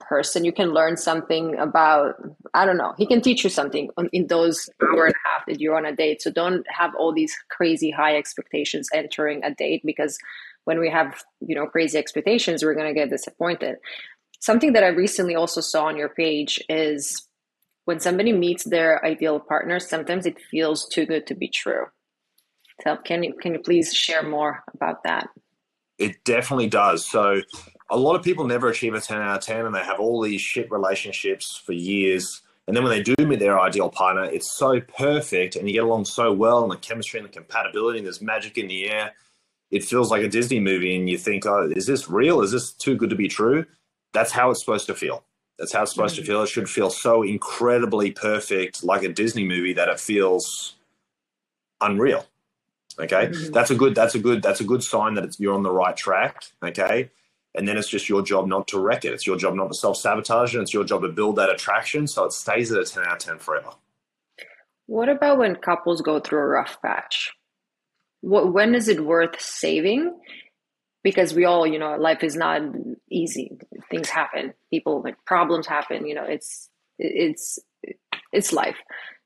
person. 0.01 0.45
You 0.45 0.53
can 0.53 0.73
learn 0.73 0.97
something 0.97 1.57
about, 1.57 2.15
I 2.55 2.65
don't 2.65 2.77
know, 2.77 2.95
he 2.97 3.07
can 3.07 3.21
teach 3.21 3.43
you 3.43 3.51
something 3.51 3.91
in 4.13 4.27
those 4.29 4.69
hour 4.83 5.07
and 5.07 5.15
a 5.15 5.29
half 5.29 5.47
that 5.47 5.61
you're 5.61 5.77
on 5.77 5.87
a 5.87 5.97
date. 5.97 6.23
So 6.23 6.31
don't 6.31 6.65
have 6.69 6.93
all 6.97 7.13
these 7.13 7.35
crazy 7.51 7.91
high 7.91 8.17
expectations 8.17 8.89
entering 8.95 9.43
a 9.43 9.53
date 9.53 9.83
because 9.85 10.19
when 10.67 10.81
we 10.81 10.91
have, 10.91 11.23
you 11.41 11.55
know, 11.55 11.67
crazy 11.67 11.97
expectations, 11.97 12.63
we're 12.63 12.75
going 12.75 12.93
to 12.93 13.01
get 13.01 13.09
disappointed. 13.09 13.77
Something 14.41 14.75
that 14.75 14.83
I 14.83 14.89
recently 14.89 15.37
also 15.37 15.61
saw 15.61 15.87
on 15.87 15.97
your 15.97 16.11
page 16.11 16.61
is 16.69 17.27
when 17.85 18.01
somebody 18.01 18.33
meets 18.33 18.65
their 18.65 19.03
ideal 19.05 19.39
partner, 19.39 19.79
sometimes 19.79 20.27
it 20.27 20.41
feels 20.51 20.89
too 20.89 21.07
good 21.07 21.27
to 21.29 21.35
be 21.35 21.49
true. 21.49 21.87
So 22.85 22.97
can 22.97 23.23
you 23.23 23.33
can 23.41 23.55
you 23.55 23.61
please 23.61 23.95
share 23.95 24.23
more 24.23 24.65
about 24.75 25.05
that? 25.05 25.29
It 25.99 26.25
definitely 26.25 26.69
does. 26.69 27.09
So 27.09 27.41
a 27.89 27.97
lot 27.97 28.17
of 28.17 28.23
people 28.23 28.45
never 28.47 28.69
achieve 28.69 28.93
a 28.93 29.01
10 29.01 29.23
out 29.23 29.39
of 29.39 29.45
10 29.45 29.67
and 29.67 29.75
they 29.75 29.85
have 29.85 30.01
all 30.01 30.21
these 30.21 30.43
shit 30.43 30.71
relationships 30.71 31.63
for 31.65 31.73
years. 31.73 32.43
And 32.67 32.77
then 32.77 32.83
when 32.83 32.93
they 32.93 33.03
do 33.03 33.15
meet 33.25 33.39
their 33.39 33.61
ideal 33.61 33.89
partner, 33.89 34.25
it's 34.25 34.53
so 34.59 34.81
perfect 34.81 35.55
and 35.55 35.69
you 35.69 35.75
get 35.75 35.85
along 35.85 36.07
so 36.07 36.33
well 36.33 36.65
and 36.65 36.73
the 36.73 36.77
chemistry 36.77 37.21
and 37.21 37.29
the 37.29 37.33
compatibility 37.33 37.99
and 37.99 38.07
there's 38.07 38.21
magic 38.21 38.59
in 38.59 38.67
the 38.67 38.91
air. 38.91 39.15
It 39.71 39.85
feels 39.85 40.11
like 40.11 40.23
a 40.23 40.29
Disney 40.29 40.61
movie 40.61 40.97
and 40.97 41.11
you 41.11 41.19
think, 41.19 41.45
oh, 41.47 41.71
is 41.75 41.87
this 41.87 42.09
real? 42.09 42.41
Is 42.41 42.53
this 42.53 42.73
too 42.73 42.97
good 42.97 43.11
to 43.11 43.17
be 43.17 43.29
true? 43.29 43.67
That's 44.13 44.31
how 44.31 44.51
it's 44.51 44.61
supposed 44.61 44.87
to 44.87 44.95
feel. 44.95 45.25
That's 45.59 45.73
how 45.73 45.83
it's 45.83 45.93
supposed 45.93 46.17
to 46.17 46.25
feel. 46.25 46.43
It 46.43 46.49
should 46.49 46.69
feel 46.69 46.91
so 46.91 47.23
incredibly 47.23 48.11
perfect, 48.11 48.85
like 48.85 49.03
a 49.03 49.09
Disney 49.09 49.45
movie, 49.45 49.73
that 49.73 49.89
it 49.89 49.99
feels 49.99 50.77
unreal. 51.81 52.27
Okay, 52.99 53.27
mm-hmm. 53.27 53.53
that's 53.53 53.71
a 53.71 53.75
good 53.75 53.95
that's 53.95 54.15
a 54.15 54.19
good 54.19 54.43
that's 54.43 54.61
a 54.61 54.65
good 54.65 54.83
sign 54.83 55.15
that 55.15 55.39
you're 55.39 55.55
on 55.55 55.63
the 55.63 55.71
right 55.71 55.97
track. 55.97 56.45
Okay, 56.63 57.11
and 57.55 57.67
then 57.67 57.77
it's 57.77 57.89
just 57.89 58.09
your 58.09 58.23
job 58.23 58.47
not 58.47 58.69
to 58.69 58.79
wreck 58.79 59.05
it. 59.05 59.13
It's 59.13 59.27
your 59.27 59.37
job 59.37 59.55
not 59.55 59.69
to 59.69 59.75
self 59.75 59.97
sabotage, 59.97 60.55
and 60.55 60.63
it's 60.63 60.73
your 60.73 60.85
job 60.85 61.03
to 61.03 61.09
build 61.09 61.37
that 61.37 61.51
attraction 61.51 62.07
so 62.07 62.25
it 62.25 62.33
stays 62.33 62.73
at 62.73 62.81
a 62.81 62.85
ten 62.85 63.05
out 63.05 63.15
of 63.15 63.19
ten 63.19 63.39
forever. 63.39 63.71
What 64.87 65.09
about 65.09 65.39
when 65.39 65.57
couples 65.57 66.01
go 66.01 66.21
through 66.21 66.39
a 66.39 66.47
rough 66.47 66.79
patch? 66.81 67.33
What 68.27 68.53
when 68.53 68.75
is 68.75 68.89
it 68.89 69.05
worth 69.05 69.41
saving? 69.41 70.13
Because 71.05 71.33
we 71.33 71.45
all, 71.45 71.65
you 71.65 71.79
know, 71.79 71.97
life 71.97 72.25
is 72.25 72.35
not 72.35 72.61
easy. 73.09 73.57
Things 73.89 74.09
happen. 74.09 74.53
People 74.69 75.01
like 75.01 75.15
problems 75.25 75.69
happen. 75.69 76.09
You 76.09 76.17
know, 76.17 76.25
it's 76.25 76.69
it's 76.99 77.61
it's 78.33 78.53
life. 78.53 78.79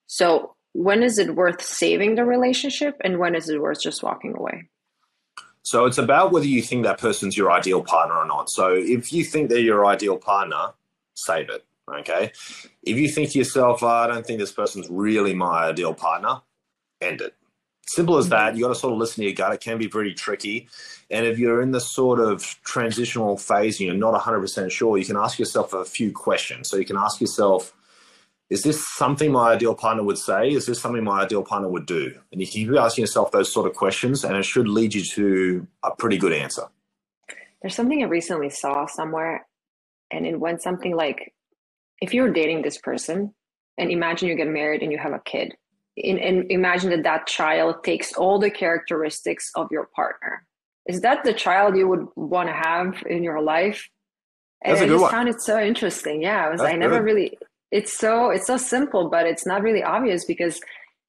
So 0.06 0.54
when 0.74 1.02
is 1.02 1.18
it 1.18 1.34
worth 1.34 1.62
saving 1.62 2.16
the 2.16 2.26
relationship 2.26 3.00
and 3.02 3.18
when 3.18 3.34
is 3.34 3.48
it 3.48 3.62
worth 3.62 3.80
just 3.80 4.02
walking 4.02 4.36
away? 4.36 4.68
So 5.62 5.86
it's 5.86 5.96
about 5.96 6.30
whether 6.30 6.46
you 6.46 6.60
think 6.60 6.84
that 6.84 6.98
person's 6.98 7.38
your 7.38 7.50
ideal 7.50 7.82
partner 7.82 8.16
or 8.16 8.26
not. 8.26 8.50
So 8.50 8.74
if 8.74 9.14
you 9.14 9.24
think 9.24 9.48
they're 9.48 9.60
your 9.60 9.86
ideal 9.86 10.18
partner, 10.18 10.74
save 11.14 11.48
it. 11.48 11.64
Okay. 11.90 12.32
If 12.82 12.98
you 12.98 13.08
think 13.08 13.30
to 13.30 13.38
yourself, 13.38 13.82
oh, 13.82 13.88
I 13.88 14.06
don't 14.08 14.26
think 14.26 14.40
this 14.40 14.52
person's 14.52 14.90
really 14.90 15.32
my 15.32 15.64
ideal 15.70 15.94
partner, 15.94 16.42
end 17.00 17.22
it. 17.22 17.34
Simple 17.90 18.18
as 18.18 18.29
that. 18.29 18.55
You 18.55 18.62
got 18.62 18.68
to 18.68 18.76
sort 18.76 18.92
of 18.92 19.00
listen 19.00 19.16
to 19.16 19.24
your 19.24 19.35
gut. 19.35 19.53
It 19.53 19.61
can 19.61 19.76
be 19.76 19.88
pretty 19.88 20.14
tricky. 20.14 20.68
And 21.11 21.26
if 21.26 21.40
you're 21.40 21.61
in 21.61 21.72
the 21.72 21.81
sort 21.81 22.20
of 22.20 22.44
transitional 22.62 23.37
phase 23.37 23.81
and 23.81 23.88
you're 23.88 23.96
not 23.96 24.14
100% 24.14 24.70
sure, 24.70 24.96
you 24.96 25.05
can 25.05 25.16
ask 25.16 25.40
yourself 25.40 25.72
a 25.72 25.85
few 25.85 26.12
questions. 26.12 26.70
So 26.70 26.76
you 26.76 26.85
can 26.85 26.96
ask 26.96 27.20
yourself, 27.20 27.74
is 28.48 28.62
this 28.62 28.87
something 28.87 29.33
my 29.33 29.50
ideal 29.50 29.74
partner 29.74 30.05
would 30.05 30.18
say? 30.18 30.50
Is 30.50 30.66
this 30.66 30.81
something 30.81 31.03
my 31.03 31.22
ideal 31.22 31.42
partner 31.42 31.68
would 31.68 31.85
do? 31.85 32.14
And 32.31 32.40
you 32.40 32.46
keep 32.46 32.72
asking 32.76 33.03
yourself 33.03 33.33
those 33.33 33.53
sort 33.53 33.66
of 33.66 33.74
questions, 33.74 34.22
and 34.22 34.37
it 34.37 34.44
should 34.44 34.68
lead 34.68 34.94
you 34.94 35.03
to 35.16 35.66
a 35.83 35.90
pretty 35.90 36.16
good 36.16 36.33
answer. 36.33 36.68
There's 37.61 37.74
something 37.74 38.05
I 38.05 38.07
recently 38.07 38.50
saw 38.50 38.87
somewhere, 38.87 39.48
and 40.12 40.29
it 40.29 40.38
went 40.38 40.62
something 40.62 40.94
like 40.94 41.35
if 42.00 42.14
you're 42.14 42.33
dating 42.33 42.62
this 42.62 42.79
person, 42.79 43.35
and 43.79 43.90
imagine 43.90 44.29
you 44.29 44.37
get 44.37 44.46
married 44.46 44.83
and 44.83 44.92
you 44.92 44.98
have 44.98 45.12
a 45.12 45.22
kid, 45.24 45.57
in, 45.96 46.18
and 46.18 46.50
imagine 46.50 46.90
that 46.90 47.03
that 47.03 47.26
child 47.26 47.83
takes 47.85 48.12
all 48.14 48.38
the 48.38 48.50
characteristics 48.50 49.50
of 49.55 49.68
your 49.70 49.88
partner. 49.94 50.46
Is 50.87 51.03
that 51.03 51.24
the 51.24 51.35
child 51.35 51.76
you 51.76 51.87
would 51.88 52.07
want 52.16 52.48
to 52.48 52.55
have 52.55 53.03
in 53.07 53.22
your 53.22 53.40
life? 53.42 53.88
And 54.62 54.76
I 54.76 54.87
just 54.87 55.03
one. 55.03 55.11
found 55.11 55.29
it 55.29 55.40
so 55.40 55.61
interesting. 55.61 56.22
Yeah, 56.22 56.46
I 56.46 56.50
was. 56.50 56.61
That's 56.61 56.72
I 56.72 56.76
never 56.76 56.98
good. 56.98 57.05
really. 57.05 57.38
It's 57.70 57.96
so 57.96 58.31
it's 58.31 58.46
so 58.46 58.57
simple, 58.57 59.09
but 59.09 59.26
it's 59.26 59.46
not 59.46 59.62
really 59.62 59.83
obvious 59.83 60.24
because 60.24 60.61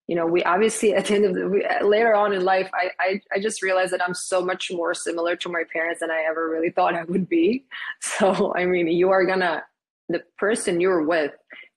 you 0.07 0.15
know 0.15 0.25
we 0.25 0.43
obviously 0.43 0.93
at 0.97 1.05
the 1.05 1.15
end 1.15 1.25
of 1.25 1.33
the 1.33 1.47
we, 1.47 1.65
later 1.81 2.13
on 2.13 2.33
in 2.33 2.43
life 2.43 2.69
I, 2.73 2.89
I 2.99 3.21
i 3.33 3.39
just 3.39 3.61
realized 3.61 3.93
that 3.93 4.03
i'm 4.03 4.13
so 4.13 4.43
much 4.43 4.69
more 4.71 4.93
similar 4.93 5.35
to 5.37 5.49
my 5.49 5.63
parents 5.71 6.01
than 6.01 6.11
i 6.11 6.25
ever 6.29 6.49
really 6.49 6.69
thought 6.69 6.95
i 6.95 7.03
would 7.03 7.29
be 7.29 7.63
so 8.01 8.53
i 8.55 8.65
mean 8.65 8.87
you 8.87 9.09
are 9.09 9.25
gonna 9.25 9.63
the 10.09 10.21
person 10.37 10.81
you're 10.81 11.03
with 11.03 11.31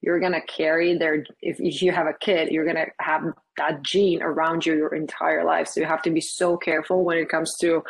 you're 0.05 0.21
going 0.21 0.33
to 0.33 0.41
carry 0.43 0.97
their 0.97 1.25
if, 1.41 1.59
if 1.61 1.81
you 1.83 1.91
have 1.91 2.07
a 2.07 2.13
kid 2.21 2.51
you're 2.51 2.65
going 2.65 2.77
to 2.77 2.87
have 3.01 3.23
that 3.57 3.83
gene 3.83 4.23
around 4.23 4.67
you 4.67 4.75
your 4.75 4.95
entire 4.95 5.45
life. 5.45 5.69
So 5.69 5.81
you 5.81 5.87
have 5.87 6.03
to 6.03 6.11
be 6.11 6.21
so 6.21 6.57
careful 6.57 7.05
when 7.05 7.19
it 7.19 7.29
comes 7.29 7.57
to 7.59 7.83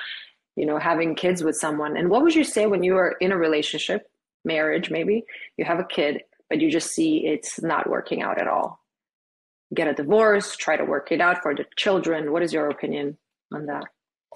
you 0.56 0.66
know 0.66 0.78
having 0.78 1.14
kids 1.14 1.42
with 1.42 1.56
someone. 1.56 1.96
And 1.96 2.08
what 2.08 2.22
would 2.22 2.34
you 2.34 2.44
say 2.44 2.66
when 2.66 2.82
you 2.82 2.96
are 2.96 3.16
in 3.20 3.32
a 3.32 3.36
relationship 3.36 4.08
marriage 4.44 4.90
maybe 4.90 5.24
you 5.56 5.64
have 5.64 5.78
a 5.78 5.84
kid 5.84 6.22
but 6.50 6.60
you 6.60 6.70
just 6.70 6.90
see 6.90 7.26
it's 7.26 7.62
not 7.62 7.88
working 7.88 8.22
out 8.22 8.40
at 8.40 8.46
all? 8.46 8.80
Get 9.74 9.88
a 9.88 9.94
divorce 9.94 10.56
try 10.56 10.76
to 10.76 10.84
work 10.84 11.10
it 11.10 11.20
out 11.20 11.42
for 11.42 11.54
the 11.54 11.66
children. 11.76 12.32
What 12.32 12.42
is 12.42 12.52
your 12.52 12.68
opinion 12.68 13.18
on 13.52 13.66
that? 13.66 13.84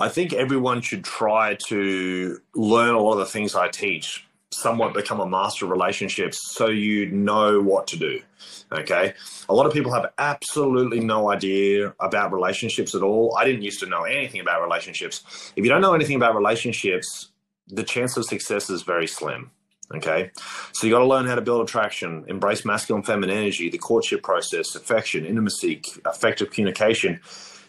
I 0.01 0.09
think 0.09 0.33
everyone 0.33 0.81
should 0.81 1.03
try 1.03 1.57
to 1.67 2.39
learn 2.55 2.95
a 2.95 3.01
lot 3.01 3.15
of 3.15 3.19
the 3.19 3.27
things 3.27 3.57
i 3.57 3.69
teach 3.69 4.28
somewhat 4.51 4.95
become 4.95 5.21
a 5.21 5.29
master 5.29 5.67
of 5.67 5.71
relationships 5.71 6.39
so 6.55 6.69
you 6.69 7.07
know 7.11 7.61
what 7.61 7.87
to 7.89 7.97
do. 7.97 8.21
Okay. 8.73 9.15
A 9.49 9.55
lot 9.55 9.67
of 9.67 9.73
people 9.73 9.93
have 9.93 10.11
absolutely 10.19 11.01
no 11.01 11.31
idea 11.31 11.95
about 12.01 12.33
relationships 12.33 12.95
at 12.95 13.03
all. 13.03 13.37
I 13.39 13.45
didn't 13.45 13.63
used 13.63 13.81
to 13.81 13.87
know 13.87 14.05
anything 14.05 14.41
about 14.41 14.63
relationships. 14.63 15.53
If 15.57 15.65
you 15.65 15.71
don't 15.71 15.81
know 15.81 15.95
anything 15.95 16.17
about 16.17 16.35
relationships, 16.35 17.31
the 17.67 17.83
chance 17.83 18.17
of 18.17 18.25
success 18.25 18.71
is 18.71 18.83
very 18.83 19.07
slim. 19.07 19.51
Okay. 19.95 20.31
So 20.73 20.87
you 20.87 20.93
got 20.93 21.01
to 21.01 21.07
learn 21.07 21.27
how 21.27 21.35
to 21.35 21.41
build 21.41 21.63
attraction, 21.63 22.25
embrace 22.29 22.65
masculine 22.65 23.03
feminine 23.03 23.37
energy, 23.37 23.71
the 23.71 23.79
courtship 23.79 24.23
process, 24.23 24.75
affection, 24.75 25.25
intimacy, 25.25 25.83
effective 26.07 26.51
communication. 26.51 27.21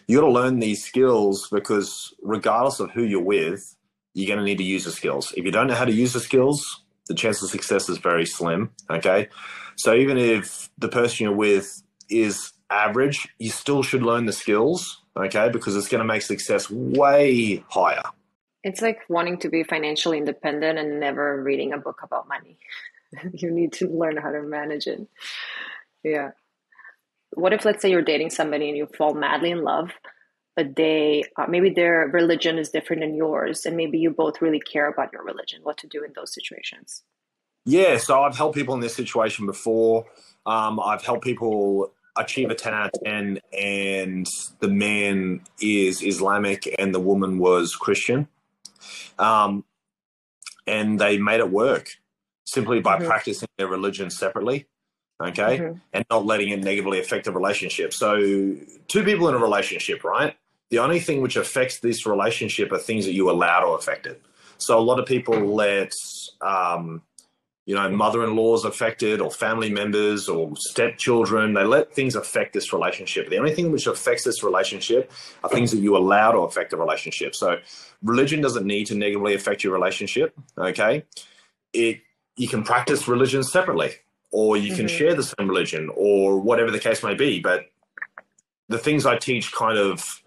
You 0.06 0.18
got 0.18 0.26
to 0.26 0.32
learn 0.32 0.58
these 0.58 0.84
skills 0.84 1.48
because 1.50 2.14
regardless 2.22 2.80
of 2.80 2.90
who 2.90 3.04
you're 3.04 3.22
with, 3.22 3.74
you're 4.14 4.26
going 4.26 4.38
to 4.38 4.44
need 4.44 4.58
to 4.58 4.64
use 4.64 4.84
the 4.84 4.90
skills. 4.90 5.32
If 5.36 5.44
you 5.44 5.50
don't 5.50 5.66
know 5.66 5.74
how 5.74 5.84
to 5.84 5.92
use 5.92 6.12
the 6.12 6.20
skills, 6.20 6.82
the 7.06 7.14
chance 7.14 7.42
of 7.42 7.50
success 7.50 7.88
is 7.88 7.98
very 7.98 8.26
slim. 8.26 8.70
Okay. 8.88 9.28
So 9.76 9.94
even 9.94 10.18
if 10.18 10.68
the 10.78 10.88
person 10.88 11.24
you're 11.24 11.34
with 11.34 11.82
is 12.08 12.52
average, 12.70 13.28
you 13.38 13.50
still 13.50 13.82
should 13.82 14.02
learn 14.02 14.26
the 14.26 14.32
skills. 14.32 15.02
Okay. 15.16 15.48
Because 15.50 15.76
it's 15.76 15.88
going 15.88 16.00
to 16.00 16.04
make 16.04 16.22
success 16.22 16.70
way 16.70 17.64
higher. 17.68 18.02
It's 18.62 18.82
like 18.82 19.00
wanting 19.08 19.38
to 19.38 19.48
be 19.48 19.62
financially 19.62 20.18
independent 20.18 20.78
and 20.78 21.00
never 21.00 21.42
reading 21.42 21.72
a 21.72 21.78
book 21.78 22.00
about 22.02 22.28
money. 22.28 22.58
you 23.32 23.50
need 23.50 23.72
to 23.74 23.88
learn 23.88 24.16
how 24.16 24.30
to 24.30 24.42
manage 24.42 24.86
it. 24.86 25.06
Yeah. 26.02 26.30
What 27.34 27.52
if, 27.52 27.64
let's 27.64 27.80
say, 27.80 27.90
you're 27.90 28.02
dating 28.02 28.30
somebody 28.30 28.68
and 28.68 28.76
you 28.76 28.86
fall 28.86 29.14
madly 29.14 29.50
in 29.50 29.62
love, 29.62 29.90
but 30.56 30.76
they 30.76 31.24
uh, 31.36 31.46
maybe 31.48 31.70
their 31.70 32.08
religion 32.12 32.58
is 32.58 32.70
different 32.70 33.02
than 33.02 33.14
yours 33.14 33.66
and 33.66 33.76
maybe 33.76 33.98
you 33.98 34.10
both 34.10 34.40
really 34.40 34.60
care 34.60 34.88
about 34.88 35.12
your 35.12 35.24
religion 35.24 35.60
what 35.62 35.76
to 35.78 35.86
do 35.86 36.02
in 36.04 36.12
those 36.14 36.32
situations. 36.34 37.02
Yeah 37.64 37.98
so 37.98 38.22
i've 38.22 38.36
helped 38.36 38.56
people 38.56 38.74
in 38.74 38.80
this 38.80 38.94
situation 38.94 39.46
before. 39.46 40.06
Um, 40.46 40.80
i've 40.80 41.02
helped 41.02 41.24
people 41.24 41.92
achieve 42.16 42.50
a 42.50 42.54
10 42.54 42.74
out 42.74 42.90
of 42.92 43.00
10 43.04 43.38
and 43.58 44.26
the 44.58 44.68
man 44.68 45.42
is 45.60 46.02
islamic 46.02 46.74
and 46.78 46.94
the 46.94 47.00
woman 47.00 47.38
was 47.38 47.76
christian. 47.76 48.28
Um, 49.18 49.64
and 50.66 50.98
they 50.98 51.18
made 51.18 51.40
it 51.40 51.50
work 51.50 51.90
simply 52.44 52.80
by 52.80 52.96
mm-hmm. 52.96 53.06
practicing 53.06 53.48
their 53.58 53.68
religion 53.68 54.10
separately 54.10 54.66
okay 55.20 55.58
mm-hmm. 55.58 55.78
and 55.92 56.04
not 56.10 56.24
letting 56.24 56.48
it 56.48 56.60
negatively 56.60 56.98
affect 56.98 57.24
the 57.24 57.32
relationship 57.32 57.92
so 57.92 58.16
two 58.88 59.04
people 59.04 59.28
in 59.28 59.34
a 59.34 59.38
relationship 59.38 60.02
right 60.04 60.36
the 60.70 60.78
only 60.78 61.00
thing 61.00 61.20
which 61.20 61.36
affects 61.36 61.80
this 61.80 62.06
relationship 62.06 62.72
are 62.72 62.78
things 62.78 63.04
that 63.04 63.12
you 63.12 63.30
allow 63.30 63.60
to 63.60 63.66
affect 63.68 64.06
it. 64.06 64.22
So 64.56 64.78
a 64.78 64.80
lot 64.80 65.00
of 65.00 65.06
people 65.06 65.34
let, 65.54 65.92
um, 66.40 67.02
you 67.66 67.74
know, 67.74 67.90
mother-in-laws 67.90 68.64
affected 68.64 69.20
or 69.20 69.30
family 69.30 69.70
members 69.70 70.28
or 70.28 70.56
stepchildren, 70.56 71.54
they 71.54 71.64
let 71.64 71.92
things 71.92 72.14
affect 72.14 72.52
this 72.52 72.72
relationship. 72.72 73.28
The 73.30 73.38
only 73.38 73.54
thing 73.54 73.72
which 73.72 73.86
affects 73.86 74.24
this 74.24 74.44
relationship 74.44 75.10
are 75.42 75.50
things 75.50 75.72
that 75.72 75.78
you 75.78 75.96
allow 75.96 76.32
to 76.32 76.38
affect 76.38 76.70
the 76.70 76.76
relationship. 76.76 77.34
So 77.34 77.58
religion 78.02 78.40
doesn't 78.40 78.66
need 78.66 78.86
to 78.86 78.94
negatively 78.94 79.34
affect 79.34 79.64
your 79.64 79.72
relationship. 79.72 80.34
Okay. 80.56 81.04
It, 81.72 82.00
you 82.36 82.48
can 82.48 82.62
practice 82.62 83.08
religion 83.08 83.42
separately 83.42 83.90
or 84.30 84.56
you 84.56 84.74
can 84.74 84.86
mm-hmm. 84.86 84.96
share 84.96 85.14
the 85.14 85.22
same 85.22 85.48
religion 85.48 85.90
or 85.94 86.38
whatever 86.38 86.70
the 86.70 86.78
case 86.78 87.02
may 87.02 87.14
be. 87.14 87.40
But 87.40 87.66
the 88.68 88.78
things 88.78 89.06
I 89.06 89.16
teach 89.16 89.52
kind 89.52 89.78
of 89.78 90.22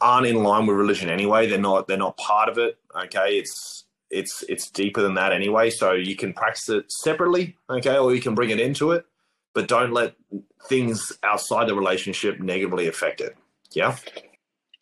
aren't 0.00 0.26
in 0.26 0.42
line 0.42 0.66
with 0.66 0.76
religion 0.76 1.08
anyway. 1.08 1.46
They're 1.46 1.58
not. 1.58 1.88
They're 1.88 1.96
not 1.96 2.16
part 2.16 2.48
of 2.48 2.58
it. 2.58 2.78
Okay, 3.04 3.38
it's 3.38 3.84
it's 4.10 4.42
it's 4.48 4.70
deeper 4.70 5.02
than 5.02 5.14
that 5.14 5.32
anyway. 5.32 5.70
So 5.70 5.92
you 5.92 6.16
can 6.16 6.32
practice 6.32 6.68
it 6.68 6.92
separately. 6.92 7.56
Okay, 7.68 7.96
or 7.96 8.14
you 8.14 8.20
can 8.20 8.34
bring 8.34 8.50
it 8.50 8.60
into 8.60 8.90
it, 8.92 9.04
but 9.54 9.68
don't 9.68 9.92
let 9.92 10.14
things 10.68 11.12
outside 11.22 11.68
the 11.68 11.74
relationship 11.74 12.40
negatively 12.40 12.88
affect 12.88 13.20
it. 13.20 13.36
Yeah. 13.72 13.96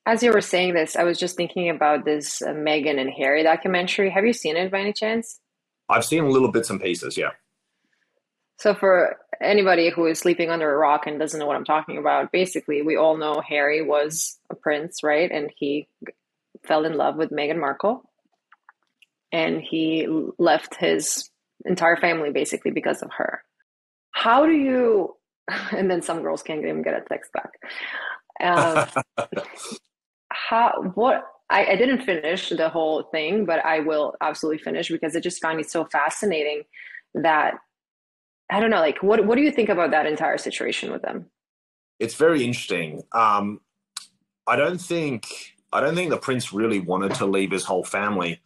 As 0.06 0.22
you 0.22 0.32
were 0.32 0.40
saying 0.40 0.72
this, 0.72 0.96
I 0.96 1.04
was 1.04 1.18
just 1.18 1.36
thinking 1.36 1.68
about 1.68 2.06
this 2.06 2.40
uh, 2.40 2.48
Meghan 2.48 2.98
and 2.98 3.10
Harry 3.10 3.42
documentary. 3.42 4.08
Have 4.08 4.24
you 4.24 4.32
seen 4.32 4.56
it 4.56 4.70
by 4.70 4.80
any 4.80 4.94
chance? 4.94 5.38
I've 5.90 6.04
seen 6.04 6.30
little 6.30 6.50
bits 6.50 6.70
and 6.70 6.80
pieces. 6.80 7.18
Yeah. 7.18 7.32
So, 8.58 8.74
for 8.74 9.16
anybody 9.40 9.88
who 9.88 10.06
is 10.06 10.18
sleeping 10.18 10.50
under 10.50 10.72
a 10.72 10.76
rock 10.76 11.06
and 11.06 11.18
doesn't 11.18 11.38
know 11.38 11.46
what 11.46 11.56
I'm 11.56 11.64
talking 11.64 11.96
about, 11.96 12.32
basically, 12.32 12.82
we 12.82 12.96
all 12.96 13.16
know 13.16 13.40
Harry 13.48 13.82
was 13.82 14.38
a 14.50 14.56
prince, 14.56 15.02
right? 15.04 15.30
And 15.30 15.52
he 15.56 15.88
fell 16.64 16.84
in 16.84 16.94
love 16.94 17.16
with 17.16 17.30
Meghan 17.30 17.60
Markle. 17.60 18.02
And 19.30 19.60
he 19.60 20.08
left 20.38 20.74
his 20.74 21.30
entire 21.64 21.96
family 21.96 22.30
basically 22.30 22.72
because 22.72 23.02
of 23.02 23.10
her. 23.16 23.42
How 24.10 24.46
do 24.46 24.52
you, 24.52 25.14
and 25.70 25.88
then 25.88 26.02
some 26.02 26.22
girls 26.22 26.42
can't 26.42 26.60
even 26.60 26.82
get 26.82 26.94
a 26.94 27.04
text 27.08 27.30
back. 27.32 27.50
Um, 28.40 29.28
how, 30.32 30.92
what, 30.94 31.24
I, 31.50 31.66
I 31.66 31.76
didn't 31.76 32.02
finish 32.02 32.48
the 32.48 32.68
whole 32.68 33.04
thing, 33.04 33.44
but 33.44 33.64
I 33.64 33.80
will 33.80 34.14
absolutely 34.20 34.62
finish 34.62 34.88
because 34.88 35.14
I 35.14 35.20
just 35.20 35.40
find 35.40 35.60
it 35.60 35.70
so 35.70 35.84
fascinating 35.84 36.64
that 37.14 37.54
I 38.50 38.60
don't 38.60 38.70
know, 38.70 38.80
like 38.80 39.02
what 39.02 39.24
what 39.26 39.36
do 39.36 39.42
you 39.42 39.50
think 39.50 39.68
about 39.68 39.90
that 39.90 40.06
entire 40.06 40.38
situation 40.38 40.90
with 40.90 41.02
them? 41.02 41.26
It's 41.98 42.14
very 42.14 42.44
interesting. 42.44 43.02
Um, 43.12 43.60
I 44.46 44.56
don't 44.56 44.80
think 44.80 45.26
I 45.72 45.80
don't 45.80 45.94
think 45.94 46.10
the 46.10 46.18
prince 46.18 46.52
really 46.52 46.80
wanted 46.80 47.14
to 47.16 47.26
leave 47.26 47.50
his 47.50 47.64
whole 47.64 47.84
family, 47.84 48.40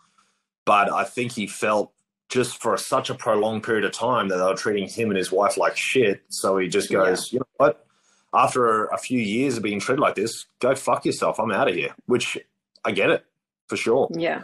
but 0.64 0.92
I 0.92 1.04
think 1.04 1.32
he 1.32 1.46
felt 1.46 1.92
just 2.28 2.60
for 2.60 2.76
such 2.76 3.10
a 3.10 3.14
prolonged 3.14 3.62
period 3.62 3.84
of 3.84 3.92
time 3.92 4.28
that 4.28 4.38
they 4.38 4.42
were 4.42 4.54
treating 4.54 4.88
him 4.88 5.10
and 5.10 5.18
his 5.18 5.30
wife 5.30 5.56
like 5.56 5.76
shit. 5.76 6.22
So 6.28 6.56
he 6.56 6.66
just 6.66 6.90
goes, 6.90 7.30
yeah. 7.30 7.36
you 7.36 7.38
know 7.40 7.46
what? 7.58 7.86
After 8.34 8.86
a 8.86 8.96
few 8.96 9.20
years 9.20 9.58
of 9.58 9.62
being 9.62 9.78
treated 9.80 10.00
like 10.00 10.14
this, 10.14 10.46
go 10.58 10.74
fuck 10.74 11.04
yourself. 11.04 11.38
I'm 11.38 11.52
out 11.52 11.68
of 11.68 11.74
here. 11.74 11.94
Which 12.06 12.38
I 12.84 12.92
get 12.92 13.10
it 13.10 13.26
for 13.68 13.76
sure. 13.76 14.08
Yeah. 14.14 14.42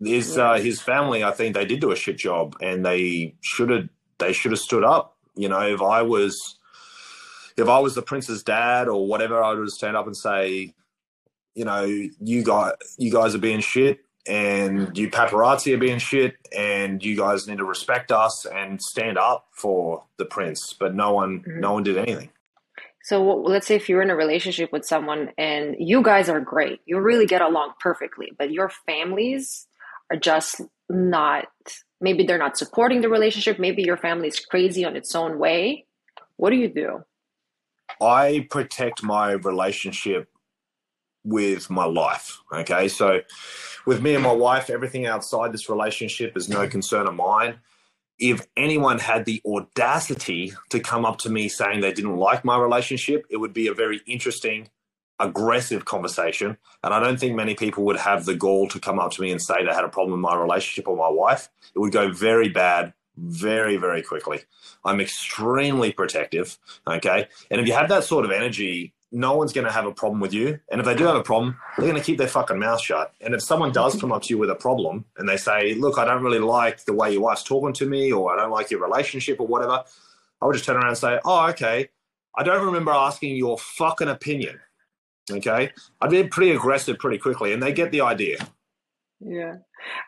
His 0.00 0.36
yeah. 0.36 0.50
Uh, 0.50 0.58
his 0.58 0.82
family, 0.82 1.22
I 1.22 1.30
think 1.30 1.54
they 1.54 1.64
did 1.64 1.80
do 1.80 1.92
a 1.92 1.96
shit 1.96 2.18
job, 2.18 2.56
and 2.60 2.84
they 2.84 3.36
should 3.40 3.70
have 3.70 3.88
they 4.22 4.32
should 4.32 4.52
have 4.52 4.60
stood 4.60 4.84
up. 4.84 5.16
You 5.34 5.48
know, 5.48 5.60
if 5.60 5.82
I 5.82 6.02
was 6.02 6.58
if 7.56 7.68
I 7.68 7.78
was 7.80 7.94
the 7.94 8.02
prince's 8.02 8.42
dad 8.42 8.88
or 8.88 9.06
whatever, 9.06 9.42
I 9.42 9.52
would 9.52 9.68
stand 9.70 9.96
up 9.96 10.06
and 10.06 10.16
say, 10.16 10.72
you 11.54 11.64
know, 11.64 11.84
you 11.84 12.42
guys 12.44 12.72
you 12.96 13.12
guys 13.12 13.34
are 13.34 13.38
being 13.38 13.60
shit. 13.60 14.00
and 14.26 14.96
you 14.96 15.10
paparazzi 15.10 15.74
are 15.74 15.78
being 15.78 15.98
shit, 15.98 16.36
and 16.56 17.02
you 17.04 17.16
guys 17.16 17.48
need 17.48 17.58
to 17.58 17.64
respect 17.64 18.12
us 18.12 18.46
and 18.46 18.80
stand 18.80 19.18
up 19.18 19.48
for 19.52 20.04
the 20.16 20.24
prince. 20.24 20.74
But 20.78 20.94
no 20.94 21.12
one, 21.12 21.40
mm-hmm. 21.40 21.60
no 21.60 21.72
one 21.72 21.82
did 21.82 21.98
anything. 21.98 22.30
So 23.04 23.20
let's 23.24 23.66
say 23.66 23.74
if 23.74 23.88
you're 23.88 24.02
in 24.02 24.10
a 24.10 24.16
relationship 24.16 24.70
with 24.70 24.84
someone 24.84 25.32
and 25.36 25.74
you 25.78 26.02
guys 26.02 26.28
are 26.28 26.38
great, 26.40 26.80
you 26.86 27.00
really 27.00 27.26
get 27.26 27.42
along 27.42 27.72
perfectly, 27.80 28.30
but 28.38 28.52
your 28.52 28.70
families 28.86 29.66
are 30.10 30.16
just 30.16 30.60
not. 30.88 31.48
Maybe 32.02 32.24
they're 32.24 32.36
not 32.36 32.58
supporting 32.58 33.00
the 33.00 33.08
relationship. 33.08 33.58
Maybe 33.58 33.82
your 33.82 33.96
family 33.96 34.28
is 34.28 34.40
crazy 34.40 34.84
on 34.84 34.96
its 34.96 35.14
own 35.14 35.38
way. 35.38 35.86
What 36.36 36.50
do 36.50 36.56
you 36.56 36.68
do? 36.68 37.04
I 38.00 38.46
protect 38.50 39.02
my 39.02 39.32
relationship 39.32 40.28
with 41.24 41.70
my 41.70 41.84
life. 41.84 42.40
Okay. 42.52 42.88
So 42.88 43.20
with 43.86 44.02
me 44.02 44.14
and 44.14 44.24
my 44.24 44.32
wife, 44.32 44.68
everything 44.70 45.06
outside 45.06 45.52
this 45.52 45.68
relationship 45.68 46.36
is 46.36 46.48
no 46.48 46.66
concern 46.68 47.06
of 47.06 47.14
mine. 47.14 47.60
If 48.18 48.46
anyone 48.56 48.98
had 48.98 49.24
the 49.24 49.40
audacity 49.46 50.52
to 50.70 50.80
come 50.80 51.04
up 51.04 51.18
to 51.18 51.30
me 51.30 51.48
saying 51.48 51.80
they 51.80 51.92
didn't 51.92 52.16
like 52.16 52.44
my 52.44 52.58
relationship, 52.58 53.24
it 53.30 53.36
would 53.36 53.52
be 53.52 53.68
a 53.68 53.74
very 53.74 54.00
interesting, 54.06 54.68
aggressive 55.22 55.84
conversation. 55.84 56.58
And 56.84 56.92
I 56.92 57.00
don't 57.00 57.18
think 57.18 57.34
many 57.34 57.54
people 57.54 57.84
would 57.84 57.96
have 57.96 58.26
the 58.26 58.34
gall 58.34 58.68
to 58.68 58.78
come 58.78 58.98
up 58.98 59.12
to 59.12 59.22
me 59.22 59.30
and 59.30 59.40
say 59.40 59.64
they 59.64 59.72
had 59.72 59.84
a 59.84 59.88
problem 59.88 60.12
with 60.12 60.30
my 60.30 60.36
relationship 60.36 60.88
or 60.88 60.96
my 60.96 61.08
wife. 61.08 61.48
It 61.74 61.78
would 61.78 61.92
go 61.92 62.12
very 62.12 62.48
bad 62.48 62.92
very, 63.16 63.76
very 63.76 64.02
quickly. 64.02 64.40
I'm 64.84 65.00
extremely 65.00 65.92
protective. 65.92 66.58
Okay. 66.86 67.28
And 67.50 67.60
if 67.60 67.66
you 67.66 67.74
have 67.74 67.88
that 67.88 68.04
sort 68.04 68.24
of 68.24 68.30
energy, 68.30 68.94
no 69.12 69.36
one's 69.36 69.52
going 69.52 69.66
to 69.66 69.72
have 69.72 69.86
a 69.86 69.92
problem 69.92 70.20
with 70.20 70.32
you. 70.32 70.58
And 70.70 70.80
if 70.80 70.86
they 70.86 70.94
do 70.94 71.04
have 71.04 71.16
a 71.16 71.22
problem, 71.22 71.58
they're 71.76 71.86
going 71.86 72.00
to 72.00 72.04
keep 72.04 72.16
their 72.18 72.26
fucking 72.26 72.58
mouth 72.58 72.80
shut. 72.80 73.12
And 73.20 73.34
if 73.34 73.42
someone 73.42 73.70
does 73.70 74.00
come 74.00 74.10
up 74.10 74.22
to 74.22 74.30
you 74.30 74.38
with 74.38 74.50
a 74.50 74.54
problem 74.54 75.04
and 75.18 75.28
they 75.28 75.36
say, 75.36 75.74
look, 75.74 75.98
I 75.98 76.06
don't 76.06 76.22
really 76.22 76.38
like 76.38 76.84
the 76.84 76.94
way 76.94 77.12
your 77.12 77.20
wife's 77.20 77.42
talking 77.44 77.74
to 77.74 77.86
me, 77.86 78.10
or 78.10 78.32
I 78.32 78.36
don't 78.40 78.50
like 78.50 78.70
your 78.70 78.80
relationship, 78.80 79.38
or 79.38 79.46
whatever, 79.46 79.84
I 80.40 80.46
would 80.46 80.54
just 80.54 80.64
turn 80.64 80.76
around 80.76 80.88
and 80.88 80.98
say, 80.98 81.20
oh, 81.24 81.50
okay. 81.50 81.90
I 82.34 82.42
don't 82.42 82.64
remember 82.64 82.90
asking 82.90 83.36
your 83.36 83.58
fucking 83.58 84.08
opinion. 84.08 84.58
Okay. 85.32 85.70
I'd 86.00 86.10
be 86.10 86.24
pretty 86.24 86.52
aggressive 86.52 86.98
pretty 86.98 87.18
quickly, 87.18 87.52
and 87.52 87.62
they 87.62 87.72
get 87.72 87.90
the 87.90 88.02
idea. 88.02 88.38
Yeah. 89.24 89.56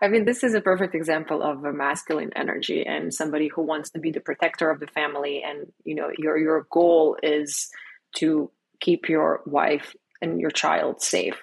I 0.03 0.09
mean, 0.09 0.25
this 0.25 0.43
is 0.43 0.55
a 0.55 0.61
perfect 0.61 0.95
example 0.95 1.43
of 1.43 1.65
a 1.65 1.73
masculine 1.73 2.31
energy 2.37 2.85
and 2.87 3.13
somebody 3.13 3.49
who 3.49 3.63
wants 3.63 3.91
to 3.91 3.99
be 3.99 4.11
the 4.11 4.21
protector 4.21 4.71
of 4.71 4.81
the 4.81 4.87
family. 4.89 5.43
And, 5.43 5.73
you 5.85 5.95
know, 5.95 6.11
your, 6.19 6.37
your 6.39 6.67
goal 6.71 7.17
is 7.23 7.69
to 8.17 8.51
keep 8.81 9.09
your 9.09 9.43
wife 9.47 9.95
and 10.21 10.41
your 10.41 10.51
child 10.51 11.03
safe. 11.03 11.41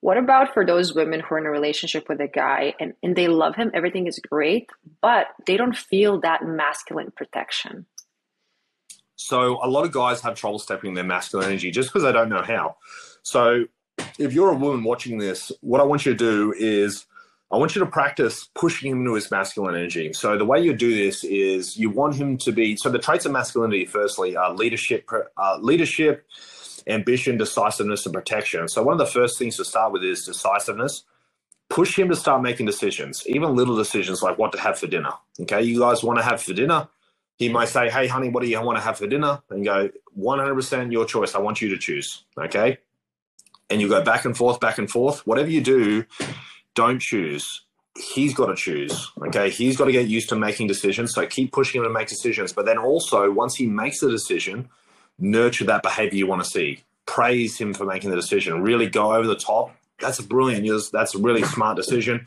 What 0.00 0.16
about 0.16 0.54
for 0.54 0.64
those 0.64 0.94
women 0.94 1.20
who 1.20 1.34
are 1.34 1.38
in 1.38 1.46
a 1.46 1.50
relationship 1.50 2.08
with 2.08 2.20
a 2.20 2.28
guy 2.28 2.74
and, 2.78 2.94
and 3.02 3.16
they 3.16 3.26
love 3.26 3.56
him, 3.56 3.70
everything 3.74 4.06
is 4.06 4.20
great, 4.20 4.70
but 5.02 5.26
they 5.46 5.56
don't 5.56 5.76
feel 5.76 6.20
that 6.20 6.44
masculine 6.44 7.10
protection? 7.16 7.86
So, 9.16 9.58
a 9.64 9.66
lot 9.66 9.84
of 9.84 9.90
guys 9.90 10.20
have 10.20 10.36
trouble 10.36 10.60
stepping 10.60 10.94
their 10.94 11.02
masculine 11.02 11.48
energy 11.48 11.72
just 11.72 11.88
because 11.88 12.04
they 12.04 12.12
don't 12.12 12.28
know 12.28 12.42
how. 12.42 12.76
So, 13.28 13.66
if 14.18 14.32
you're 14.32 14.50
a 14.50 14.56
woman 14.56 14.84
watching 14.84 15.18
this, 15.18 15.52
what 15.60 15.82
I 15.82 15.84
want 15.84 16.06
you 16.06 16.12
to 16.12 16.18
do 16.18 16.54
is 16.56 17.04
I 17.52 17.58
want 17.58 17.74
you 17.74 17.80
to 17.80 17.86
practice 17.86 18.48
pushing 18.54 18.90
him 18.90 19.00
into 19.00 19.14
his 19.14 19.30
masculine 19.30 19.74
energy. 19.74 20.14
So 20.14 20.38
the 20.38 20.46
way 20.46 20.60
you 20.60 20.74
do 20.74 20.94
this 20.94 21.24
is 21.24 21.76
you 21.76 21.90
want 21.90 22.14
him 22.14 22.38
to 22.38 22.52
be. 22.52 22.76
So 22.76 22.88
the 22.88 22.98
traits 22.98 23.26
of 23.26 23.32
masculinity, 23.32 23.84
firstly, 23.84 24.34
are 24.34 24.54
leadership, 24.54 25.10
uh, 25.36 25.58
leadership, 25.60 26.26
ambition, 26.86 27.36
decisiveness, 27.36 28.06
and 28.06 28.14
protection. 28.14 28.66
So 28.66 28.82
one 28.82 28.94
of 28.94 28.98
the 28.98 29.12
first 29.12 29.38
things 29.38 29.56
to 29.58 29.64
start 29.64 29.92
with 29.92 30.04
is 30.04 30.24
decisiveness. 30.24 31.04
Push 31.68 31.98
him 31.98 32.08
to 32.08 32.16
start 32.16 32.40
making 32.42 32.64
decisions, 32.64 33.26
even 33.26 33.54
little 33.54 33.76
decisions 33.76 34.22
like 34.22 34.38
what 34.38 34.52
to 34.52 34.58
have 34.58 34.78
for 34.78 34.86
dinner. 34.86 35.12
Okay, 35.40 35.62
you 35.62 35.80
guys 35.80 36.02
want 36.02 36.18
to 36.18 36.24
have 36.24 36.40
for 36.40 36.54
dinner. 36.54 36.88
He 37.36 37.50
might 37.50 37.68
say, 37.68 37.90
"Hey, 37.90 38.06
honey, 38.06 38.30
what 38.30 38.42
do 38.42 38.48
you 38.48 38.60
want 38.62 38.78
to 38.78 38.82
have 38.82 38.96
for 38.96 39.06
dinner?" 39.06 39.42
And 39.50 39.64
go, 39.64 39.90
"100% 40.14 40.92
your 40.92 41.04
choice. 41.04 41.34
I 41.34 41.40
want 41.40 41.60
you 41.60 41.68
to 41.68 41.76
choose." 41.76 42.24
Okay, 42.38 42.78
and 43.70 43.80
you 43.80 43.88
go 43.88 44.02
back 44.02 44.24
and 44.24 44.36
forth, 44.36 44.60
back 44.60 44.78
and 44.78 44.90
forth. 44.90 45.26
Whatever 45.26 45.50
you 45.50 45.60
do, 45.60 46.04
don't 46.74 47.00
choose. 47.00 47.62
He's 47.96 48.34
got 48.34 48.46
to 48.46 48.54
choose. 48.54 49.10
Okay. 49.26 49.50
He's 49.50 49.76
got 49.76 49.86
to 49.86 49.92
get 49.92 50.06
used 50.06 50.28
to 50.28 50.36
making 50.36 50.68
decisions. 50.68 51.12
So 51.14 51.26
keep 51.26 51.52
pushing 51.52 51.80
him 51.80 51.86
to 51.86 51.92
make 51.92 52.08
decisions. 52.08 52.52
But 52.52 52.66
then 52.66 52.78
also, 52.78 53.30
once 53.30 53.56
he 53.56 53.66
makes 53.66 54.00
the 54.00 54.10
decision, 54.10 54.68
nurture 55.18 55.64
that 55.64 55.82
behavior 55.82 56.18
you 56.18 56.26
want 56.26 56.42
to 56.44 56.48
see. 56.48 56.84
Praise 57.06 57.58
him 57.58 57.74
for 57.74 57.84
making 57.84 58.10
the 58.10 58.16
decision. 58.16 58.62
Really 58.62 58.88
go 58.88 59.14
over 59.14 59.26
the 59.26 59.36
top. 59.36 59.74
That's 60.00 60.18
a 60.18 60.22
brilliant. 60.22 60.66
That's 60.92 61.14
a 61.14 61.18
really 61.18 61.42
smart 61.42 61.76
decision 61.76 62.26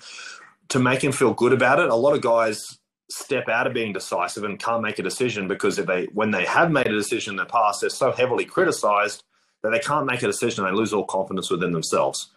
to 0.70 0.80
make 0.80 1.04
him 1.04 1.12
feel 1.12 1.34
good 1.34 1.54
about 1.54 1.80
it. 1.80 1.90
A 1.90 1.96
lot 1.96 2.16
of 2.16 2.22
guys 2.22 2.78
step 3.10 3.50
out 3.50 3.68
of 3.68 3.74
being 3.74 3.94
decisive 3.94 4.44
and 4.44 4.58
can't 4.58 4.82
make 4.82 4.98
a 4.98 5.04
decision 5.04 5.48
because 5.48 5.78
if 5.78 5.86
they 5.86 6.06
when 6.14 6.32
they 6.32 6.46
have 6.46 6.72
made 6.72 6.88
a 6.88 6.92
decision 6.92 7.32
in 7.32 7.38
the 7.38 7.46
past, 7.46 7.82
they're 7.82 7.90
so 7.90 8.12
heavily 8.12 8.46
criticized 8.46 9.24
that 9.64 9.72
they 9.72 9.80
can't 9.80 10.06
make 10.06 10.24
a 10.24 10.28
decision. 10.28 10.66
They 10.66 10.72
lose 10.72 10.94
all 10.94 11.06
confidence 11.06 11.50
within 11.50 11.72
themselves. 11.72 12.32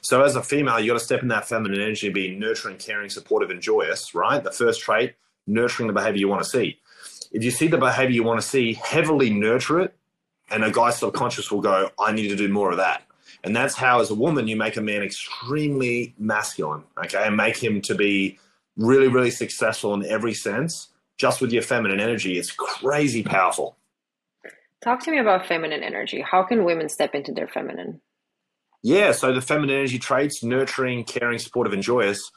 So 0.00 0.22
as 0.22 0.36
a 0.36 0.42
female, 0.42 0.78
you 0.78 0.92
got 0.92 0.98
to 0.98 1.04
step 1.04 1.22
in 1.22 1.28
that 1.28 1.48
feminine 1.48 1.80
energy 1.80 2.06
and 2.06 2.14
be 2.14 2.36
nurturing, 2.36 2.76
caring, 2.76 3.10
supportive, 3.10 3.50
and 3.50 3.60
joyous, 3.60 4.14
right? 4.14 4.42
The 4.42 4.52
first 4.52 4.80
trait, 4.80 5.14
nurturing 5.46 5.86
the 5.88 5.92
behavior 5.92 6.20
you 6.20 6.28
want 6.28 6.42
to 6.42 6.48
see. 6.48 6.78
If 7.32 7.42
you 7.42 7.50
see 7.50 7.66
the 7.66 7.78
behavior 7.78 8.14
you 8.14 8.24
want 8.24 8.40
to 8.40 8.46
see, 8.46 8.74
heavily 8.74 9.30
nurture 9.30 9.80
it, 9.80 9.96
and 10.50 10.64
a 10.64 10.70
guy's 10.70 10.98
subconscious 10.98 11.50
will 11.50 11.60
go, 11.60 11.90
I 11.98 12.12
need 12.12 12.28
to 12.28 12.36
do 12.36 12.48
more 12.48 12.70
of 12.70 12.76
that. 12.76 13.02
And 13.42 13.54
that's 13.54 13.74
how, 13.74 14.00
as 14.00 14.10
a 14.10 14.14
woman, 14.14 14.48
you 14.48 14.56
make 14.56 14.76
a 14.76 14.80
man 14.80 15.02
extremely 15.02 16.14
masculine, 16.18 16.84
okay, 17.04 17.24
and 17.26 17.36
make 17.36 17.56
him 17.56 17.80
to 17.82 17.94
be 17.94 18.38
really, 18.76 19.08
really 19.08 19.30
successful 19.30 19.94
in 19.94 20.04
every 20.06 20.34
sense, 20.34 20.88
just 21.16 21.40
with 21.40 21.52
your 21.52 21.62
feminine 21.62 22.00
energy. 22.00 22.38
It's 22.38 22.50
crazy 22.50 23.22
powerful. 23.22 23.76
Talk 24.82 25.02
to 25.04 25.10
me 25.10 25.18
about 25.18 25.46
feminine 25.46 25.82
energy. 25.82 26.20
How 26.20 26.42
can 26.42 26.64
women 26.64 26.88
step 26.88 27.14
into 27.14 27.32
their 27.32 27.48
feminine? 27.48 28.00
Yeah, 28.82 29.12
so 29.12 29.32
the 29.32 29.40
feminine 29.40 29.76
energy 29.76 29.98
traits, 29.98 30.44
nurturing, 30.44 31.04
caring, 31.04 31.38
supportive, 31.38 31.72
and 31.72 31.82
joyous. 31.82 32.30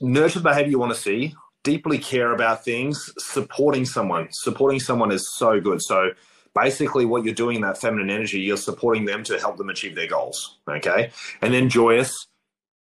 Nurture 0.00 0.40
the 0.40 0.42
behavior 0.42 0.70
you 0.70 0.78
want 0.78 0.92
to 0.92 1.00
see, 1.00 1.34
deeply 1.62 1.98
care 1.98 2.32
about 2.32 2.64
things, 2.64 3.12
supporting 3.18 3.86
someone. 3.86 4.28
Supporting 4.30 4.80
someone 4.80 5.12
is 5.12 5.32
so 5.36 5.60
good. 5.60 5.80
So 5.80 6.10
basically 6.54 7.04
what 7.04 7.24
you're 7.24 7.34
doing 7.34 7.56
in 7.56 7.62
that 7.62 7.78
feminine 7.78 8.10
energy, 8.10 8.40
you're 8.40 8.56
supporting 8.56 9.04
them 9.04 9.22
to 9.24 9.38
help 9.38 9.56
them 9.56 9.70
achieve 9.70 9.94
their 9.94 10.08
goals. 10.08 10.58
Okay. 10.68 11.12
And 11.40 11.54
then 11.54 11.68
joyous, 11.68 12.26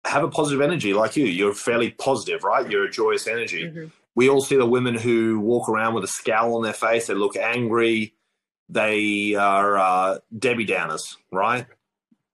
have 0.06 0.24
a 0.24 0.30
positive 0.30 0.62
energy 0.62 0.94
like 0.94 1.16
you. 1.16 1.26
You're 1.26 1.54
fairly 1.54 1.92
positive, 1.92 2.44
right? 2.44 2.70
You're 2.70 2.86
a 2.86 2.92
joyous 2.92 3.28
energy. 3.28 3.66
Mm-hmm. 3.66 3.86
We 4.16 4.30
all 4.30 4.42
see 4.42 4.58
the 4.58 4.66
women 4.66 4.96
who 4.96 5.40
walk 5.40 5.70
around 5.70 5.94
with 5.94 6.04
a 6.04 6.08
scowl 6.08 6.56
on 6.56 6.64
their 6.64 6.74
face. 6.74 7.08
They 7.08 7.14
look 7.14 7.38
angry. 7.38 8.14
They 8.72 9.36
are 9.36 9.78
uh, 9.78 10.20
Debbie 10.38 10.66
Downers, 10.66 11.18
right? 11.32 11.66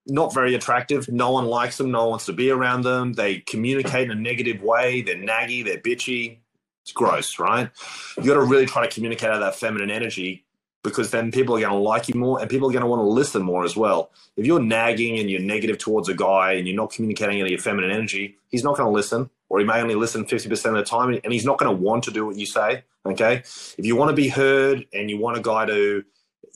Not 0.05 0.33
very 0.33 0.53
attractive. 0.53 1.09
No 1.09 1.31
one 1.31 1.47
likes 1.47 1.77
them. 1.77 1.91
No 1.91 2.01
one 2.01 2.09
wants 2.11 2.27
to 2.27 2.33
be 2.33 2.51
around 2.51 2.83
them. 2.83 3.13
They 3.13 3.39
communicate 3.39 4.03
in 4.03 4.11
a 4.11 4.21
negative 4.21 4.61
way. 4.61 5.01
They're 5.01 5.15
naggy. 5.15 5.65
They're 5.65 5.79
bitchy. 5.79 6.37
It's 6.83 6.91
gross, 6.93 7.39
right? 7.39 7.69
You 8.17 8.23
got 8.23 8.35
to 8.35 8.41
really 8.41 8.67
try 8.67 8.87
to 8.87 8.93
communicate 8.93 9.31
out 9.31 9.39
that 9.39 9.55
feminine 9.55 9.91
energy 9.91 10.45
because 10.83 11.11
then 11.11 11.31
people 11.31 11.55
are 11.55 11.59
going 11.59 11.71
to 11.71 11.77
like 11.77 12.07
you 12.07 12.17
more 12.17 12.39
and 12.39 12.49
people 12.49 12.69
are 12.69 12.71
going 12.71 12.83
to 12.83 12.87
want 12.87 13.01
to 13.01 13.07
listen 13.07 13.41
more 13.41 13.65
as 13.65 13.75
well. 13.75 14.11
If 14.37 14.45
you're 14.45 14.61
nagging 14.61 15.19
and 15.19 15.29
you're 15.29 15.41
negative 15.41 15.79
towards 15.79 16.07
a 16.07 16.13
guy 16.13 16.53
and 16.53 16.67
you're 16.67 16.77
not 16.77 16.91
communicating 16.91 17.39
any 17.39 17.41
of 17.41 17.49
your 17.49 17.59
feminine 17.59 17.91
energy, 17.91 18.37
he's 18.49 18.63
not 18.63 18.77
going 18.77 18.87
to 18.87 18.93
listen 18.93 19.29
or 19.49 19.59
he 19.59 19.65
may 19.65 19.81
only 19.81 19.95
listen 19.95 20.23
50% 20.23 20.65
of 20.65 20.75
the 20.75 20.83
time 20.83 21.19
and 21.21 21.33
he's 21.33 21.45
not 21.45 21.57
going 21.57 21.75
to 21.75 21.83
want 21.83 22.03
to 22.05 22.11
do 22.11 22.25
what 22.27 22.37
you 22.37 22.45
say. 22.45 22.83
Okay. 23.05 23.37
If 23.37 23.85
you 23.85 23.95
want 23.95 24.09
to 24.09 24.15
be 24.15 24.29
heard 24.29 24.85
and 24.93 25.09
you 25.09 25.17
want 25.17 25.37
a 25.37 25.41
guy 25.41 25.65
to 25.65 26.03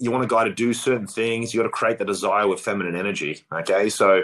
you 0.02 0.10
want 0.10 0.24
a 0.24 0.28
guy 0.28 0.44
to 0.44 0.52
do 0.52 0.74
certain 0.74 1.06
things, 1.06 1.54
you 1.54 1.60
got 1.60 1.68
to 1.68 1.70
create 1.70 2.00
the 2.00 2.06
desire 2.06 2.48
with 2.48 2.60
feminine 2.60 2.96
energy. 2.96 3.44
Okay, 3.54 3.88
so 3.88 4.24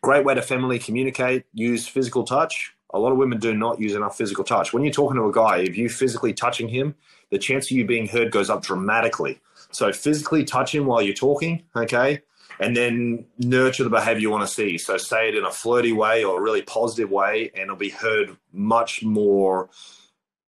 great 0.00 0.24
way 0.24 0.34
to 0.34 0.42
feminine 0.42 0.80
communicate. 0.80 1.44
Use 1.54 1.86
physical 1.86 2.24
touch. 2.24 2.74
A 2.92 2.98
lot 2.98 3.12
of 3.12 3.18
women 3.18 3.38
do 3.38 3.54
not 3.54 3.80
use 3.80 3.94
enough 3.94 4.18
physical 4.18 4.42
touch. 4.42 4.72
When 4.72 4.82
you're 4.82 4.92
talking 4.92 5.16
to 5.16 5.28
a 5.28 5.32
guy, 5.32 5.58
if 5.58 5.76
you 5.76 5.88
physically 5.88 6.34
touching 6.34 6.68
him, 6.68 6.96
the 7.30 7.38
chance 7.38 7.70
of 7.70 7.76
you 7.76 7.86
being 7.86 8.08
heard 8.08 8.32
goes 8.32 8.50
up 8.50 8.62
dramatically. 8.62 9.40
So 9.70 9.92
physically 9.92 10.44
touch 10.44 10.74
him 10.74 10.86
while 10.86 11.00
you're 11.00 11.14
talking. 11.14 11.62
Okay, 11.76 12.22
and 12.58 12.76
then 12.76 13.24
nurture 13.38 13.84
the 13.84 13.90
behavior 13.90 14.22
you 14.22 14.30
want 14.30 14.46
to 14.46 14.52
see. 14.52 14.76
So 14.76 14.96
say 14.96 15.28
it 15.28 15.36
in 15.36 15.44
a 15.44 15.52
flirty 15.52 15.92
way 15.92 16.24
or 16.24 16.40
a 16.40 16.42
really 16.42 16.62
positive 16.62 17.10
way, 17.12 17.52
and 17.54 17.62
it'll 17.62 17.76
be 17.76 17.90
heard 17.90 18.36
much 18.52 19.04
more. 19.04 19.70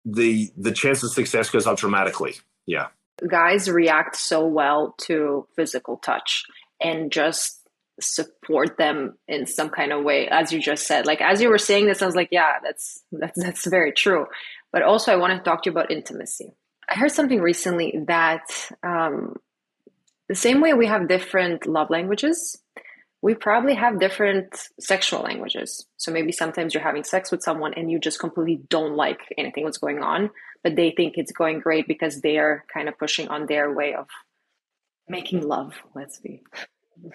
The 0.05 0.51
the 0.55 0.71
chance 0.71 1.01
of 1.01 1.11
success 1.11 1.49
goes 1.49 1.65
up 1.65 1.79
dramatically. 1.79 2.35
Yeah 2.67 2.89
guys 3.27 3.69
react 3.69 4.15
so 4.15 4.45
well 4.45 4.95
to 4.99 5.47
physical 5.55 5.97
touch 5.97 6.43
and 6.81 7.11
just 7.11 7.67
support 8.01 8.77
them 8.77 9.17
in 9.27 9.45
some 9.45 9.69
kind 9.69 9.91
of 9.91 10.03
way 10.03 10.27
as 10.29 10.53
you 10.53 10.61
just 10.61 10.87
said. 10.87 11.05
Like 11.05 11.21
as 11.21 11.41
you 11.41 11.49
were 11.49 11.57
saying 11.57 11.87
this 11.87 12.01
i 12.01 12.05
was 12.05 12.15
like 12.15 12.29
yeah 12.31 12.59
that's 12.63 13.01
that's 13.11 13.41
that's 13.41 13.67
very 13.67 13.91
true. 13.91 14.25
But 14.71 14.83
also 14.83 15.11
i 15.11 15.17
want 15.17 15.37
to 15.37 15.43
talk 15.43 15.63
to 15.63 15.69
you 15.69 15.71
about 15.71 15.91
intimacy. 15.91 16.53
I 16.89 16.95
heard 16.95 17.11
something 17.11 17.39
recently 17.39 17.99
that 18.07 18.45
um, 18.81 19.35
the 20.27 20.35
same 20.35 20.59
way 20.59 20.73
we 20.73 20.87
have 20.87 21.07
different 21.07 21.67
love 21.67 21.89
languages 21.89 22.57
we 23.21 23.35
probably 23.35 23.73
have 23.73 23.99
different 23.99 24.55
sexual 24.79 25.21
languages. 25.21 25.85
So 25.97 26.11
maybe 26.11 26.31
sometimes 26.31 26.73
you're 26.73 26.83
having 26.83 27.03
sex 27.03 27.31
with 27.31 27.43
someone 27.43 27.73
and 27.73 27.91
you 27.91 27.99
just 27.99 28.19
completely 28.19 28.61
don't 28.69 28.95
like 28.95 29.19
anything 29.37 29.65
that's 29.65 29.77
going 29.77 30.01
on, 30.01 30.29
but 30.63 30.75
they 30.75 30.91
think 30.91 31.15
it's 31.17 31.31
going 31.31 31.59
great 31.59 31.87
because 31.87 32.21
they 32.21 32.37
are 32.37 32.63
kind 32.73 32.87
of 32.87 32.97
pushing 32.97 33.27
on 33.27 33.45
their 33.47 33.73
way 33.73 33.93
of 33.93 34.07
making 35.09 35.45
love. 35.45 35.73
Let's 35.93 36.19
be. 36.19 36.43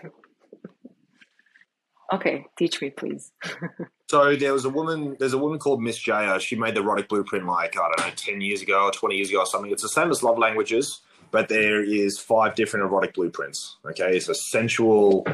okay, 2.13 2.47
teach 2.59 2.83
me, 2.83 2.91
please. 2.91 3.33
so 4.11 4.37
there 4.37 4.53
was 4.53 4.67
a 4.67 4.71
woman. 4.71 5.17
There's 5.19 5.33
a 5.33 5.39
woman 5.39 5.59
called 5.59 5.81
Miss 5.83 5.99
Jaiya. 5.99 6.39
She 6.41 6.57
made 6.57 6.75
the 6.75 6.81
erotic 6.81 7.09
blueprint 7.09 7.47
like 7.47 7.79
I 7.79 7.89
don't 7.97 8.07
know, 8.07 8.13
ten 8.15 8.43
years 8.43 8.61
ago 8.61 8.85
or 8.85 8.91
twenty 8.91 9.17
years 9.17 9.31
ago 9.31 9.39
or 9.39 9.47
something. 9.47 9.71
It's 9.71 9.83
the 9.83 9.89
same 9.89 10.11
as 10.11 10.23
love 10.23 10.39
languages, 10.39 11.01
but 11.31 11.49
there 11.49 11.83
is 11.83 12.19
five 12.19 12.55
different 12.55 12.85
erotic 12.85 13.15
blueprints. 13.15 13.77
Okay, 13.87 14.17
it's 14.17 14.29
a 14.29 14.35
sensual 14.35 15.27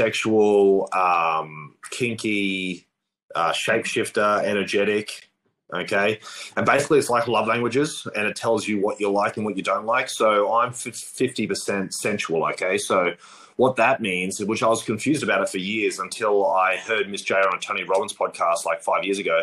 sexual, 0.00 0.88
um, 0.94 1.74
kinky, 1.90 2.86
uh, 3.34 3.52
shapeshifter, 3.52 4.42
energetic. 4.42 5.28
Okay. 5.72 6.18
And 6.56 6.64
basically, 6.64 6.98
it's 6.98 7.10
like 7.10 7.28
love 7.28 7.46
languages 7.46 8.06
and 8.16 8.26
it 8.26 8.34
tells 8.34 8.66
you 8.66 8.80
what 8.80 8.98
you 8.98 9.10
like 9.10 9.36
and 9.36 9.44
what 9.44 9.56
you 9.56 9.62
don't 9.62 9.84
like. 9.84 10.08
So 10.08 10.52
I'm 10.52 10.70
50% 10.70 11.92
sensual. 11.92 12.44
Okay. 12.46 12.78
So 12.78 13.12
what 13.56 13.76
that 13.76 14.00
means, 14.00 14.40
which 14.40 14.62
I 14.62 14.68
was 14.68 14.82
confused 14.82 15.22
about 15.22 15.42
it 15.42 15.50
for 15.50 15.58
years 15.58 15.98
until 15.98 16.46
I 16.46 16.78
heard 16.78 17.10
Miss 17.10 17.22
J 17.22 17.34
on 17.34 17.54
a 17.54 17.60
Tony 17.60 17.84
Robbins 17.84 18.14
podcast 18.14 18.64
like 18.64 18.80
five 18.82 19.04
years 19.04 19.18
ago. 19.18 19.42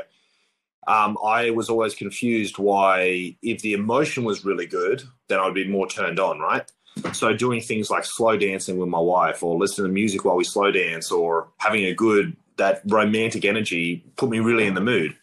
Um, 0.88 1.18
I 1.24 1.51
was 1.51 1.70
always 1.70 1.93
confused 1.93 2.58
why, 2.58 3.36
if 3.43 3.62
the 3.62 3.74
emotion 3.74 4.24
was 4.24 4.43
really 4.43 4.66
good, 4.66 5.03
then 5.28 5.39
I'd 5.39 5.53
be 5.53 5.68
more 5.68 5.88
turned 5.88 6.20
on, 6.20 6.39
right? 6.39 6.70
So 7.14 7.34
doing 7.34 7.62
things 7.62 7.89
like 7.89 8.06
slow 8.06 8.38
dancing 8.38 8.78
with 8.78 8.89
my 8.89 9.00
wife 9.00 9.43
or 9.43 9.58
listening 9.58 9.88
to 9.88 9.93
music 9.93 10.26
while 10.26 10.36
we 10.36 10.43
slow 10.43 10.72
dance 10.72 11.12
or 11.12 11.48
having 11.58 11.86
a 11.86 11.93
good 11.93 12.36
that 12.58 12.82
romantic 12.86 13.45
energy 13.45 14.04
put 14.16 14.30
me 14.30 14.39
really 14.39 14.66
in 14.66 14.74
the 14.74 14.82
mood. 14.82 15.16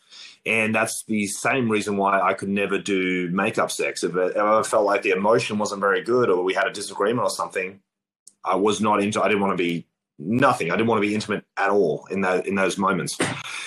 And 0.47 0.75
that's 0.75 1.05
the 1.05 1.27
same 1.27 1.71
reason 1.71 1.97
why 1.97 2.21
I 2.21 2.35
could 2.35 2.51
never 2.51 2.79
do 2.79 3.31
makeup 3.31 3.71
sex. 3.71 4.05
If, 4.05 4.15
it, 4.15 4.37
if 4.37 4.37
I 4.37 4.63
felt 4.63 4.85
like 4.85 5.03
the 5.03 5.11
emotion 5.11 5.59
wasn't 5.59 5.81
very 5.81 6.03
good 6.03 6.29
or 6.29 6.43
we 6.43 6.55
had 6.55 6.67
a 6.67 6.73
disagreement 6.73 7.27
or 7.27 7.31
something, 7.31 7.81
I 8.45 8.57
was 8.57 8.81
not 8.81 9.03
into. 9.03 9.23
I 9.23 9.29
didn't 9.29 9.41
want 9.41 9.57
to 9.57 9.63
be 9.63 9.87
nothing. 10.19 10.71
I 10.71 10.77
didn't 10.77 10.89
want 10.89 11.03
to 11.03 11.09
be 11.09 11.15
intimate 11.15 11.45
at 11.57 11.71
all 11.71 12.07
in 12.11 12.21
that 12.21 12.47
in 12.47 12.55
those 12.55 12.77
moments. 12.77 13.17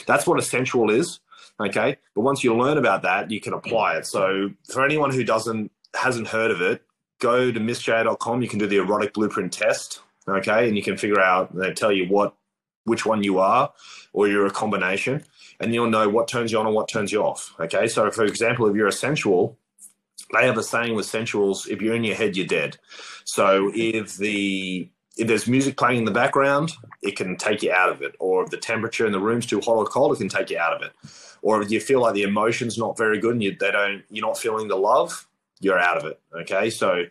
That's 0.06 0.28
what 0.28 0.40
a 0.40 0.42
sensual 0.42 0.92
is. 0.92 1.20
Okay, 1.60 1.98
but 2.14 2.22
once 2.22 2.44
you 2.44 2.56
learn 2.56 2.78
about 2.78 3.02
that, 3.02 3.32
you 3.32 3.42
can 3.42 3.54
apply 3.54 3.98
it. 3.98 4.06
So 4.06 4.52
for 4.72 4.86
anyone 4.86 5.12
who 5.12 5.24
doesn't 5.24 5.72
hasn't 5.96 6.28
heard 6.28 6.52
of 6.52 6.62
it, 6.62 6.84
go 7.20 7.52
to 7.52 7.60
missjaiya.com. 7.60 8.42
You 8.42 8.48
can 8.48 8.60
do 8.60 8.68
the 8.68 8.78
erotic 8.78 9.14
blueprint 9.14 9.54
test, 9.54 10.02
okay, 10.28 10.68
and 10.68 10.76
you 10.76 10.84
can 10.84 10.98
figure 10.98 11.22
out. 11.22 11.56
They 11.56 11.74
tell 11.74 11.92
you 11.92 12.08
what, 12.08 12.36
which 12.84 13.06
one 13.06 13.24
you 13.24 13.40
are, 13.40 13.74
or 14.14 14.28
you're 14.28 14.46
a 14.46 14.52
combination, 14.52 15.24
and 15.60 15.74
you'll 15.74 15.90
know 15.90 16.10
what 16.10 16.28
turns 16.28 16.52
you 16.52 16.60
on 16.60 16.66
and 16.66 16.76
what 16.76 16.88
turns 16.88 17.12
you 17.12 17.22
off. 17.22 17.54
Okay, 17.60 17.88
so 17.88 18.10
for 18.12 18.26
example, 18.26 18.68
if 18.68 18.76
you're 18.76 18.88
a 18.88 18.92
sensual, 18.92 19.58
they 20.34 20.46
have 20.46 20.58
a 20.58 20.64
saying 20.64 20.96
with 20.96 21.06
sensuals: 21.06 21.68
if 21.68 21.82
you're 21.82 21.96
in 21.96 22.04
your 22.04 22.16
head, 22.16 22.36
you're 22.36 22.48
dead. 22.48 22.78
So 23.24 23.72
if 23.74 24.18
the 24.18 24.90
if 25.18 25.28
there's 25.28 25.48
music 25.48 25.78
playing 25.78 26.00
in 26.00 26.06
the 26.06 26.12
background, 26.12 26.74
it 27.02 27.16
can 27.16 27.36
take 27.38 27.64
you 27.64 27.72
out 27.72 27.90
of 27.90 28.02
it. 28.02 28.16
Or 28.20 28.44
if 28.44 28.52
the 28.52 28.58
temperature 28.58 29.06
in 29.06 29.12
the 29.12 29.20
room's 29.20 29.48
too 29.48 29.60
hot 29.60 29.78
or 29.78 29.86
cold, 29.86 30.16
it 30.16 30.20
can 30.20 30.30
take 30.30 30.50
you 30.52 30.60
out 30.60 30.74
of 30.74 30.82
it. 30.84 30.94
Or 31.42 31.62
if 31.62 31.72
you 31.72 31.80
feel 31.80 32.02
like 32.02 32.14
the 32.14 32.24
emotion's 32.24 32.78
not 32.78 32.98
very 32.98 33.20
good 33.20 33.34
and 33.34 33.44
you 33.44 33.56
they 33.60 33.72
don't 33.72 34.04
you're 34.10 34.26
not 34.26 34.38
feeling 34.38 34.68
the 34.68 34.76
love, 34.76 35.27
you're 35.60 35.80
out 35.80 35.98
of 35.98 36.06
it. 36.06 36.20
Okay, 36.42 36.70
so 36.70 37.04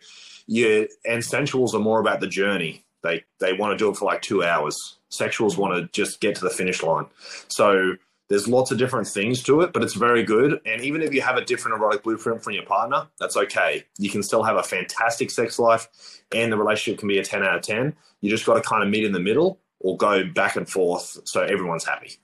you 0.47 0.87
and 1.05 1.21
sensuals 1.23 1.73
are 1.73 1.79
more 1.79 1.99
about 1.99 2.19
the 2.19 2.27
journey. 2.27 2.85
They 3.03 3.23
they 3.39 3.53
want 3.53 3.71
to 3.71 3.77
do 3.77 3.89
it 3.89 3.97
for 3.97 4.05
like 4.05 4.21
two 4.21 4.43
hours. 4.43 4.97
Sexuals 5.11 5.57
want 5.57 5.75
to 5.75 5.89
just 5.93 6.19
get 6.19 6.35
to 6.35 6.41
the 6.41 6.49
finish 6.49 6.83
line. 6.83 7.05
So 7.47 7.95
there's 8.29 8.47
lots 8.47 8.71
of 8.71 8.77
different 8.77 9.07
things 9.07 9.41
to 9.43 9.61
it, 9.61 9.71
but 9.71 9.83
it's 9.83 9.93
very 9.93 10.23
good. 10.23 10.59
And 10.65 10.81
even 10.81 11.01
if 11.01 11.13
you 11.13 11.21
have 11.21 11.37
a 11.37 11.45
different 11.45 11.77
erotic 11.77 12.03
blueprint 12.03 12.43
from 12.43 12.53
your 12.53 12.65
partner, 12.65 13.07
that's 13.19 13.37
okay. 13.37 13.85
You 13.97 14.09
can 14.09 14.21
still 14.21 14.43
have 14.43 14.57
a 14.57 14.63
fantastic 14.63 15.31
sex 15.31 15.59
life, 15.59 15.87
and 16.33 16.51
the 16.51 16.57
relationship 16.57 16.99
can 16.99 17.07
be 17.07 17.19
a 17.19 17.23
ten 17.23 17.43
out 17.43 17.55
of 17.55 17.61
ten. 17.61 17.95
You 18.21 18.29
just 18.29 18.45
got 18.45 18.55
to 18.55 18.61
kind 18.61 18.83
of 18.83 18.89
meet 18.89 19.05
in 19.05 19.13
the 19.13 19.19
middle 19.19 19.59
or 19.79 19.95
go 19.95 20.25
back 20.25 20.55
and 20.55 20.67
forth 20.67 21.19
so 21.25 21.43
everyone's 21.43 21.85
happy. 21.85 22.17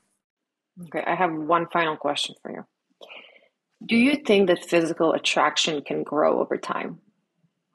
Okay, 0.87 1.03
I 1.05 1.15
have 1.15 1.31
one 1.31 1.67
final 1.71 1.95
question 1.95 2.35
for 2.41 2.51
you. 2.51 2.65
Do 3.85 3.95
you 3.95 4.15
think 4.15 4.47
that 4.47 4.63
physical 4.63 5.13
attraction 5.13 5.81
can 5.81 6.03
grow 6.03 6.39
over 6.39 6.57
time? 6.57 6.99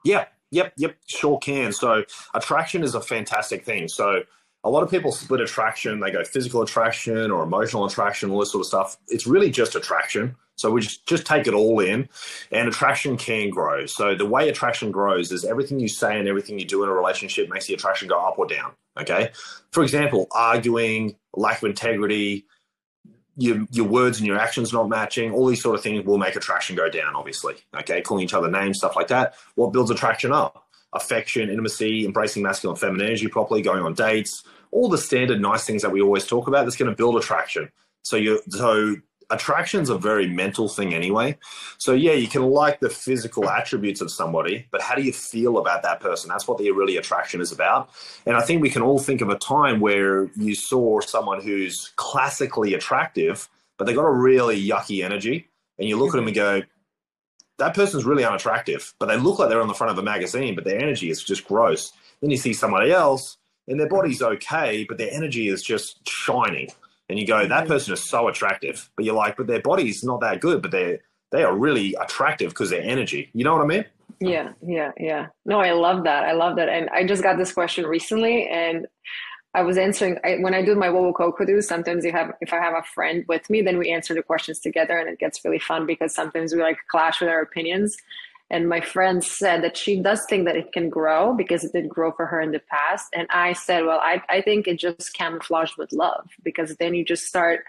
Yeah, 0.03 0.25
yep, 0.51 0.73
yep, 0.77 0.95
sure 1.05 1.37
can. 1.39 1.71
So 1.71 2.03
attraction 2.33 2.83
is 2.83 2.95
a 2.95 3.01
fantastic 3.01 3.65
thing. 3.65 3.87
So 3.87 4.23
a 4.63 4.69
lot 4.69 4.83
of 4.83 4.89
people 4.89 5.11
split 5.11 5.41
attraction. 5.41 5.99
They 5.99 6.11
go 6.11 6.23
physical 6.23 6.61
attraction 6.61 7.31
or 7.31 7.43
emotional 7.43 7.85
attraction, 7.85 8.29
all 8.31 8.39
this 8.39 8.51
sort 8.51 8.61
of 8.61 8.67
stuff. 8.67 8.97
It's 9.07 9.27
really 9.27 9.51
just 9.51 9.75
attraction. 9.75 10.35
So 10.55 10.71
we 10.71 10.81
just, 10.81 11.05
just 11.07 11.25
take 11.25 11.47
it 11.47 11.53
all 11.53 11.79
in, 11.79 12.09
and 12.51 12.67
attraction 12.67 13.15
can 13.15 13.49
grow. 13.49 13.85
So 13.85 14.13
the 14.13 14.25
way 14.25 14.49
attraction 14.49 14.91
grows 14.91 15.31
is 15.31 15.45
everything 15.45 15.79
you 15.79 15.87
say 15.87 16.19
and 16.19 16.27
everything 16.27 16.59
you 16.59 16.65
do 16.65 16.83
in 16.83 16.89
a 16.89 16.93
relationship 16.93 17.49
makes 17.49 17.67
the 17.67 17.73
attraction 17.75 18.09
go 18.09 18.19
up 18.19 18.37
or 18.37 18.45
down. 18.45 18.73
Okay. 18.99 19.31
For 19.71 19.83
example, 19.83 20.27
arguing, 20.31 21.15
lack 21.33 21.59
of 21.59 21.69
integrity, 21.69 22.45
your 23.39 23.65
your 23.71 23.87
words 23.87 24.19
and 24.19 24.27
your 24.27 24.37
actions 24.37 24.73
not 24.73 24.89
matching, 24.89 25.31
all 25.31 25.47
these 25.47 25.61
sort 25.61 25.75
of 25.75 25.81
things 25.81 26.05
will 26.05 26.17
make 26.17 26.35
attraction 26.35 26.75
go 26.75 26.89
down, 26.89 27.15
obviously. 27.15 27.55
Okay, 27.75 28.01
calling 28.01 28.23
each 28.23 28.33
other 28.33 28.49
names, 28.49 28.77
stuff 28.77 28.95
like 28.95 29.07
that. 29.07 29.35
What 29.55 29.71
builds 29.73 29.91
attraction 29.91 30.31
up? 30.31 30.67
Affection, 30.93 31.49
intimacy, 31.49 32.05
embracing 32.05 32.43
masculine 32.43 32.73
and 32.73 32.79
feminine 32.79 33.07
energy 33.07 33.27
properly, 33.27 33.61
going 33.61 33.83
on 33.83 33.93
dates, 33.93 34.43
all 34.71 34.89
the 34.89 34.97
standard 34.97 35.39
nice 35.39 35.65
things 35.65 35.81
that 35.83 35.91
we 35.91 36.01
always 36.01 36.25
talk 36.25 36.47
about 36.47 36.65
that's 36.65 36.75
going 36.75 36.89
to 36.89 36.95
build 36.95 37.15
attraction. 37.15 37.69
So 38.03 38.17
you 38.17 38.41
so 38.49 38.95
attraction's 39.29 39.89
a 39.89 39.97
very 39.97 40.27
mental 40.27 40.67
thing 40.67 40.93
anyway. 40.93 41.37
So 41.77 41.93
yeah, 41.93 42.13
you 42.13 42.27
can 42.27 42.43
like 42.43 42.79
the 42.79 42.89
physical 42.89 43.49
attributes 43.49 44.01
of 44.01 44.11
somebody, 44.11 44.67
but 44.71 44.81
how 44.81 44.95
do 44.95 45.01
you 45.01 45.13
feel 45.13 45.57
about 45.57 45.83
that 45.83 45.99
person? 45.99 46.29
That's 46.29 46.47
what 46.47 46.57
the 46.57 46.71
really 46.71 46.97
attraction 46.97 47.41
is 47.41 47.51
about. 47.51 47.89
And 48.25 48.35
I 48.35 48.41
think 48.41 48.61
we 48.61 48.69
can 48.69 48.81
all 48.81 48.99
think 48.99 49.21
of 49.21 49.29
a 49.29 49.37
time 49.37 49.79
where 49.79 50.29
you 50.35 50.55
saw 50.55 50.99
someone 51.01 51.41
who's 51.41 51.91
classically 51.95 52.73
attractive, 52.73 53.49
but 53.77 53.85
they 53.85 53.93
got 53.93 54.05
a 54.05 54.11
really 54.11 54.61
yucky 54.61 55.03
energy, 55.03 55.47
and 55.77 55.87
you 55.87 55.97
look 55.97 56.13
at 56.13 56.17
them 56.17 56.27
and 56.27 56.35
go, 56.35 56.61
that 57.59 57.73
person's 57.75 58.05
really 58.05 58.23
unattractive, 58.23 58.93
but 58.99 59.07
they 59.07 59.17
look 59.17 59.37
like 59.37 59.49
they're 59.49 59.61
on 59.61 59.67
the 59.67 59.73
front 59.73 59.91
of 59.91 59.97
a 59.97 60.03
magazine, 60.03 60.55
but 60.55 60.63
their 60.63 60.81
energy 60.81 61.09
is 61.09 61.23
just 61.23 61.45
gross. 61.45 61.93
Then 62.21 62.31
you 62.31 62.37
see 62.37 62.53
somebody 62.53 62.91
else 62.91 63.37
and 63.67 63.79
their 63.79 63.87
body's 63.87 64.21
okay, 64.21 64.85
but 64.87 64.97
their 64.97 65.11
energy 65.11 65.49
is 65.49 65.61
just 65.61 66.07
shining 66.07 66.69
and 67.09 67.19
you 67.19 67.25
go, 67.25 67.39
that 67.39 67.49
mm-hmm. 67.49 67.67
person 67.67 67.93
is 67.93 68.03
so 68.03 68.27
attractive, 68.27 68.89
but 68.95 69.03
you're 69.05 69.15
like, 69.15 69.37
but 69.37 69.47
their 69.47 69.61
body's 69.61 70.03
not 70.03 70.21
that 70.21 70.39
good, 70.39 70.61
but 70.61 70.71
they're 70.71 70.99
they 71.31 71.43
are 71.43 71.55
really 71.55 71.95
attractive 71.95 72.49
because 72.49 72.69
their 72.71 72.81
energy. 72.81 73.29
You 73.33 73.43
know 73.43 73.53
what 73.53 73.61
I 73.61 73.67
mean? 73.67 73.85
Yeah, 74.19 74.53
yeah, 74.65 74.91
yeah. 74.97 75.27
No, 75.45 75.59
I 75.59 75.71
love 75.71 76.03
that. 76.05 76.23
I 76.23 76.33
love 76.33 76.55
that, 76.57 76.69
and 76.69 76.89
I 76.89 77.05
just 77.05 77.23
got 77.23 77.37
this 77.37 77.53
question 77.53 77.85
recently, 77.85 78.47
and 78.47 78.87
I 79.53 79.61
was 79.61 79.77
answering 79.77 80.17
I, 80.23 80.37
when 80.37 80.53
I 80.53 80.63
do 80.63 80.75
my 80.75 80.87
Wowo 80.87 81.13
Kokodu. 81.13 81.63
Sometimes 81.63 82.03
you 82.03 82.11
have, 82.11 82.33
if 82.41 82.51
I 82.53 82.57
have 82.57 82.73
a 82.73 82.83
friend 82.83 83.25
with 83.27 83.49
me, 83.49 83.61
then 83.61 83.77
we 83.77 83.89
answer 83.89 84.13
the 84.13 84.23
questions 84.23 84.59
together, 84.59 84.97
and 84.97 85.09
it 85.09 85.19
gets 85.19 85.43
really 85.45 85.59
fun 85.59 85.85
because 85.85 86.13
sometimes 86.13 86.53
we 86.53 86.61
like 86.61 86.77
clash 86.89 87.21
with 87.21 87.29
our 87.29 87.41
opinions. 87.41 87.97
And 88.49 88.67
my 88.67 88.81
friend 88.81 89.23
said 89.23 89.63
that 89.63 89.77
she 89.77 90.01
does 90.01 90.25
think 90.27 90.45
that 90.45 90.55
it 90.55 90.71
can 90.71 90.89
grow 90.89 91.33
because 91.33 91.63
it 91.63 91.71
did 91.71 91.87
grow 91.87 92.11
for 92.11 92.25
her 92.25 92.41
in 92.41 92.51
the 92.51 92.59
past. 92.59 93.07
And 93.13 93.27
I 93.29 93.53
said, 93.53 93.85
well, 93.85 93.99
I, 93.99 94.23
I 94.27 94.41
think 94.41 94.67
it 94.67 94.79
just 94.79 95.13
camouflaged 95.13 95.77
with 95.77 95.91
love 95.91 96.29
because 96.43 96.75
then 96.77 96.95
you 96.95 97.05
just 97.05 97.25
start 97.25 97.65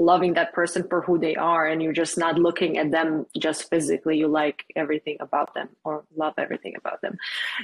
loving 0.00 0.32
that 0.32 0.52
person 0.54 0.82
for 0.88 1.02
who 1.02 1.18
they 1.18 1.36
are 1.36 1.66
and 1.66 1.82
you're 1.82 1.92
just 1.92 2.16
not 2.16 2.38
looking 2.38 2.78
at 2.78 2.90
them 2.90 3.26
just 3.38 3.68
physically. 3.68 4.16
You 4.16 4.28
like 4.28 4.64
everything 4.74 5.18
about 5.20 5.54
them 5.54 5.68
or 5.84 6.04
love 6.16 6.34
everything 6.38 6.74
about 6.76 7.02
them. 7.02 7.18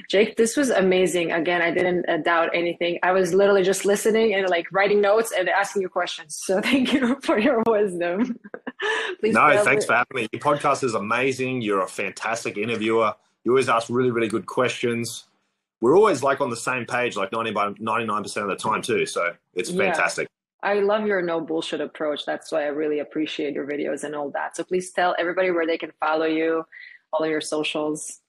Jake 0.07 0.37
this 0.37 0.55
was 0.55 0.69
amazing. 0.69 1.31
Again 1.31 1.61
i 1.61 1.71
didn't 1.71 2.07
uh, 2.07 2.17
doubt 2.17 2.51
anything. 2.53 2.99
I 3.01 3.11
was 3.11 3.33
literally 3.33 3.63
just 3.63 3.85
listening 3.85 4.35
and 4.35 4.47
like 4.49 4.67
writing 4.71 5.01
notes 5.01 5.33
and 5.37 5.49
asking 5.49 5.81
you 5.81 5.89
questions. 5.89 6.39
So 6.45 6.61
thank 6.69 6.93
you 6.93 7.19
for 7.23 7.39
your 7.39 7.63
wisdom. 7.65 8.37
Please 9.19 9.33
no 9.33 9.63
thanks 9.63 9.85
for 9.85 9.93
having 9.93 10.15
me. 10.15 10.27
Your 10.31 10.41
podcast 10.41 10.83
is 10.83 10.93
amazing. 10.93 11.61
You're 11.61 11.81
a 11.81 11.87
fantastic 11.87 12.57
interviewer. 12.57 13.15
You 13.43 13.51
always 13.51 13.67
ask 13.67 13.89
really 13.89 14.11
really 14.11 14.29
good 14.29 14.45
questions. 14.45 15.25
We're 15.81 15.95
always 15.95 16.21
like 16.23 16.41
on 16.41 16.49
the 16.49 16.57
same 16.57 16.85
page 16.85 17.15
like 17.15 17.31
90 17.31 17.51
by 17.51 17.69
99% 17.73 18.41
of 18.41 18.47
the 18.47 18.55
time 18.55 18.81
too. 18.81 19.05
So 19.05 19.33
it's 19.53 19.69
fantastic 19.71 20.27
I 20.63 20.75
love 20.79 21.05
your 21.05 21.21
no 21.21 21.39
bullshit 21.39 21.81
approach. 21.81 22.25
That's 22.25 22.51
why 22.51 22.63
I 22.63 22.67
really 22.67 22.99
appreciate 22.99 23.53
your 23.53 23.67
videos 23.67 24.03
and 24.03 24.15
all 24.15 24.31
that. 24.31 24.55
So 24.55 24.63
please 24.63 24.91
tell 24.91 25.15
everybody 25.19 25.51
where 25.51 25.67
they 25.67 25.77
can 25.77 25.91
follow 25.99 26.25
you, 26.25 26.65
all 27.13 27.25
your 27.25 27.41
socials. 27.41 28.21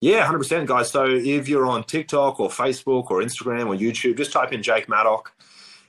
Yeah, 0.00 0.26
100%, 0.26 0.66
guys. 0.66 0.90
So 0.90 1.06
if 1.06 1.48
you're 1.48 1.66
on 1.66 1.84
TikTok 1.84 2.40
or 2.40 2.48
Facebook 2.48 3.10
or 3.10 3.22
Instagram 3.22 3.68
or 3.68 3.76
YouTube, 3.76 4.16
just 4.16 4.32
type 4.32 4.52
in 4.52 4.62
Jake 4.62 4.88
Maddock 4.88 5.32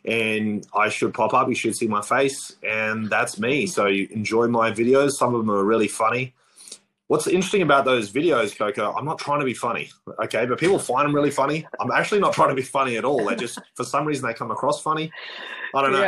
and 0.06 0.66
I 0.74 0.90
should 0.90 1.14
pop 1.14 1.34
up. 1.34 1.50
You 1.50 1.56
should 1.56 1.76
see 1.76 1.88
my 1.88 2.02
face, 2.02 2.56
and 2.64 3.10
that's 3.10 3.38
me. 3.38 3.68
So 3.68 3.88
you 3.88 4.08
enjoy 4.12 4.48
my 4.48 4.72
videos. 4.72 5.12
Some 5.12 5.36
of 5.36 5.46
them 5.46 5.52
are 5.54 5.64
really 5.64 5.90
funny. 5.90 6.34
What's 7.08 7.26
interesting 7.26 7.62
about 7.62 7.86
those 7.86 8.12
videos, 8.12 8.58
Coco? 8.58 8.94
I'm 8.94 9.06
not 9.06 9.18
trying 9.18 9.40
to 9.40 9.46
be 9.46 9.54
funny. 9.54 9.90
Okay, 10.24 10.46
but 10.46 10.60
people 10.60 10.78
find 10.78 11.06
them 11.06 11.16
really 11.16 11.32
funny. 11.32 11.66
I'm 11.80 11.90
actually 11.92 12.20
not 12.20 12.34
trying 12.34 12.50
to 12.50 12.56
be 12.56 12.62
funny 12.62 12.98
at 12.98 13.06
all. 13.06 13.24
They 13.26 13.36
just, 13.36 13.60
for 13.76 13.86
some 13.86 14.06
reason, 14.06 14.28
they 14.28 14.34
come 14.34 14.52
across 14.52 14.82
funny. 14.82 15.10
I 15.74 15.82
don't 15.82 15.94
know. 15.94 16.02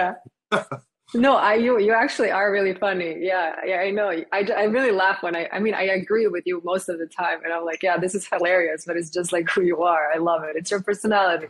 Yeah. 0.51 0.63
no, 1.13 1.37
I 1.37 1.55
you 1.55 1.79
you 1.79 1.93
actually 1.93 2.31
are 2.31 2.51
really 2.51 2.73
funny. 2.73 3.15
Yeah, 3.19 3.55
yeah, 3.65 3.77
I 3.77 3.91
know. 3.91 4.09
I, 4.09 4.25
I 4.55 4.63
really 4.63 4.91
laugh 4.91 5.23
when 5.23 5.37
I. 5.37 5.47
I 5.53 5.59
mean, 5.59 5.73
I 5.73 5.83
agree 5.83 6.27
with 6.27 6.43
you 6.45 6.61
most 6.65 6.89
of 6.89 6.99
the 6.99 7.07
time, 7.07 7.43
and 7.45 7.53
I'm 7.53 7.63
like, 7.63 7.81
yeah, 7.81 7.97
this 7.97 8.13
is 8.13 8.27
hilarious. 8.27 8.83
But 8.85 8.97
it's 8.97 9.09
just 9.09 9.31
like 9.31 9.49
who 9.49 9.61
you 9.61 9.83
are. 9.83 10.11
I 10.13 10.17
love 10.17 10.43
it. 10.43 10.57
It's 10.57 10.69
your 10.69 10.81
personality. 10.81 11.47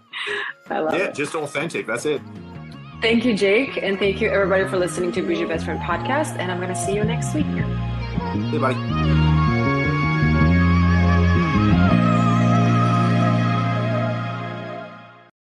I 0.70 0.80
love 0.80 0.94
yeah, 0.94 1.06
it. 1.06 1.16
just 1.16 1.34
authentic. 1.34 1.88
That's 1.88 2.06
it. 2.06 2.22
Thank 3.02 3.26
you, 3.26 3.36
Jake, 3.36 3.82
and 3.82 3.98
thank 3.98 4.22
you 4.22 4.30
everybody 4.30 4.68
for 4.68 4.78
listening 4.78 5.12
to 5.14 5.24
Boujee 5.24 5.48
Best 5.48 5.66
Friend 5.66 5.80
podcast. 5.80 6.38
And 6.38 6.52
I'm 6.52 6.60
gonna 6.60 6.76
see 6.76 6.94
you 6.94 7.04
next 7.04 7.34
week. 7.34 7.48
Buddy. 8.60 9.19